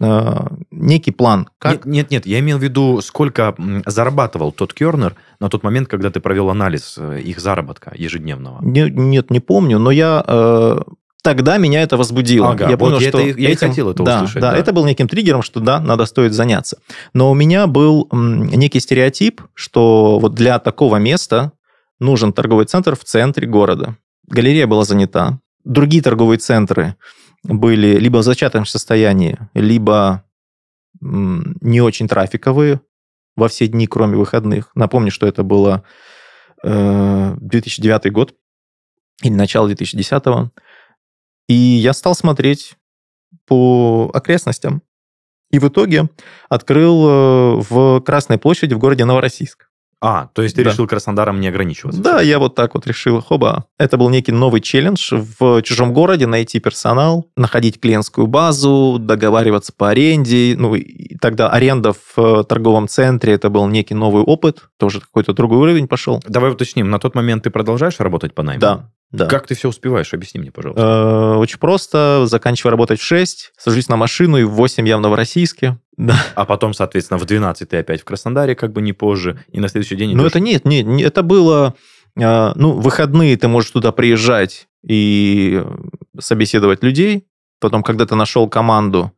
Э, 0.00 0.48
некий 0.84 1.10
план. 1.10 1.48
Как... 1.58 1.84
Нет, 1.84 1.86
нет, 1.86 2.10
нет, 2.10 2.26
я 2.26 2.38
имел 2.40 2.58
в 2.58 2.62
виду, 2.62 3.00
сколько 3.00 3.54
зарабатывал 3.86 4.52
тот 4.52 4.72
Кернер 4.74 5.16
на 5.40 5.48
тот 5.48 5.62
момент, 5.62 5.88
когда 5.88 6.10
ты 6.10 6.20
провел 6.20 6.50
анализ 6.50 6.96
э, 6.98 7.20
их 7.20 7.40
заработка 7.40 7.92
ежедневного. 7.96 8.62
Не, 8.62 8.90
нет, 8.90 9.30
не 9.30 9.40
помню, 9.40 9.78
но 9.78 9.90
я 9.90 10.22
э, 10.26 10.80
тогда 11.22 11.56
меня 11.58 11.82
это 11.82 11.96
возбудило. 11.96 12.50
Ага, 12.50 12.68
я 12.68 12.76
понял, 12.76 12.94
вот 12.94 13.02
что 13.02 13.18
это, 13.18 13.40
я 13.40 13.50
этим, 13.50 13.68
и 13.68 13.70
хотел 13.70 13.90
это 13.90 14.02
да, 14.02 14.16
услышать. 14.16 14.40
Да, 14.40 14.52
да, 14.52 14.58
это 14.58 14.72
был 14.72 14.84
неким 14.84 15.08
триггером, 15.08 15.42
что 15.42 15.60
да, 15.60 15.80
надо 15.80 16.04
стоит 16.04 16.34
заняться. 16.34 16.78
Но 17.14 17.30
у 17.30 17.34
меня 17.34 17.66
был 17.66 18.08
некий 18.12 18.80
стереотип, 18.80 19.42
что 19.54 20.18
вот 20.20 20.34
для 20.34 20.58
такого 20.58 20.96
места 20.96 21.52
нужен 21.98 22.32
торговый 22.32 22.66
центр 22.66 22.96
в 22.96 23.04
центре 23.04 23.46
города. 23.46 23.96
Галерея 24.28 24.66
была 24.66 24.84
занята. 24.84 25.40
Другие 25.64 26.02
торговые 26.02 26.38
центры 26.38 26.96
были 27.42 27.98
либо 27.98 28.18
в 28.18 28.22
зачаточном 28.22 28.66
состоянии, 28.66 29.38
либо 29.54 30.23
не 31.04 31.80
очень 31.80 32.08
трафиковые 32.08 32.80
во 33.36 33.48
все 33.48 33.66
дни, 33.66 33.86
кроме 33.86 34.16
выходных. 34.16 34.70
Напомню, 34.74 35.10
что 35.10 35.26
это 35.26 35.42
было 35.42 35.84
2009 36.62 38.06
э, 38.06 38.10
год 38.10 38.34
или 39.22 39.34
начало 39.34 39.66
2010. 39.66 40.22
И 41.48 41.54
я 41.54 41.92
стал 41.92 42.14
смотреть 42.14 42.76
по 43.46 44.10
окрестностям. 44.14 44.82
И 45.50 45.58
в 45.58 45.68
итоге 45.68 46.08
открыл 46.48 47.06
э, 47.06 47.62
в 47.68 48.00
Красной 48.00 48.38
площади 48.38 48.74
в 48.74 48.78
городе 48.78 49.04
Новороссийск. 49.04 49.68
А, 50.06 50.28
то 50.34 50.42
есть 50.42 50.54
ты 50.54 50.62
да. 50.62 50.70
решил 50.70 50.86
Краснодаром 50.86 51.40
не 51.40 51.48
ограничиваться? 51.48 52.02
Да, 52.02 52.20
я 52.20 52.38
вот 52.38 52.54
так 52.54 52.74
вот 52.74 52.86
решил. 52.86 53.22
Хоба. 53.22 53.64
Это 53.78 53.96
был 53.96 54.10
некий 54.10 54.32
новый 54.32 54.60
челлендж 54.60 55.14
в 55.14 55.62
чужом 55.62 55.94
городе 55.94 56.26
найти 56.26 56.60
персонал, 56.60 57.30
находить 57.38 57.80
клиентскую 57.80 58.26
базу, 58.26 58.98
договариваться 59.00 59.72
по 59.74 59.88
аренде. 59.88 60.56
Ну, 60.58 60.74
и 60.74 61.16
тогда 61.16 61.48
аренда 61.48 61.94
в 61.94 62.18
э, 62.18 62.44
торговом 62.44 62.86
центре, 62.86 63.32
это 63.32 63.48
был 63.48 63.66
некий 63.66 63.94
новый 63.94 64.22
опыт, 64.22 64.68
тоже 64.78 65.00
какой-то 65.00 65.32
другой 65.32 65.56
уровень 65.56 65.88
пошел. 65.88 66.22
Давай 66.28 66.50
уточним, 66.50 66.90
на 66.90 66.98
тот 66.98 67.14
момент 67.14 67.44
ты 67.44 67.50
продолжаешь 67.50 67.98
работать 67.98 68.34
по 68.34 68.42
найму? 68.42 68.60
Да, 68.60 68.90
да. 69.14 69.26
Как 69.26 69.46
ты 69.46 69.54
все 69.54 69.68
успеваешь? 69.68 70.12
Объясни 70.12 70.40
мне, 70.40 70.50
пожалуйста. 70.50 70.82
Э, 70.82 71.38
очень 71.38 71.58
просто. 71.58 72.26
Заканчиваю 72.26 72.72
работать 72.72 72.98
в 72.98 73.04
6, 73.04 73.52
сажусь 73.56 73.88
на 73.88 73.96
машину 73.96 74.38
и 74.38 74.42
в 74.42 74.50
8 74.50 74.88
я 74.88 74.98
в 74.98 75.00
Новороссийске. 75.00 75.78
Да. 75.96 76.16
А 76.34 76.44
потом, 76.44 76.74
соответственно, 76.74 77.18
в 77.18 77.24
12 77.24 77.68
ты 77.68 77.76
опять 77.76 78.00
в 78.00 78.04
Краснодаре, 78.04 78.56
как 78.56 78.72
бы 78.72 78.82
не 78.82 78.92
позже, 78.92 79.38
и 79.52 79.60
на 79.60 79.68
следующий 79.68 79.94
день... 79.94 80.16
Ну, 80.16 80.26
это 80.26 80.40
нет, 80.40 80.64
нет, 80.64 80.88
это 81.00 81.22
было... 81.22 81.76
Э, 82.16 82.50
ну, 82.56 82.72
выходные 82.72 83.36
ты 83.36 83.46
можешь 83.46 83.70
туда 83.70 83.92
приезжать 83.92 84.66
и 84.84 85.62
собеседовать 86.18 86.82
людей. 86.82 87.28
Потом, 87.60 87.84
когда 87.84 88.06
ты 88.06 88.16
нашел 88.16 88.48
команду, 88.48 89.12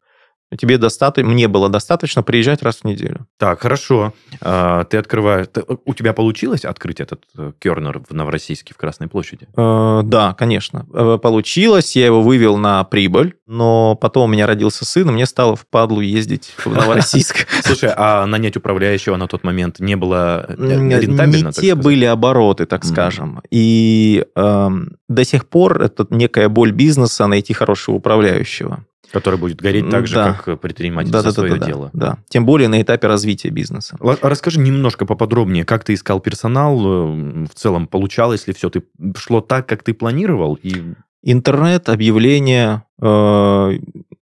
Тебе 0.57 0.78
достаточно, 0.78 1.28
мне 1.28 1.49
было 1.49 1.68
достаточно 1.68 2.22
приезжать 2.22 2.62
раз 2.62 2.76
в 2.76 2.84
неделю. 2.84 3.26
Так, 3.36 3.62
хорошо. 3.62 4.14
А, 4.40 4.84
ты 4.84 4.97
открываешь... 4.97 5.49
у 5.84 5.94
тебя 5.94 6.12
получилось 6.12 6.64
открыть 6.64 7.01
этот 7.01 7.24
э, 7.36 7.53
кернер 7.59 8.01
в 8.09 8.14
Новороссийске, 8.14 8.72
в 8.72 8.76
Красной 8.76 9.09
площади? 9.09 9.49
Э, 9.57 10.03
да, 10.05 10.34
конечно. 10.34 10.86
Э, 10.94 11.18
получилось. 11.20 11.97
Я 11.97 12.07
его 12.07 12.22
вывел 12.22 12.59
на 12.59 12.84
прибыль, 12.84 13.34
но 13.49 13.97
потом 13.97 14.30
у 14.30 14.32
меня 14.32 14.47
родился 14.47 14.84
сын, 14.84 15.09
и 15.09 15.12
мне 15.12 15.26
стало 15.26 15.57
впадлу 15.57 16.01
ездить 16.01 16.55
в 16.59 16.66
Новороссийск. 16.72 17.49
Слушай, 17.62 17.90
а 17.97 18.24
нанять 18.26 18.57
управляющего 18.57 19.16
на 19.16 19.26
тот 19.26 19.42
момент 19.42 19.80
не 19.80 19.97
было 19.97 20.47
рентабельно? 20.49 21.49
Не 21.49 21.53
те 21.53 21.74
были 21.74 22.05
обороты, 22.05 22.66
так 22.66 22.84
скажем. 22.84 23.42
И 23.51 24.24
эм, 24.36 24.97
до 25.09 25.24
сих 25.24 25.49
пор 25.49 25.82
это 25.82 26.07
некая 26.11 26.49
боль 26.49 26.70
бизнеса 26.70 27.26
найти 27.26 27.53
хорошего 27.53 27.97
управляющего. 27.97 28.84
Который 29.16 29.38
будет 29.38 29.60
гореть 29.60 29.88
так 29.90 30.06
же, 30.06 30.14
да. 30.14 30.34
как 30.34 30.60
предприниматель 30.60 31.10
да, 31.10 31.20
за 31.20 31.28
да, 31.28 31.32
свое 31.32 31.56
да, 31.56 31.66
дело. 31.66 31.90
Да, 31.92 32.18
тем 32.28 32.46
более 32.46 32.68
на 32.68 32.80
этапе 32.80 33.06
развития 33.06 33.50
бизнеса. 33.50 33.96
Расскажи 34.00 34.60
немножко 34.60 35.06
поподробнее, 35.06 35.64
как 35.64 35.84
ты 35.84 35.94
искал 35.94 36.20
персонал, 36.20 36.80
э, 36.80 37.46
в 37.46 37.54
целом 37.54 37.86
получалось 37.86 38.46
ли 38.46 38.52
все, 38.52 38.70
ты 38.70 38.82
шло 39.16 39.40
так, 39.40 39.66
как 39.66 39.82
ты 39.82 39.94
планировал? 39.94 40.58
И... 40.62 40.94
Интернет, 41.22 41.88
объявления, 41.88 42.84
э, 43.02 43.78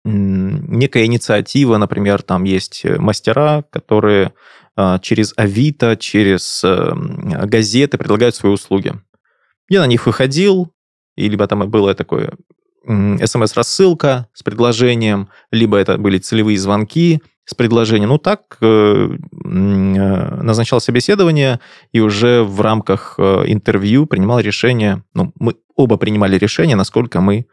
некая 0.03 1.05
инициатива, 1.05 1.77
например, 1.77 2.21
там 2.21 2.43
есть 2.43 2.83
мастера, 2.85 3.63
которые 3.69 4.33
э, 4.75 4.97
через 5.01 5.33
Авито, 5.37 5.95
через 5.97 6.61
э, 6.63 6.91
газеты 7.45 7.97
предлагают 7.97 8.35
свои 8.35 8.51
услуги. 8.51 8.93
Я 9.69 9.81
на 9.81 9.87
них 9.87 10.07
выходил, 10.07 10.71
и 11.15 11.29
либо 11.29 11.47
там 11.47 11.69
было 11.69 11.93
такое 11.93 12.33
смс-рассылка 12.89 14.27
с 14.33 14.43
предложением, 14.43 15.29
либо 15.51 15.77
это 15.77 15.97
были 15.97 16.17
целевые 16.17 16.57
звонки 16.57 17.21
с 17.45 17.53
предложением. 17.53 18.09
Ну, 18.09 18.17
так 18.17 18.57
э, 18.61 18.65
э, 18.65 20.41
назначал 20.43 20.81
собеседование 20.81 21.59
и 21.91 21.99
уже 21.99 22.43
в 22.43 22.61
рамках 22.61 23.15
э, 23.17 23.43
интервью 23.47 24.05
принимал 24.05 24.39
решение, 24.39 25.03
ну, 25.13 25.31
мы 25.39 25.55
оба 25.75 25.97
принимали 25.97 26.37
решение, 26.37 26.75
насколько 26.75 27.21
мы 27.21 27.45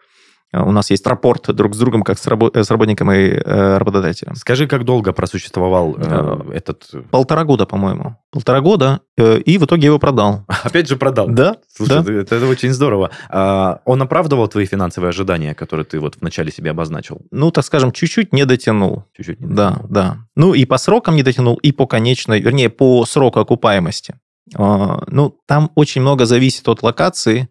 у 0.52 0.70
нас 0.70 0.90
есть 0.90 1.06
рапорт 1.06 1.54
друг 1.54 1.74
с 1.74 1.78
другом, 1.78 2.02
как 2.02 2.18
с, 2.18 2.26
рабо- 2.26 2.56
с 2.56 2.70
работником 2.70 3.10
и 3.12 3.28
э, 3.28 3.78
работодателем. 3.78 4.36
Скажи, 4.36 4.66
как 4.66 4.84
долго 4.84 5.12
просуществовал 5.12 5.96
э, 5.98 6.52
этот... 6.54 6.88
Полтора 7.10 7.44
года, 7.44 7.66
по-моему. 7.66 8.16
Полтора 8.30 8.60
года, 8.60 9.00
э, 9.18 9.38
и 9.38 9.58
в 9.58 9.64
итоге 9.64 9.86
его 9.86 9.98
продал. 9.98 10.44
Опять 10.62 10.88
же 10.88 10.96
продал? 10.96 11.28
Да. 11.28 11.56
Слушай, 11.68 12.02
да. 12.02 12.12
Это, 12.12 12.36
это 12.36 12.46
очень 12.46 12.72
здорово. 12.72 13.10
А, 13.28 13.80
он 13.84 14.00
оправдывал 14.02 14.48
твои 14.48 14.66
финансовые 14.66 15.10
ожидания, 15.10 15.54
которые 15.54 15.84
ты 15.84 15.98
вот 15.98 16.16
вначале 16.20 16.52
себе 16.52 16.70
обозначил? 16.70 17.20
Ну, 17.30 17.50
так 17.50 17.64
скажем, 17.64 17.92
чуть-чуть 17.92 18.32
не 18.32 18.46
дотянул. 18.46 19.04
Чуть-чуть 19.16 19.40
не 19.40 19.46
дотянул. 19.48 19.88
Да, 19.90 20.02
да. 20.02 20.16
Ну, 20.36 20.54
и 20.54 20.64
по 20.64 20.78
срокам 20.78 21.16
не 21.16 21.22
дотянул, 21.22 21.56
и 21.56 21.72
по 21.72 21.86
конечной, 21.86 22.40
вернее, 22.40 22.70
по 22.70 23.04
сроку 23.04 23.40
окупаемости. 23.40 24.14
А, 24.54 25.02
ну, 25.08 25.36
там 25.46 25.72
очень 25.74 26.02
много 26.02 26.24
зависит 26.24 26.68
от 26.68 26.82
локации, 26.82 27.48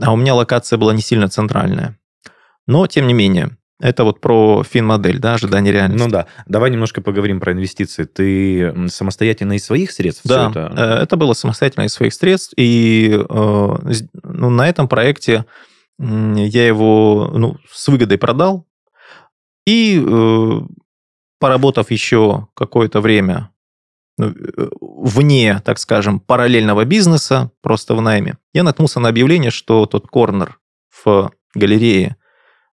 а 0.00 0.12
у 0.12 0.16
меня 0.16 0.34
локация 0.34 0.78
была 0.78 0.94
не 0.94 1.02
сильно 1.02 1.28
центральная. 1.28 1.99
Но, 2.70 2.86
тем 2.86 3.06
не 3.08 3.14
менее, 3.14 3.50
Это 3.80 4.04
вот 4.04 4.20
про 4.20 4.62
фин-модель, 4.62 5.18
да, 5.18 5.34
ожидание 5.34 5.72
реальности. 5.72 6.04
Ну 6.04 6.10
да. 6.10 6.26
Давай 6.46 6.70
немножко 6.70 7.00
поговорим 7.00 7.40
про 7.40 7.52
инвестиции. 7.52 8.04
Ты 8.04 8.88
самостоятельно 8.88 9.54
из 9.54 9.64
своих 9.64 9.90
средств 9.90 10.22
да, 10.26 10.50
это... 10.50 10.72
Э, 10.76 11.02
это 11.02 11.16
было 11.16 11.32
самостоятельно 11.32 11.84
из 11.84 11.94
своих 11.94 12.12
средств. 12.12 12.52
И 12.58 13.10
э, 13.10 13.24
ну, 14.22 14.50
на 14.50 14.68
этом 14.68 14.86
проекте 14.86 15.46
я 15.98 16.66
его 16.66 17.30
ну, 17.34 17.56
с 17.72 17.88
выгодой 17.88 18.18
продал. 18.18 18.66
И 19.66 19.98
э, 20.06 20.60
поработав 21.38 21.90
еще 21.90 22.48
какое-то 22.54 23.00
время 23.00 23.50
ну, 24.18 24.34
вне, 24.80 25.62
так 25.64 25.78
скажем, 25.78 26.20
параллельного 26.20 26.84
бизнеса, 26.84 27.50
просто 27.62 27.94
в 27.94 28.02
найме, 28.02 28.36
я 28.52 28.62
наткнулся 28.62 29.00
на 29.00 29.08
объявление, 29.08 29.50
что 29.50 29.86
тот 29.86 30.06
корнер 30.06 30.60
в 31.02 31.30
галерее 31.54 32.16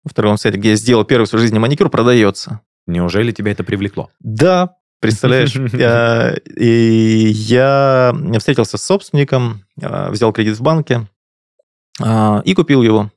в 0.05 0.15
торговом 0.15 0.39
сайте, 0.39 0.59
где 0.59 0.71
я 0.71 0.77
сделал 0.77 1.05
первый 1.05 1.25
в 1.25 1.29
своей 1.29 1.43
жизни 1.43 1.59
маникюр, 1.59 1.91
продается. 1.91 2.61
Неужели 2.87 3.33
тебя 3.33 3.53
это 3.53 3.65
привлекло? 3.65 4.11
Да, 4.21 4.77
представляешь, 5.01 5.55
и 6.57 7.31
я 7.33 8.15
встретился 8.39 8.79
с 8.79 8.83
собственником, 8.83 9.65
а, 9.83 10.11
взял 10.11 10.33
кредит 10.33 10.57
в 10.57 10.63
банке 10.63 11.07
а, 12.01 12.43
и 12.45 12.55
купил 12.55 12.83
его 12.83 13.11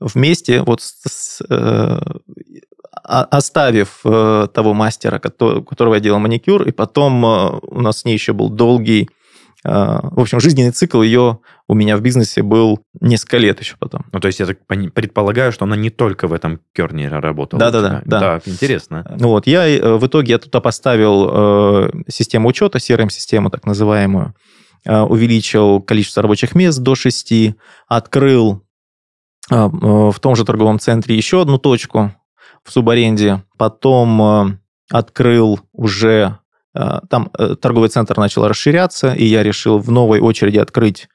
вместе 0.00 0.62
вот 0.62 0.80
с, 0.80 1.40
э, 1.48 1.98
оставив 3.02 4.00
э, 4.04 4.48
того 4.52 4.74
мастера, 4.74 5.18
которого 5.18 5.94
я 5.94 6.00
делал 6.00 6.18
маникюр, 6.18 6.62
и 6.62 6.72
потом 6.72 7.24
э, 7.24 7.58
у 7.62 7.80
нас 7.80 8.00
с 8.00 8.04
ней 8.04 8.14
еще 8.14 8.32
был 8.32 8.50
долгий 8.50 9.08
в 9.64 10.20
общем, 10.20 10.40
жизненный 10.40 10.72
цикл 10.72 11.00
ее 11.00 11.38
у 11.66 11.74
меня 11.74 11.96
в 11.96 12.02
бизнесе 12.02 12.42
был 12.42 12.80
несколько 13.00 13.38
лет 13.38 13.60
еще 13.60 13.76
потом. 13.78 14.04
Ну, 14.12 14.20
то 14.20 14.26
есть 14.26 14.38
я 14.38 14.46
так 14.46 14.58
предполагаю, 14.66 15.52
что 15.52 15.64
она 15.64 15.76
не 15.76 15.88
только 15.88 16.28
в 16.28 16.34
этом 16.34 16.60
керне 16.74 17.08
работала. 17.08 17.58
Да-да-да. 17.58 18.02
Да. 18.04 18.20
Так, 18.20 18.48
интересно. 18.48 19.16
Ну 19.18 19.28
вот, 19.28 19.46
я 19.46 19.66
э, 19.66 19.96
в 19.96 20.06
итоге 20.06 20.32
я 20.32 20.38
туда 20.38 20.60
поставил 20.60 21.28
э, 21.30 21.90
систему 22.08 22.48
учета, 22.48 22.78
CRM-систему 22.78 23.48
так 23.48 23.64
называемую, 23.64 24.34
э, 24.84 25.00
увеличил 25.00 25.80
количество 25.80 26.22
рабочих 26.22 26.54
мест 26.54 26.80
до 26.80 26.94
6, 26.94 27.54
открыл 27.88 28.62
э, 29.50 29.54
э, 29.54 29.68
в 29.68 30.16
том 30.20 30.36
же 30.36 30.44
торговом 30.44 30.78
центре 30.78 31.16
еще 31.16 31.40
одну 31.40 31.56
точку 31.56 32.12
в 32.62 32.70
субаренде, 32.70 33.42
потом 33.56 34.22
э, 34.22 34.58
открыл 34.90 35.60
уже 35.72 36.38
там 37.08 37.30
э, 37.38 37.54
торговый 37.60 37.88
центр 37.88 38.18
начал 38.18 38.46
расширяться, 38.46 39.12
и 39.12 39.24
я 39.24 39.42
решил 39.42 39.78
в 39.78 39.90
новой 39.90 40.20
очереди 40.20 40.58
открыть 40.58 41.08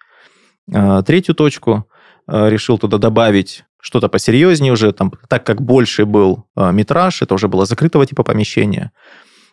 э, 0.72 1.04
третью 1.06 1.36
точку, 1.36 1.86
решил 2.28 2.78
туда 2.78 3.00
добавить 3.00 3.64
что-то 3.82 4.08
посерьезнее 4.08 4.72
уже, 4.72 4.92
там, 4.92 5.12
так 5.28 5.44
как 5.46 5.62
больше 5.62 6.06
был 6.06 6.46
метраж, 6.56 7.24
это 7.24 7.34
уже 7.34 7.48
было 7.48 7.66
закрытого 7.66 8.06
типа 8.06 8.24
помещения 8.24 8.92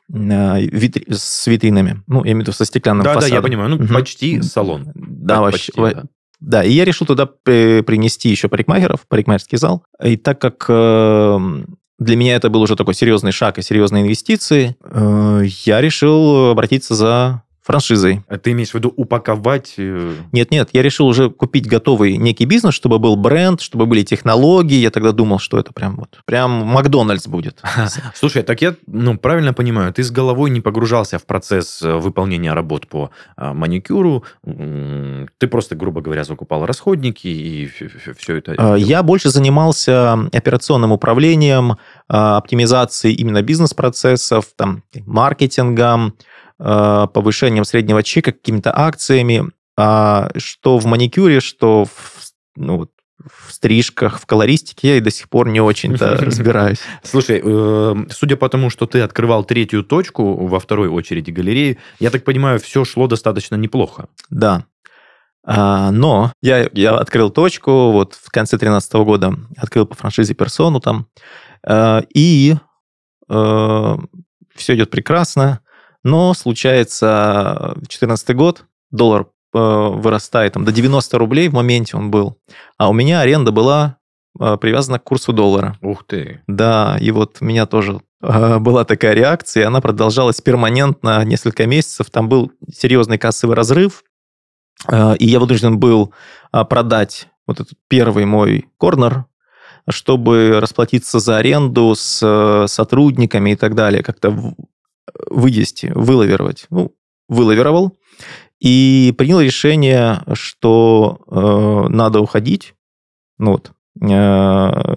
витри... 0.09 1.07
с 1.11 1.47
витринами, 1.47 2.03
ну, 2.07 2.19
я 2.25 2.33
имею 2.33 2.39
в 2.39 2.49
виду 2.49 2.53
со 2.53 2.65
стеклянным 2.65 3.05
да, 3.05 3.15
фасадом. 3.15 3.31
Да, 3.31 3.37
я 3.37 3.43
понимаю, 3.43 3.71
ну, 3.71 3.77
угу. 3.77 3.95
почти 3.95 4.43
салон. 4.43 4.93
Да, 4.95 5.41
вообще, 5.41 5.73
почти, 5.73 5.95
да. 5.95 6.05
да, 6.41 6.65
и 6.65 6.73
я 6.73 6.85
решил 6.85 7.07
туда 7.07 7.27
принести 7.27 8.29
еще 8.29 8.49
парикмахеров, 8.49 9.07
парикмахерский 9.09 9.59
зал, 9.59 9.85
и 10.03 10.17
так 10.17 10.39
как 10.39 10.67
для 11.99 12.17
меня 12.17 12.37
это 12.37 12.51
был 12.51 12.61
уже 12.63 12.77
такой 12.77 12.95
серьезный 12.95 13.33
шаг 13.33 13.59
и 13.59 13.63
серьезные 13.63 14.03
инвестиции. 14.03 14.77
Э, 14.83 15.43
я 15.65 15.81
решил 15.81 16.51
обратиться 16.51 16.95
за 16.95 17.43
франшизой. 17.67 18.23
А 18.29 18.39
ты 18.39 18.53
имеешь 18.53 18.71
в 18.71 18.75
виду 18.75 18.93
упаковать? 18.97 19.75
Э, 19.77 20.15
Нет-нет, 20.31 20.71
я 20.73 20.83
решил 20.83 21.07
уже 21.07 21.31
купить 21.31 21.67
готовый 21.67 22.17
некий 22.17 22.45
бизнес, 22.45 22.75
чтобы 22.75 23.01
был 23.01 23.17
бренд, 23.17 23.61
чтобы 23.61 23.87
были 23.87 24.03
технологии. 24.03 24.77
Я 24.77 24.91
тогда 24.91 25.11
думал, 25.11 25.41
что 25.41 25.59
это 25.59 25.73
прям 25.73 25.97
вот, 25.97 26.21
прям 26.25 26.51
Макдональдс 26.51 27.27
будет. 27.27 27.61
Слушай, 28.15 28.45
так 28.45 28.63
я 28.63 28.77
ну, 28.87 29.19
правильно 29.19 29.53
понимаю, 29.53 29.93
ты 29.93 30.05
с 30.05 30.13
головой 30.13 30.51
не 30.51 30.61
погружался 30.61 31.19
в 31.19 31.27
процесс 31.27 31.83
э, 31.83 31.93
выполнения 31.97 32.53
работ 32.53 32.87
по 32.87 33.11
а, 33.37 33.53
маникюру, 33.53 34.25
ты 34.45 35.49
просто, 35.49 35.75
грубо 35.75 36.01
говоря, 36.01 36.23
закупал 36.23 36.67
расходники 36.67 37.27
и 37.27 37.67
все 37.67 38.37
это? 38.37 38.55
А, 38.57 38.75
я 38.77 39.03
больше 39.03 39.31
занимался 39.31 40.29
операционным 40.33 40.93
управлением, 40.93 41.79
а, 42.09 42.37
оптимизацией 42.37 43.15
именно 43.17 43.43
бизнес-процессов, 43.43 44.47
там, 44.57 44.85
маркетингом, 45.05 46.15
повышением 46.59 47.65
среднего 47.65 48.03
чека, 48.03 48.33
какими-то 48.33 48.73
акциями, 48.75 49.51
а 49.77 50.31
что 50.37 50.79
в 50.79 50.87
маникюре, 50.87 51.41
что 51.41 51.85
в, 51.85 52.33
ну, 52.57 52.89
в 53.19 53.53
стрижках, 53.53 54.21
в 54.21 54.27
колористике 54.27 54.89
я 54.89 54.97
и 54.97 55.01
до 55.01 55.11
сих 55.11 55.29
пор 55.29 55.49
не 55.49 55.61
очень-то 55.61 56.17
разбираюсь. 56.21 56.79
Слушай, 57.03 57.41
э, 57.43 57.95
судя 58.11 58.37
по 58.37 58.49
тому, 58.49 58.71
что 58.71 58.87
ты 58.87 59.01
открывал 59.01 59.45
третью 59.45 59.83
точку 59.83 60.47
во 60.47 60.61
второй 60.61 60.89
очереди 60.89 61.31
галереи, 61.31 61.79
я 61.99 62.11
так 62.11 62.25
понимаю, 62.25 62.61
все 62.61 62.85
шло 62.85 63.07
достаточно 63.07 63.57
неплохо. 63.57 64.09
Да. 64.31 64.65
А, 65.45 65.91
но 65.91 66.33
я, 66.43 66.69
я 66.73 66.97
открыл 66.97 67.31
точку, 67.31 67.93
вот 67.93 68.15
в 68.15 68.31
конце 68.31 68.57
2013 68.57 68.93
года 68.95 69.35
открыл 69.57 69.87
по 69.87 69.95
франшизе 69.95 70.35
персону 70.35 70.81
там, 70.81 71.07
э, 71.67 72.03
и 72.15 72.55
все 73.29 74.75
идет 74.77 74.91
прекрасно. 74.91 75.61
Но 76.07 76.35
случается 76.35 77.73
2014 77.79 78.37
год, 78.37 78.65
доллар 78.93 79.23
э, 79.23 79.59
вырастает 79.59 80.53
там, 80.53 80.65
до 80.65 80.71
90 80.71 81.19
рублей 81.19 81.49
в 81.49 81.55
моменте 81.55 81.97
он 81.97 82.13
был, 82.13 82.39
а 82.79 82.89
у 82.89 82.93
меня 82.93 83.23
аренда 83.23 83.51
была 83.51 83.97
э, 84.39 84.57
привязана 84.61 85.01
к 85.01 85.03
курсу 85.03 85.33
доллара. 85.33 85.77
Ух 85.83 86.07
ты. 86.07 86.45
Да, 86.47 86.97
и 87.01 87.11
вот 87.11 87.39
у 87.41 87.45
меня 87.45 87.67
тоже 87.67 88.03
э, 88.23 88.59
была 88.61 88.85
такая 88.85 89.15
реакция, 89.15 89.65
и 89.65 89.67
она 89.67 89.81
продолжалась 89.81 90.41
перманентно 90.41 91.25
несколько 91.25 91.67
месяцев. 91.67 92.09
Там 92.11 92.29
был 92.29 92.53
серьезный 92.73 93.19
кассовый 93.19 93.57
разрыв, 93.57 94.05
и 94.89 95.27
я 95.27 95.41
вынужден 95.41 95.77
был 95.81 96.15
продать 96.53 97.27
вот 97.49 97.59
этот 97.59 97.77
первый 97.89 98.27
мой 98.27 98.69
корнер, 98.79 99.25
чтобы 99.91 100.61
расплатиться 100.61 101.19
за 101.19 101.39
аренду 101.39 101.97
с 101.97 102.67
сотрудниками 102.69 103.51
и 103.51 103.57
так 103.57 103.75
далее, 103.75 104.05
как-то 104.05 104.55
вывести, 105.29 105.93
вылаверовать. 105.95 106.67
Ну, 106.71 106.95
вылаверовал 107.29 107.97
и 108.61 109.15
принял 109.19 109.41
решение, 109.41 110.23
что 110.33 111.21
э, 111.29 111.89
надо 111.89 112.21
уходить 112.21 112.75
ну 113.39 113.53
вот, 113.53 113.73
э, 114.01 114.97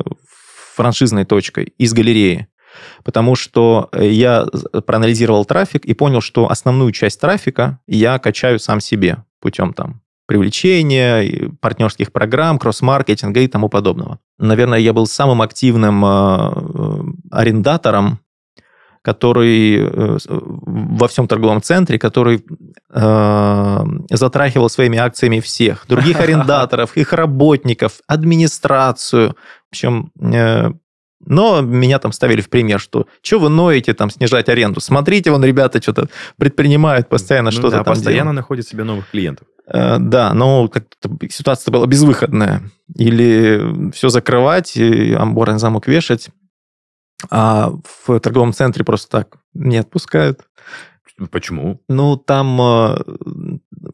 франшизной 0.76 1.26
точкой 1.26 1.74
из 1.78 1.94
галереи. 1.94 2.48
Потому 3.04 3.36
что 3.36 3.90
я 3.94 4.46
проанализировал 4.86 5.44
трафик 5.44 5.86
и 5.86 5.94
понял, 5.94 6.22
что 6.22 6.50
основную 6.50 6.92
часть 6.92 7.20
трафика 7.20 7.80
я 7.88 8.20
качаю 8.20 8.60
сам 8.60 8.80
себе 8.80 9.26
путем 9.42 9.74
там 9.74 10.02
привлечения, 10.30 11.50
партнерских 11.60 12.12
программ, 12.14 12.60
кросс-маркетинга 12.60 13.40
и 13.40 13.48
тому 13.48 13.68
подобного. 13.68 14.20
Наверное, 14.38 14.78
я 14.78 14.94
был 14.94 15.08
самым 15.08 15.42
активным 15.42 16.06
э, 16.06 16.08
э, 16.08 17.02
арендатором 17.32 18.20
который 19.02 19.78
э, 19.80 20.18
во 20.28 21.08
всем 21.08 21.28
торговом 21.28 21.62
центре, 21.62 21.98
который 21.98 22.44
э, 22.90 23.84
затрахивал 24.10 24.70
своими 24.70 24.98
акциями 24.98 25.40
всех, 25.40 25.86
других 25.88 26.20
арендаторов, 26.20 26.98
их 26.98 27.14
работников, 27.14 28.02
администрацию. 28.08 29.36
В 29.68 29.72
общем, 29.72 30.12
э, 30.22 30.72
но 31.26 31.62
меня 31.62 32.00
там 32.00 32.12
ставили 32.12 32.42
в 32.42 32.50
пример, 32.50 32.80
что 32.80 33.08
что 33.22 33.40
вы 33.40 33.50
ноете 33.50 33.94
там 33.94 34.10
снижать 34.10 34.50
аренду? 34.50 34.80
Смотрите, 34.80 35.32
вон 35.32 35.44
ребята 35.44 35.82
что-то 35.82 36.08
предпринимают 36.38 37.10
постоянно 37.10 37.52
ну, 37.52 37.52
что-то 37.52 37.78
да, 37.78 37.84
там 37.84 37.94
постоянно 37.94 38.32
делают. 38.32 38.36
находят 38.38 38.68
себе 38.68 38.84
новых 38.84 39.10
клиентов. 39.10 39.48
Э, 39.68 39.98
да, 40.00 40.34
но 40.34 40.68
как-то 40.68 41.10
ситуация 41.30 41.72
была 41.72 41.86
безвыходная. 41.86 42.64
Или 42.96 43.92
все 43.92 44.10
закрывать, 44.10 44.76
и 44.78 45.14
амбор 45.14 45.52
на 45.52 45.60
замок 45.60 45.88
вешать, 45.88 46.30
а 47.30 47.72
в 47.84 48.20
торговом 48.20 48.54
центре 48.54 48.84
просто 48.84 49.10
так 49.10 49.38
не 49.54 49.78
отпускают. 49.78 50.42
Почему? 51.32 51.82
Ну, 51.90 52.16
там, 52.16 52.62
э, 52.62 52.98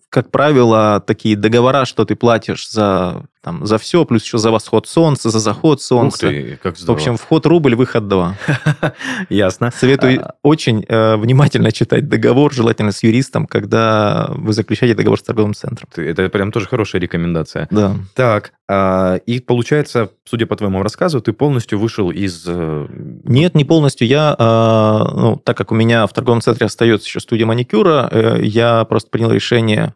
как 0.09 0.29
правило, 0.29 1.03
такие 1.05 1.35
договора, 1.35 1.85
что 1.85 2.05
ты 2.05 2.15
платишь 2.15 2.69
за 2.69 3.25
там 3.45 3.63
за 3.63 3.77
все, 3.77 4.05
плюс 4.05 4.23
еще 4.23 4.39
за 4.39 4.49
восход 4.49 4.87
солнца, 4.87 5.29
за 5.29 5.37
заход 5.37 5.79
солнца. 5.79 6.25
Ух 6.25 6.33
ты, 6.33 6.59
как 6.63 6.77
здорово. 6.77 6.97
В 6.97 7.01
общем, 7.01 7.17
вход 7.17 7.45
рубль, 7.45 7.75
выход 7.75 8.07
два. 8.07 8.35
Ясно. 9.29 9.71
Советую 9.71 10.25
а... 10.25 10.33
очень 10.41 10.83
э, 10.87 11.15
внимательно 11.15 11.71
читать 11.71 12.09
договор, 12.09 12.51
желательно 12.51 12.91
с 12.91 13.03
юристом, 13.03 13.45
когда 13.45 14.31
вы 14.31 14.51
заключаете 14.51 14.95
договор 14.95 15.19
с 15.19 15.21
торговым 15.21 15.53
центром. 15.53 15.87
Это 15.95 16.27
прям 16.29 16.51
тоже 16.51 16.67
хорошая 16.67 16.99
рекомендация. 16.99 17.67
Да. 17.69 17.95
Так, 18.15 18.53
а, 18.67 19.17
и 19.27 19.39
получается, 19.39 20.09
судя 20.23 20.47
по 20.47 20.55
твоему 20.55 20.81
рассказу, 20.81 21.21
ты 21.21 21.31
полностью 21.31 21.77
вышел 21.77 22.09
из... 22.09 22.45
Э, 22.47 22.87
Нет, 23.25 23.53
не 23.53 23.63
полностью. 23.63 24.07
Я, 24.07 24.35
э, 24.39 25.15
ну, 25.15 25.35
так 25.35 25.55
как 25.55 25.71
у 25.71 25.75
меня 25.75 26.07
в 26.07 26.13
торговом 26.13 26.41
центре 26.41 26.65
остается 26.65 27.05
еще 27.05 27.19
студия 27.19 27.45
маникюра, 27.45 28.39
я 28.41 28.85
просто 28.85 29.11
принял 29.11 29.31
решение 29.31 29.93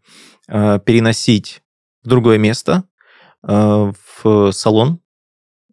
переносить 0.48 1.62
в 2.04 2.08
другое 2.08 2.38
место, 2.38 2.84
в 3.42 4.52
салон, 4.52 5.00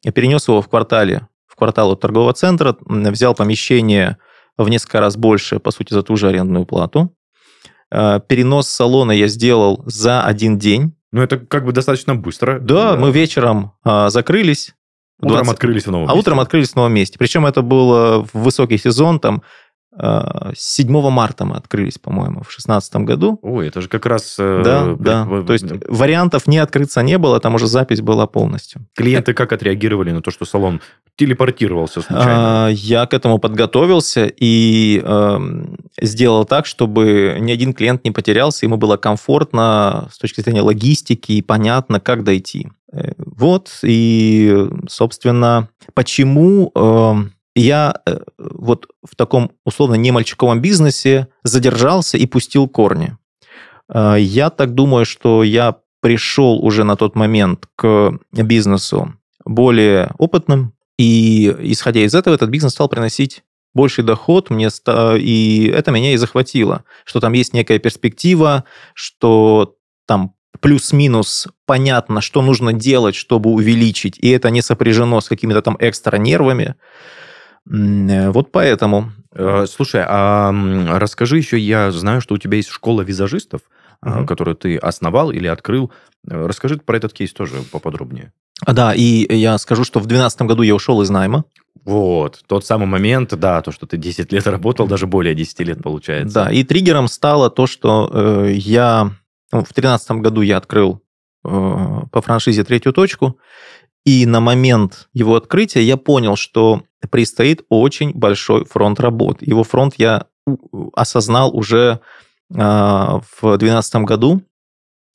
я 0.03 0.13
перенес 0.13 0.47
его 0.47 0.63
в 0.63 0.69
квартале, 0.69 1.29
в 1.47 1.57
квартал 1.57 1.93
от 1.93 2.01
торгового 2.01 2.33
центра, 2.33 2.77
взял 2.81 3.35
помещение 3.35 4.19
в 4.57 4.69
несколько 4.69 5.01
раз 5.01 5.17
больше, 5.17 5.59
по 5.59 5.71
сути, 5.71 5.93
за 5.93 6.03
ту 6.03 6.17
же 6.17 6.29
арендную 6.29 6.65
плату. 6.65 7.15
Э, 7.91 8.21
перенос 8.27 8.69
салона 8.69 9.13
я 9.13 9.29
сделал 9.29 9.83
за 9.87 10.23
один 10.23 10.59
день. 10.59 10.95
Ну, 11.13 11.23
это 11.23 11.39
как 11.39 11.65
бы 11.65 11.73
достаточно 11.73 12.15
быстро. 12.15 12.59
Да, 12.59 12.93
да. 12.93 12.97
мы 12.99 13.11
вечером 13.11 13.73
а, 13.85 14.11
закрылись. 14.11 14.75
Утром 15.19 15.45
20... 15.45 15.53
открылись 15.55 15.87
в 15.87 15.91
новом 15.91 16.05
а 16.05 16.07
месте. 16.09 16.17
А 16.17 16.21
утром 16.21 16.41
открылись 16.41 16.71
в 16.71 16.77
новом 16.77 16.93
месте. 16.93 17.19
Причем 17.19 17.47
это 17.47 17.63
был 17.63 18.23
в 18.23 18.31
высокий 18.35 18.77
сезон, 18.77 19.19
там 19.19 19.43
7 19.99 21.11
марта 21.11 21.45
мы 21.45 21.57
открылись, 21.57 21.99
по-моему, 21.99 22.41
в 22.41 22.49
2016 22.49 22.97
году. 22.97 23.39
Ой, 23.43 23.69
это 23.69 23.81
же 23.81 23.89
как 23.89 24.05
раз... 24.07 24.37
Э, 24.39 24.63
да, 24.63 24.85
э, 24.87 24.97
да. 24.99 25.27
То 25.47 25.53
есть 25.53 25.65
вариантов 25.89 26.47
не 26.47 26.59
открыться 26.59 27.03
не 27.03 27.19
было, 27.19 27.41
там 27.41 27.55
уже 27.55 27.67
запись 27.67 28.01
была 28.01 28.27
полностью. 28.27 28.87
Клиенты 28.95 29.33
как 29.33 29.53
отреагировали 29.53 30.11
на 30.11 30.21
то, 30.21 30.31
что 30.31 30.45
салон 30.45 30.81
телепортировался 31.17 32.03
случайно? 32.03 32.67
А, 32.67 32.69
я 32.69 33.07
к 33.07 33.15
этому 33.15 33.39
подготовился 33.39 34.31
и 34.37 35.01
э, 35.03 35.39
сделал 36.03 36.45
так, 36.45 36.67
чтобы 36.67 37.37
ни 37.41 37.51
один 37.51 37.73
клиент 37.73 38.05
не 38.05 38.11
потерялся, 38.11 38.67
ему 38.67 38.77
было 38.77 38.99
комфортно 38.99 40.09
с 40.13 40.19
точки 40.19 40.43
зрения 40.43 40.63
логистики 40.63 41.33
и 41.33 41.43
понятно, 41.43 42.01
как 42.01 42.23
дойти. 42.23 42.69
Э, 42.93 43.13
вот, 43.19 43.71
и, 43.83 44.69
собственно, 44.89 45.69
почему... 45.95 46.73
Я 47.57 48.03
э, 48.05 48.19
вот 48.39 48.87
в 49.03 49.17
таком 49.17 49.51
условно 49.65 49.95
не 49.95 50.13
мальчиковом 50.13 50.61
бизнесе 50.61 51.29
задержался 51.43 52.19
и 52.19 52.27
пустил 52.27 52.69
корни. 52.69 53.17
Э, 53.93 54.17
я 54.19 54.51
так 54.51 54.75
думаю, 54.75 55.07
что 55.07 55.43
я 55.43 55.79
пришел 56.03 56.63
уже 56.63 56.85
на 56.85 56.97
тот 56.97 57.17
момент 57.17 57.67
к 57.75 58.19
бизнесу 58.31 59.15
более 59.47 60.13
опытным, 60.19 60.75
и 60.99 61.55
исходя 61.61 62.01
из 62.05 62.15
этого 62.15 62.35
этот 62.35 62.51
бизнес 62.51 62.73
стал 62.73 62.89
приносить 62.89 63.43
больший 63.75 64.05
доход, 64.05 64.51
мне 64.51 64.69
и 65.19 65.73
это 65.75 65.91
меня 65.91 66.13
и 66.13 66.17
захватило, 66.17 66.85
что 67.05 67.21
там 67.21 67.33
есть 67.33 67.55
некая 67.55 67.79
перспектива, 67.79 68.65
что 68.95 69.77
там 70.07 70.35
плюс-минус 70.61 71.49
понятно, 71.67 72.21
что 72.21 72.43
нужно 72.43 72.73
делать, 72.73 73.15
чтобы 73.15 73.51
увеличить, 73.51 74.19
и 74.19 74.31
это 74.31 74.51
не 74.51 74.63
сопряжено 74.63 75.21
с 75.21 75.29
какими-то 75.29 75.63
там 75.63 75.77
экстра 75.81 76.17
нервами. 76.17 76.77
Э, 77.71 78.31
вот 78.31 78.53
поэтому. 78.53 79.13
Э, 79.33 79.67
слушай, 79.69 80.03
а 80.07 80.53
расскажи 80.99 81.37
еще, 81.39 81.59
я 81.59 81.91
знаю, 81.91 82.21
что 82.21 82.35
у 82.35 82.39
тебя 82.39 82.57
есть 82.57 82.71
школа 82.71 83.03
визажистов, 83.03 83.63
угу. 84.03 84.27
которую 84.27 84.57
ты 84.57 84.77
основал 84.77 85.31
или 85.31 85.47
открыл. 85.47 85.93
Расскажи 86.27 86.79
про 86.79 86.97
этот 86.97 87.13
кейс 87.13 87.33
тоже 87.33 87.57
поподробнее. 87.71 88.33
Да, 88.67 88.95
и 88.95 89.27
я 89.35 89.59
скажу, 89.59 89.85
что 89.85 90.01
в 90.01 90.07
2012 90.07 90.43
году 90.43 90.63
я 90.63 90.75
ушел 90.75 91.03
из 91.03 91.11
найма. 91.11 91.45
Вот, 91.85 92.43
тот 92.49 92.65
самый 92.65 92.87
момент, 92.87 93.35
да, 93.39 93.61
то, 93.63 93.71
что 93.71 93.87
ты 93.87 93.97
10 93.97 94.33
лет 94.33 94.47
работал, 94.47 94.89
даже 94.89 95.07
более 95.07 95.35
10 95.35 95.61
лет 95.61 95.83
получается. 95.83 96.45
Да, 96.45 96.51
и 96.51 96.65
триггером 96.65 97.07
стало 97.07 97.51
то, 97.51 97.67
что 97.67 98.11
э, 98.13 98.53
я 98.55 99.13
ну, 99.53 99.61
в 99.61 99.71
2013 99.73 100.11
году 100.13 100.41
я 100.41 100.57
открыл 100.57 101.01
э, 101.45 101.49
по 102.11 102.23
франшизе 102.23 102.65
третью 102.65 102.93
точку, 102.93 103.39
и 104.07 104.25
на 104.25 104.41
момент 104.41 105.09
его 105.13 105.35
открытия 105.35 105.83
я 105.83 105.97
понял, 105.97 106.37
что 106.37 106.85
предстоит 107.11 107.65
очень 107.69 108.13
большой 108.15 108.65
фронт 108.65 109.01
работ. 109.01 109.43
Его 109.43 109.65
фронт 109.65 109.95
я 109.99 110.27
осознал 110.95 111.55
уже 111.55 112.01
а, 112.55 113.19
в 113.19 113.59
2012 113.59 113.97
году 113.97 114.43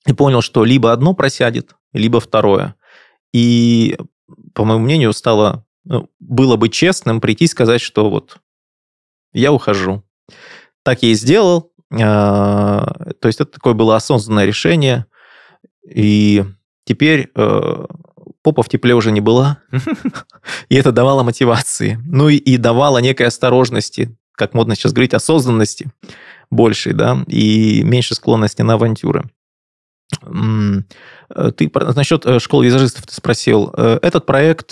и 0.05 0.11
понял, 0.11 0.41
что 0.41 0.65
либо 0.65 0.91
одно 0.91 1.13
просядет, 1.13 1.75
либо 1.93 2.19
второе. 2.19 2.75
И, 3.33 3.97
по 4.53 4.65
моему 4.65 4.83
мнению, 4.83 5.13
стало 5.13 5.65
ну, 5.85 6.09
было 6.19 6.57
бы 6.57 6.67
честным 6.67 7.21
прийти 7.21 7.45
и 7.45 7.47
сказать, 7.47 7.79
что 7.79 8.09
вот 8.09 8.41
я 9.31 9.53
ухожу. 9.53 10.03
Так 10.83 11.01
я 11.01 11.11
и 11.11 11.13
сделал. 11.13 11.71
А, 11.93 12.93
то 13.21 13.27
есть 13.29 13.39
это 13.39 13.53
такое 13.53 13.73
было 13.73 13.95
осознанное 13.95 14.45
решение. 14.45 15.05
И 15.87 16.43
теперь 16.83 17.31
э, 17.33 17.85
попа 18.43 18.63
в 18.63 18.69
тепле 18.69 18.95
уже 18.95 19.11
не 19.11 19.21
была, 19.21 19.59
и 20.69 20.75
это 20.75 20.91
давало 20.91 21.23
мотивации. 21.23 21.99
Ну 22.05 22.29
и, 22.29 22.35
и 22.35 22.57
давало 22.57 22.99
некой 22.99 23.27
осторожности, 23.27 24.15
как 24.33 24.53
модно 24.53 24.75
сейчас 24.75 24.93
говорить, 24.93 25.13
осознанности 25.13 25.91
большей, 26.49 26.93
да, 26.93 27.23
и 27.27 27.81
меньше 27.83 28.15
склонности 28.15 28.61
на 28.61 28.73
авантюры. 28.73 29.29
Э, 30.23 31.51
ты 31.55 31.71
насчет 31.95 32.25
э, 32.25 32.39
школы 32.39 32.65
визажистов 32.65 33.05
ты 33.05 33.13
спросил. 33.13 33.73
Э, 33.75 33.99
этот 34.01 34.25
проект 34.25 34.71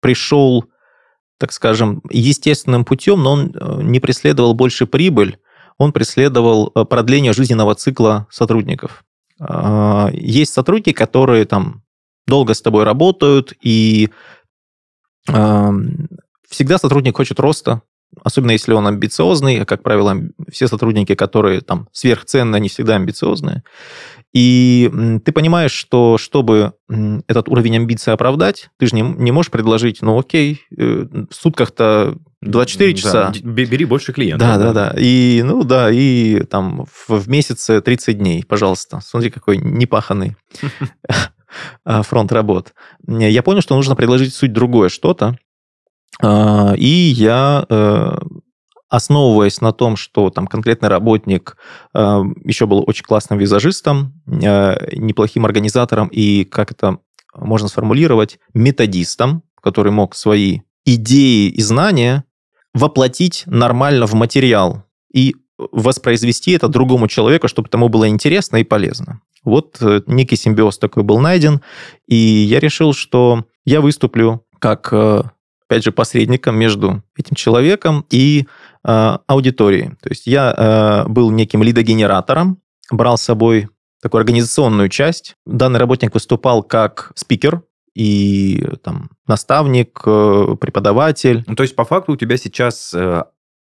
пришел, 0.00 0.64
так 1.38 1.52
скажем, 1.52 2.02
естественным 2.10 2.84
путем, 2.84 3.22
но 3.22 3.32
он 3.32 3.54
не 3.90 4.00
преследовал 4.00 4.54
больше 4.54 4.86
прибыль, 4.86 5.38
он 5.78 5.92
преследовал 5.92 6.70
продление 6.70 7.32
жизненного 7.32 7.74
цикла 7.74 8.26
сотрудников. 8.30 9.04
А, 9.44 10.10
есть 10.12 10.52
сотрудники, 10.52 10.92
которые 10.92 11.44
там 11.44 11.82
долго 12.26 12.54
с 12.54 12.62
тобой 12.62 12.84
работают, 12.84 13.52
и 13.60 14.10
всегда 15.24 16.78
сотрудник 16.78 17.16
хочет 17.16 17.38
роста, 17.40 17.82
особенно 18.22 18.52
если 18.52 18.72
он 18.72 18.86
амбициозный, 18.86 19.60
а, 19.60 19.64
как 19.64 19.82
правило, 19.82 20.16
все 20.50 20.68
сотрудники, 20.68 21.14
которые 21.14 21.60
там 21.60 21.88
сверхценные, 21.92 22.58
они 22.58 22.68
всегда 22.68 22.96
амбициозные. 22.96 23.62
И 24.32 24.90
ты 25.24 25.32
понимаешь, 25.32 25.72
что 25.72 26.16
чтобы 26.18 26.74
этот 27.26 27.48
уровень 27.48 27.76
амбиций 27.76 28.12
оправдать, 28.12 28.70
ты 28.78 28.86
же 28.86 28.94
не, 28.94 29.02
не 29.02 29.30
можешь 29.30 29.50
предложить, 29.50 30.00
ну 30.02 30.18
окей, 30.18 30.62
э, 30.76 31.06
в 31.28 31.34
сутках-то 31.34 32.16
24 32.42 32.94
часа. 32.94 33.32
Да, 33.32 33.50
бери 33.50 33.84
больше 33.84 34.12
клиентов. 34.12 34.46
Да, 34.46 34.58
да, 34.58 34.72
да. 34.72 34.94
И, 34.98 35.42
ну 35.44 35.62
да, 35.62 35.90
и 35.90 36.42
там 36.44 36.86
в, 36.86 37.20
в 37.20 37.28
месяце 37.28 37.80
30 37.80 38.18
дней, 38.18 38.44
пожалуйста. 38.44 39.00
Смотри, 39.00 39.30
какой 39.30 39.58
непаханный 39.58 40.36
а, 41.84 42.02
фронт 42.02 42.32
работ. 42.32 42.74
Я 43.06 43.42
понял, 43.42 43.60
что 43.60 43.76
нужно 43.76 43.94
предложить 43.94 44.34
суть 44.34 44.52
другое 44.52 44.88
что-то. 44.88 45.38
А, 46.20 46.74
и 46.76 46.86
я 46.86 47.64
э, 47.68 48.16
основываясь 48.92 49.60
на 49.62 49.72
том, 49.72 49.96
что 49.96 50.28
там 50.28 50.46
конкретный 50.46 50.90
работник 50.90 51.56
э, 51.94 52.22
еще 52.44 52.66
был 52.66 52.84
очень 52.86 53.04
классным 53.04 53.38
визажистом, 53.38 54.20
э, 54.26 54.96
неплохим 54.96 55.46
организатором 55.46 56.08
и, 56.08 56.44
как 56.44 56.72
это 56.72 56.98
можно 57.34 57.68
сформулировать, 57.68 58.38
методистом, 58.52 59.44
который 59.62 59.92
мог 59.92 60.14
свои 60.14 60.60
идеи 60.84 61.48
и 61.48 61.62
знания 61.62 62.24
воплотить 62.74 63.44
нормально 63.46 64.06
в 64.06 64.14
материал 64.14 64.84
и 65.12 65.36
воспроизвести 65.58 66.52
это 66.52 66.68
другому 66.68 67.08
человеку, 67.08 67.48
чтобы 67.48 67.68
тому 67.68 67.88
было 67.88 68.08
интересно 68.08 68.56
и 68.56 68.64
полезно. 68.64 69.20
Вот 69.44 69.78
э, 69.80 70.02
некий 70.06 70.36
симбиоз 70.36 70.78
такой 70.78 71.02
был 71.02 71.18
найден, 71.18 71.60
и 72.06 72.16
я 72.16 72.60
решил, 72.60 72.92
что 72.92 73.44
я 73.64 73.80
выступлю 73.80 74.44
как, 74.58 74.92
опять 74.92 75.84
же, 75.84 75.90
посредником 75.92 76.56
между 76.56 77.02
этим 77.16 77.34
человеком 77.34 78.06
и 78.10 78.46
Э, 78.84 79.18
аудитории. 79.28 79.96
То 80.02 80.08
есть 80.08 80.26
я 80.26 80.52
э, 80.56 81.08
был 81.08 81.30
неким 81.30 81.62
лидогенератором, 81.62 82.58
брал 82.90 83.16
с 83.16 83.22
собой 83.22 83.68
такую 84.00 84.18
организационную 84.18 84.88
часть. 84.88 85.36
Данный 85.46 85.78
работник 85.78 86.12
выступал 86.14 86.64
как 86.64 87.12
спикер, 87.14 87.62
и 87.94 88.64
там 88.82 89.10
наставник, 89.26 90.00
э, 90.04 90.56
преподаватель. 90.60 91.44
Ну, 91.46 91.54
то 91.54 91.62
есть, 91.62 91.76
по 91.76 91.84
факту 91.84 92.12
у 92.12 92.16
тебя 92.16 92.36
сейчас 92.36 92.94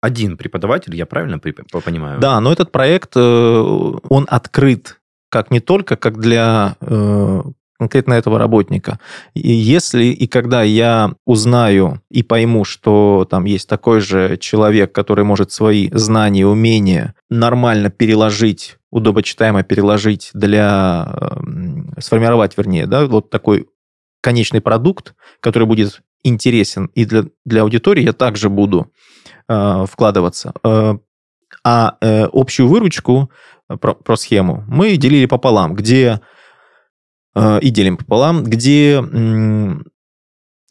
один 0.02 0.38
преподаватель, 0.38 0.96
я 0.96 1.06
правильно 1.06 1.40
понимаю? 1.40 2.20
Да, 2.20 2.40
но 2.40 2.52
этот 2.52 2.72
проект, 2.72 3.18
он 3.18 4.28
открыт 4.28 5.00
как 5.30 5.52
не 5.52 5.60
только 5.60 5.96
как 5.96 6.20
для 6.20 6.76
конкретно 7.78 8.14
этого 8.14 8.40
работника. 8.40 9.00
И 9.34 9.52
если 9.52 10.06
и 10.06 10.28
когда 10.28 10.64
я 10.64 11.14
узнаю 11.26 12.02
и 12.10 12.24
пойму, 12.24 12.64
что 12.64 13.28
там 13.30 13.46
есть 13.46 13.68
такой 13.68 14.00
же 14.00 14.38
человек, 14.38 14.94
который 14.94 15.26
может 15.26 15.52
свои 15.52 15.90
знания 15.92 16.48
умения 16.48 17.16
нормально 17.30 17.90
переложить, 17.90 18.78
удобочитаемо 18.92 19.64
переложить 19.64 20.30
для... 20.34 21.18
сформировать, 22.00 22.58
вернее, 22.58 22.88
да, 22.88 23.08
вот 23.08 23.30
такой 23.30 23.68
конечный 24.26 24.62
продукт, 24.62 25.14
который 25.40 25.68
будет 25.68 26.02
интересен 26.24 26.90
и 26.96 27.06
для, 27.06 27.26
для 27.46 27.62
аудитории, 27.62 28.04
я 28.04 28.14
также 28.14 28.50
буду 28.50 28.92
э, 29.48 29.86
вкладываться. 29.90 30.54
Э, 30.64 30.98
а 31.64 31.98
э, 32.02 32.26
общую 32.34 32.68
выручку 32.68 33.30
э, 33.70 33.78
про, 33.78 33.94
про 33.94 34.16
схему 34.18 34.64
мы 34.68 34.98
делили 34.98 35.28
пополам, 35.28 35.76
где 35.76 36.20
Э, 37.36 37.60
и 37.60 37.70
делим 37.70 37.98
пополам, 37.98 38.44
где 38.44 39.04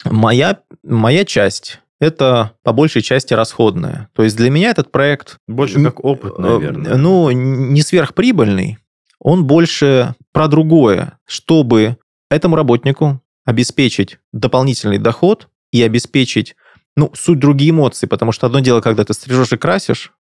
моя, 0.03 0.59
моя 0.83 1.25
часть 1.25 1.79
это 1.99 2.53
по 2.63 2.73
большей 2.73 3.01
части 3.01 3.33
расходная. 3.33 4.09
То 4.13 4.23
есть 4.23 4.35
для 4.35 4.49
меня 4.49 4.71
этот 4.71 4.91
проект... 4.91 5.37
Больше 5.47 5.81
как 5.83 6.03
опыт, 6.03 6.33
э, 6.37 6.41
наверное. 6.41 6.97
Ну, 6.97 7.31
не 7.31 7.81
сверхприбыльный, 7.81 8.79
он 9.19 9.45
больше 9.45 10.15
про 10.33 10.47
другое, 10.47 11.19
чтобы 11.25 11.97
этому 12.29 12.55
работнику 12.55 13.21
обеспечить 13.45 14.19
дополнительный 14.33 14.97
доход 14.97 15.47
и 15.71 15.81
обеспечить, 15.81 16.55
ну, 16.95 17.11
суть 17.15 17.39
другие 17.39 17.71
эмоции, 17.71 18.07
потому 18.07 18.31
что 18.31 18.47
одно 18.47 18.59
дело, 18.59 18.81
когда 18.81 19.03
ты 19.03 19.13
стрижешь 19.13 19.53
и 19.53 19.57
красишь, 19.57 20.13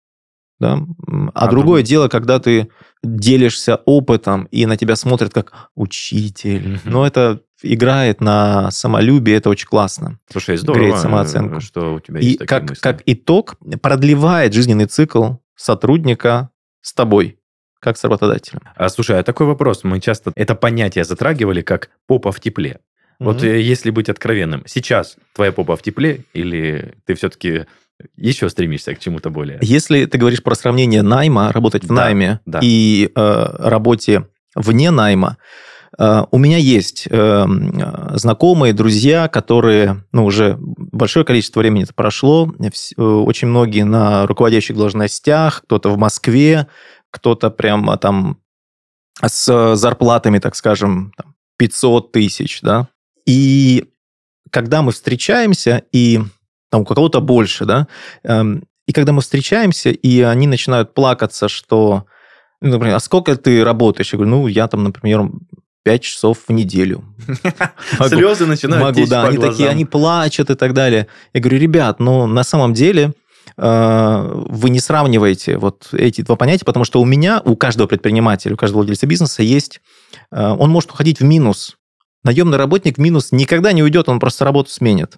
да, 0.60 0.80
а, 1.08 1.30
а 1.34 1.48
другое 1.50 1.82
тут... 1.82 1.90
дело, 1.90 2.08
когда 2.10 2.40
ты 2.40 2.70
делишься 3.04 3.78
опытом, 3.86 4.46
и 4.46 4.66
на 4.66 4.78
тебя 4.78 4.96
смотрят 4.96 5.34
как 5.34 5.70
учитель. 5.76 6.80
Но 6.86 7.06
это 7.08 7.42
играет 7.62 8.22
на 8.22 8.70
самолюбие, 8.72 9.38
это 9.38 9.50
очень 9.50 9.68
классно. 9.68 10.20
Слушай, 10.32 10.58
здорово, 10.58 10.84
Греет 10.84 11.00
самооценку. 11.00 11.60
что 11.60 11.96
у 11.96 12.00
тебя 12.00 12.20
есть 12.20 12.36
и 12.36 12.38
такие 12.38 12.48
как, 12.48 12.70
мысли. 12.70 12.82
как 12.82 13.04
итог 13.06 13.58
продлевает 13.82 14.54
жизненный 14.54 14.86
цикл 14.86 15.34
сотрудника 15.56 16.50
с 16.82 16.94
тобой 16.94 17.40
как 17.80 17.98
с 17.98 18.04
работодателем. 18.06 18.62
А 18.76 18.88
слушай, 18.88 19.20
а 19.20 19.24
такой 19.24 19.46
вопрос. 19.46 19.84
Мы 19.84 20.00
часто 20.00 20.32
это 20.36 20.56
понятие 20.56 21.04
затрагивали 21.04 21.62
как 21.62 21.90
попа 22.08 22.32
в 22.32 22.40
тепле. 22.40 22.80
Mm-hmm. 23.20 23.26
Вот 23.26 23.44
э, 23.44 23.62
если 23.62 23.90
быть 23.90 24.10
откровенным, 24.10 24.64
сейчас 24.66 25.18
твоя 25.34 25.52
попа 25.52 25.76
в 25.76 25.82
тепле 25.82 26.26
или 26.34 26.96
ты 27.06 27.16
все-таки 27.16 27.66
еще 28.16 28.50
стремишься 28.50 28.94
к 28.96 29.00
чему-то 29.00 29.30
более? 29.30 29.60
Если 29.62 30.06
ты 30.06 30.18
говоришь 30.18 30.44
про 30.44 30.56
сравнение 30.56 31.02
найма, 31.02 31.52
работать 31.52 31.84
в 31.84 31.88
да, 31.88 31.94
найме 31.94 32.40
да. 32.46 32.60
и 32.62 33.12
э, 33.16 33.46
работе 33.60 34.28
вне 34.56 34.92
найма, 34.92 35.38
э, 35.98 36.24
у 36.32 36.38
меня 36.38 36.58
есть 36.58 37.08
э, 37.10 37.46
знакомые, 38.14 38.74
друзья, 38.74 39.28
которые, 39.28 40.04
ну, 40.12 40.26
уже 40.26 40.58
большое 40.60 41.26
количество 41.26 41.60
времени 41.60 41.84
это 41.84 41.94
прошло, 41.94 42.54
э, 42.60 43.02
очень 43.02 43.48
многие 43.48 43.84
на 43.84 44.26
руководящих 44.28 44.76
должностях, 44.76 45.64
кто-то 45.64 45.90
в 45.90 45.98
Москве, 45.98 46.68
кто-то 47.12 47.50
прямо 47.52 47.98
там 47.98 48.40
с 49.22 49.76
зарплатами, 49.76 50.40
так 50.40 50.56
скажем, 50.56 51.14
500 51.58 52.12
тысяч, 52.12 52.62
да. 52.62 52.90
И 53.26 53.86
когда 54.50 54.82
мы 54.82 54.92
встречаемся, 54.92 55.84
и 55.92 56.22
там 56.70 56.82
у 56.82 56.86
кого-то 56.86 57.22
больше, 57.22 57.66
да, 57.66 57.88
эм, 58.24 58.64
и 58.88 58.92
когда 58.92 59.14
мы 59.14 59.22
встречаемся, 59.22 59.90
и 59.90 60.22
они 60.22 60.48
начинают 60.48 60.94
плакаться, 60.94 61.48
что, 61.48 62.06
ну, 62.62 62.72
например, 62.72 62.96
а 62.96 63.00
сколько 63.00 63.36
ты 63.36 63.64
работаешь? 63.64 64.12
Я 64.12 64.18
говорю, 64.18 64.32
ну, 64.32 64.48
я 64.48 64.68
там, 64.68 64.84
например, 64.84 65.30
5 65.84 66.02
часов 66.02 66.40
в 66.48 66.52
неделю. 66.54 67.04
Слезы 68.08 68.46
начинают 68.46 68.98
могу, 68.98 69.10
да, 69.10 69.28
они 69.28 69.38
такие, 69.38 69.70
они 69.70 69.86
плачут 69.86 70.50
и 70.50 70.56
так 70.56 70.74
далее. 70.74 71.08
Я 71.34 71.42
говорю, 71.42 71.60
ребят, 71.60 72.00
ну, 72.00 72.26
на 72.26 72.44
самом 72.44 72.74
деле 72.74 73.14
э, 73.58 74.32
вы 74.48 74.70
не 74.70 74.80
сравниваете 74.80 75.58
вот 75.58 75.90
эти 75.92 76.22
два 76.22 76.36
понятия, 76.36 76.66
потому 76.66 76.86
что 76.86 77.02
у 77.02 77.06
меня, 77.06 77.42
у 77.44 77.56
каждого 77.56 77.88
предпринимателя, 77.88 78.54
у 78.54 78.58
каждого 78.58 78.80
владельца 78.80 79.08
бизнеса 79.08 79.44
есть, 79.44 79.82
э, 80.32 80.42
он 80.42 80.70
может 80.70 80.92
уходить 80.92 81.20
в 81.20 81.24
минус. 81.24 81.78
Наемный 82.24 82.58
работник 82.58 82.98
минус 82.98 83.32
никогда 83.32 83.74
не 83.74 83.84
уйдет, 83.84 84.10
он 84.10 84.20
просто 84.20 84.46
работу 84.46 84.70
сменит 84.70 85.18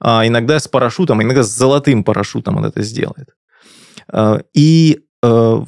а 0.00 0.26
иногда 0.26 0.58
с 0.58 0.68
парашютом, 0.68 1.22
иногда 1.22 1.42
с 1.42 1.50
золотым 1.50 2.04
парашютом 2.04 2.56
он 2.56 2.64
это 2.64 2.82
сделает. 2.82 3.28
А, 4.08 4.40
и 4.54 5.00
э, 5.22 5.60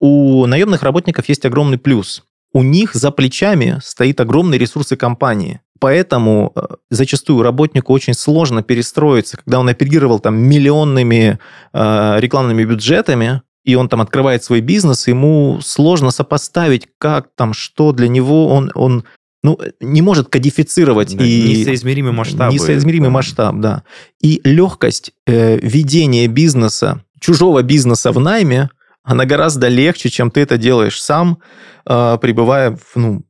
у 0.00 0.46
наемных 0.46 0.82
работников 0.82 1.28
есть 1.28 1.44
огромный 1.44 1.78
плюс. 1.78 2.24
У 2.52 2.62
них 2.62 2.94
за 2.94 3.10
плечами 3.10 3.78
стоит 3.82 4.20
огромные 4.20 4.58
ресурсы 4.58 4.96
компании. 4.96 5.60
Поэтому 5.78 6.52
э, 6.54 6.60
зачастую 6.90 7.42
работнику 7.42 7.92
очень 7.92 8.14
сложно 8.14 8.62
перестроиться, 8.62 9.36
когда 9.36 9.60
он 9.60 9.68
оперировал 9.68 10.20
там 10.20 10.36
миллионными 10.36 11.38
э, 11.72 12.14
рекламными 12.18 12.64
бюджетами, 12.64 13.42
и 13.64 13.76
он 13.76 13.88
там 13.88 14.00
открывает 14.00 14.42
свой 14.42 14.60
бизнес, 14.60 15.06
ему 15.06 15.60
сложно 15.62 16.10
сопоставить, 16.10 16.88
как 16.98 17.28
там, 17.36 17.52
что 17.52 17.92
для 17.92 18.08
него 18.08 18.48
он, 18.48 18.72
он 18.74 19.04
ну, 19.42 19.58
не 19.80 20.02
может 20.02 20.28
кодифицировать. 20.28 21.16
Да, 21.16 21.24
и 21.24 21.60
несоизмеримый 21.60 22.12
масштаб. 22.12 22.52
Несоизмеримый 22.52 23.08
да. 23.08 23.12
масштаб, 23.12 23.56
да. 23.56 23.82
И 24.20 24.40
легкость 24.44 25.12
э, 25.26 25.58
ведения 25.58 26.28
бизнеса, 26.28 27.04
чужого 27.20 27.62
бизнеса 27.62 28.12
в 28.12 28.20
найме, 28.20 28.70
она 29.02 29.24
гораздо 29.24 29.68
легче, 29.68 30.10
чем 30.10 30.30
ты 30.30 30.40
это 30.40 30.58
делаешь 30.58 31.02
сам, 31.02 31.38
э, 31.86 32.18
пребывая 32.20 32.76
в, 32.76 32.96
ну, 32.96 33.22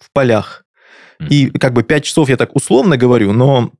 в 0.00 0.12
полях. 0.12 0.64
И 1.28 1.50
как 1.50 1.74
бы 1.74 1.82
5 1.82 2.04
часов 2.04 2.30
я 2.30 2.38
так 2.38 2.56
условно 2.56 2.96
говорю, 2.96 3.32
но 3.32 3.72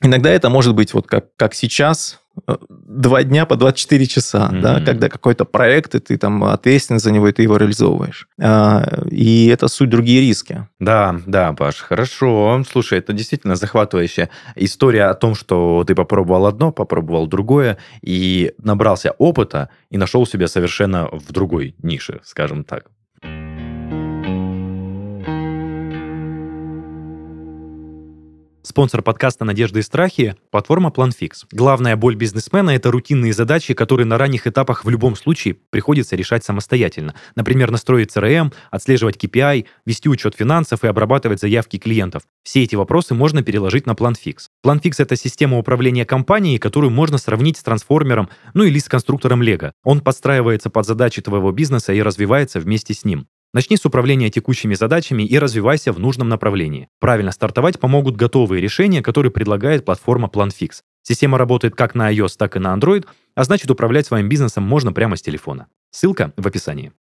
иногда 0.00 0.30
это 0.30 0.50
может 0.50 0.74
быть 0.74 0.94
вот 0.94 1.06
как, 1.06 1.34
как 1.36 1.54
сейчас, 1.54 2.22
два 2.58 3.22
дня 3.22 3.46
по 3.46 3.56
24 3.56 4.06
часа, 4.06 4.50
mm-hmm. 4.50 4.60
да, 4.60 4.80
когда 4.80 5.08
какой-то 5.08 5.44
проект, 5.44 5.94
и 5.94 5.98
ты 5.98 6.16
там 6.16 6.44
ответственен 6.44 6.98
за 6.98 7.10
него, 7.10 7.28
и 7.28 7.32
ты 7.32 7.42
его 7.42 7.56
реализовываешь. 7.56 8.26
А, 8.40 9.04
и 9.10 9.48
это 9.48 9.68
суть 9.68 9.90
другие 9.90 10.20
риски. 10.20 10.66
Да, 10.78 11.20
да, 11.26 11.52
Паш, 11.52 11.76
хорошо. 11.76 12.62
Слушай, 12.70 12.98
это 12.98 13.12
действительно 13.12 13.56
захватывающая 13.56 14.30
история 14.56 15.04
о 15.04 15.14
том, 15.14 15.34
что 15.34 15.84
ты 15.86 15.94
попробовал 15.94 16.46
одно, 16.46 16.72
попробовал 16.72 17.26
другое, 17.26 17.78
и 18.02 18.52
набрался 18.58 19.12
опыта, 19.18 19.68
и 19.90 19.98
нашел 19.98 20.26
себя 20.26 20.48
совершенно 20.48 21.08
в 21.12 21.32
другой 21.32 21.74
нише, 21.82 22.20
скажем 22.24 22.64
так. 22.64 22.86
Спонсор 28.72 29.02
подкаста 29.02 29.44
«Надежды 29.44 29.80
и 29.80 29.82
страхи»– 29.82 30.34
платформа 30.50 30.88
PlanFix. 30.88 31.44
Главная 31.52 31.94
боль 31.94 32.16
бизнесмена– 32.16 32.70
это 32.70 32.90
рутинные 32.90 33.34
задачи, 33.34 33.74
которые 33.74 34.06
на 34.06 34.16
ранних 34.16 34.46
этапах 34.46 34.86
в 34.86 34.88
любом 34.88 35.14
случае 35.14 35.58
приходится 35.68 36.16
решать 36.16 36.42
самостоятельно. 36.42 37.14
Например, 37.34 37.70
настроить 37.70 38.16
CRM, 38.16 38.50
отслеживать 38.70 39.22
KPI, 39.22 39.66
вести 39.84 40.08
учет 40.08 40.36
финансов 40.36 40.84
и 40.84 40.86
обрабатывать 40.86 41.38
заявки 41.38 41.76
клиентов. 41.76 42.22
Все 42.44 42.62
эти 42.62 42.74
вопросы 42.74 43.12
можно 43.12 43.42
переложить 43.42 43.84
на 43.84 43.90
PlanFix. 43.90 44.46
PlanFix– 44.64 44.94
это 45.00 45.16
система 45.16 45.58
управления 45.58 46.06
компанией, 46.06 46.56
которую 46.56 46.92
можно 46.92 47.18
сравнить 47.18 47.58
с 47.58 47.62
трансформером, 47.62 48.30
ну 48.54 48.64
или 48.64 48.78
с 48.78 48.88
конструктором 48.88 49.42
Lego. 49.42 49.72
Он 49.84 50.00
подстраивается 50.00 50.70
под 50.70 50.86
задачи 50.86 51.20
твоего 51.20 51.52
бизнеса 51.52 51.92
и 51.92 52.00
развивается 52.00 52.58
вместе 52.58 52.94
с 52.94 53.04
ним. 53.04 53.26
Начни 53.54 53.76
с 53.76 53.84
управления 53.84 54.30
текущими 54.30 54.72
задачами 54.72 55.24
и 55.24 55.38
развивайся 55.38 55.92
в 55.92 55.98
нужном 55.98 56.30
направлении. 56.30 56.88
Правильно 57.00 57.32
стартовать 57.32 57.78
помогут 57.78 58.16
готовые 58.16 58.62
решения, 58.62 59.02
которые 59.02 59.30
предлагает 59.30 59.84
платформа 59.84 60.30
PlanFix. 60.32 60.76
Система 61.02 61.36
работает 61.36 61.74
как 61.74 61.94
на 61.94 62.10
iOS, 62.10 62.36
так 62.38 62.56
и 62.56 62.58
на 62.58 62.74
Android, 62.74 63.04
а 63.34 63.44
значит 63.44 63.70
управлять 63.70 64.06
своим 64.06 64.30
бизнесом 64.30 64.64
можно 64.64 64.94
прямо 64.94 65.16
с 65.16 65.22
телефона. 65.22 65.66
Ссылка 65.90 66.32
в 66.38 66.46
описании. 66.46 66.92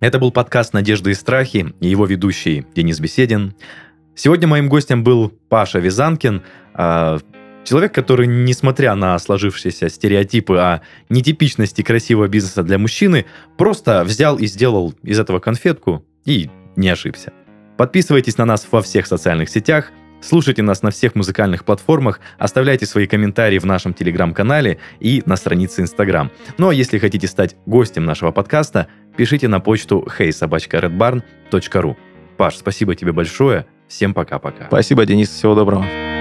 Это 0.00 0.18
был 0.18 0.32
подкаст 0.32 0.72
«Надежды 0.72 1.12
и 1.12 1.14
страхи» 1.14 1.72
и 1.78 1.86
его 1.86 2.04
ведущий 2.04 2.66
Денис 2.74 2.98
Беседин. 2.98 3.54
Сегодня 4.16 4.48
моим 4.48 4.68
гостем 4.68 5.04
был 5.04 5.28
Паша 5.48 5.78
Визанкин, 5.78 6.42
а, 6.74 7.20
Человек, 7.64 7.94
который, 7.94 8.26
несмотря 8.26 8.94
на 8.94 9.18
сложившиеся 9.18 9.88
стереотипы 9.88 10.56
о 10.58 10.82
нетипичности 11.08 11.80
красивого 11.80 12.28
бизнеса 12.28 12.62
для 12.62 12.78
мужчины, 12.78 13.24
просто 13.56 14.04
взял 14.04 14.36
и 14.36 14.46
сделал 14.46 14.94
из 15.02 15.18
этого 15.18 15.40
конфетку 15.40 16.04
и 16.26 16.50
не 16.76 16.90
ошибся. 16.90 17.32
Подписывайтесь 17.78 18.36
на 18.36 18.44
нас 18.44 18.66
во 18.70 18.82
всех 18.82 19.06
социальных 19.06 19.48
сетях, 19.48 19.92
слушайте 20.20 20.62
нас 20.62 20.82
на 20.82 20.90
всех 20.90 21.14
музыкальных 21.14 21.64
платформах, 21.64 22.20
оставляйте 22.38 22.84
свои 22.84 23.06
комментарии 23.06 23.58
в 23.58 23.64
нашем 23.64 23.94
телеграм-канале 23.94 24.78
и 25.00 25.22
на 25.24 25.36
странице 25.36 25.80
Инстаграм. 25.80 26.30
Ну 26.58 26.68
а 26.68 26.74
если 26.74 26.98
хотите 26.98 27.26
стать 27.26 27.56
гостем 27.64 28.04
нашего 28.04 28.30
подкаста, 28.30 28.88
пишите 29.16 29.48
на 29.48 29.60
почту 29.60 30.06
heysobachkaredbarn.ru. 30.18 31.96
Паш, 32.36 32.56
спасибо 32.56 32.94
тебе 32.94 33.12
большое. 33.12 33.66
Всем 33.88 34.12
пока-пока. 34.12 34.66
Спасибо, 34.66 35.06
Денис. 35.06 35.30
Всего 35.30 35.54
доброго. 35.54 36.13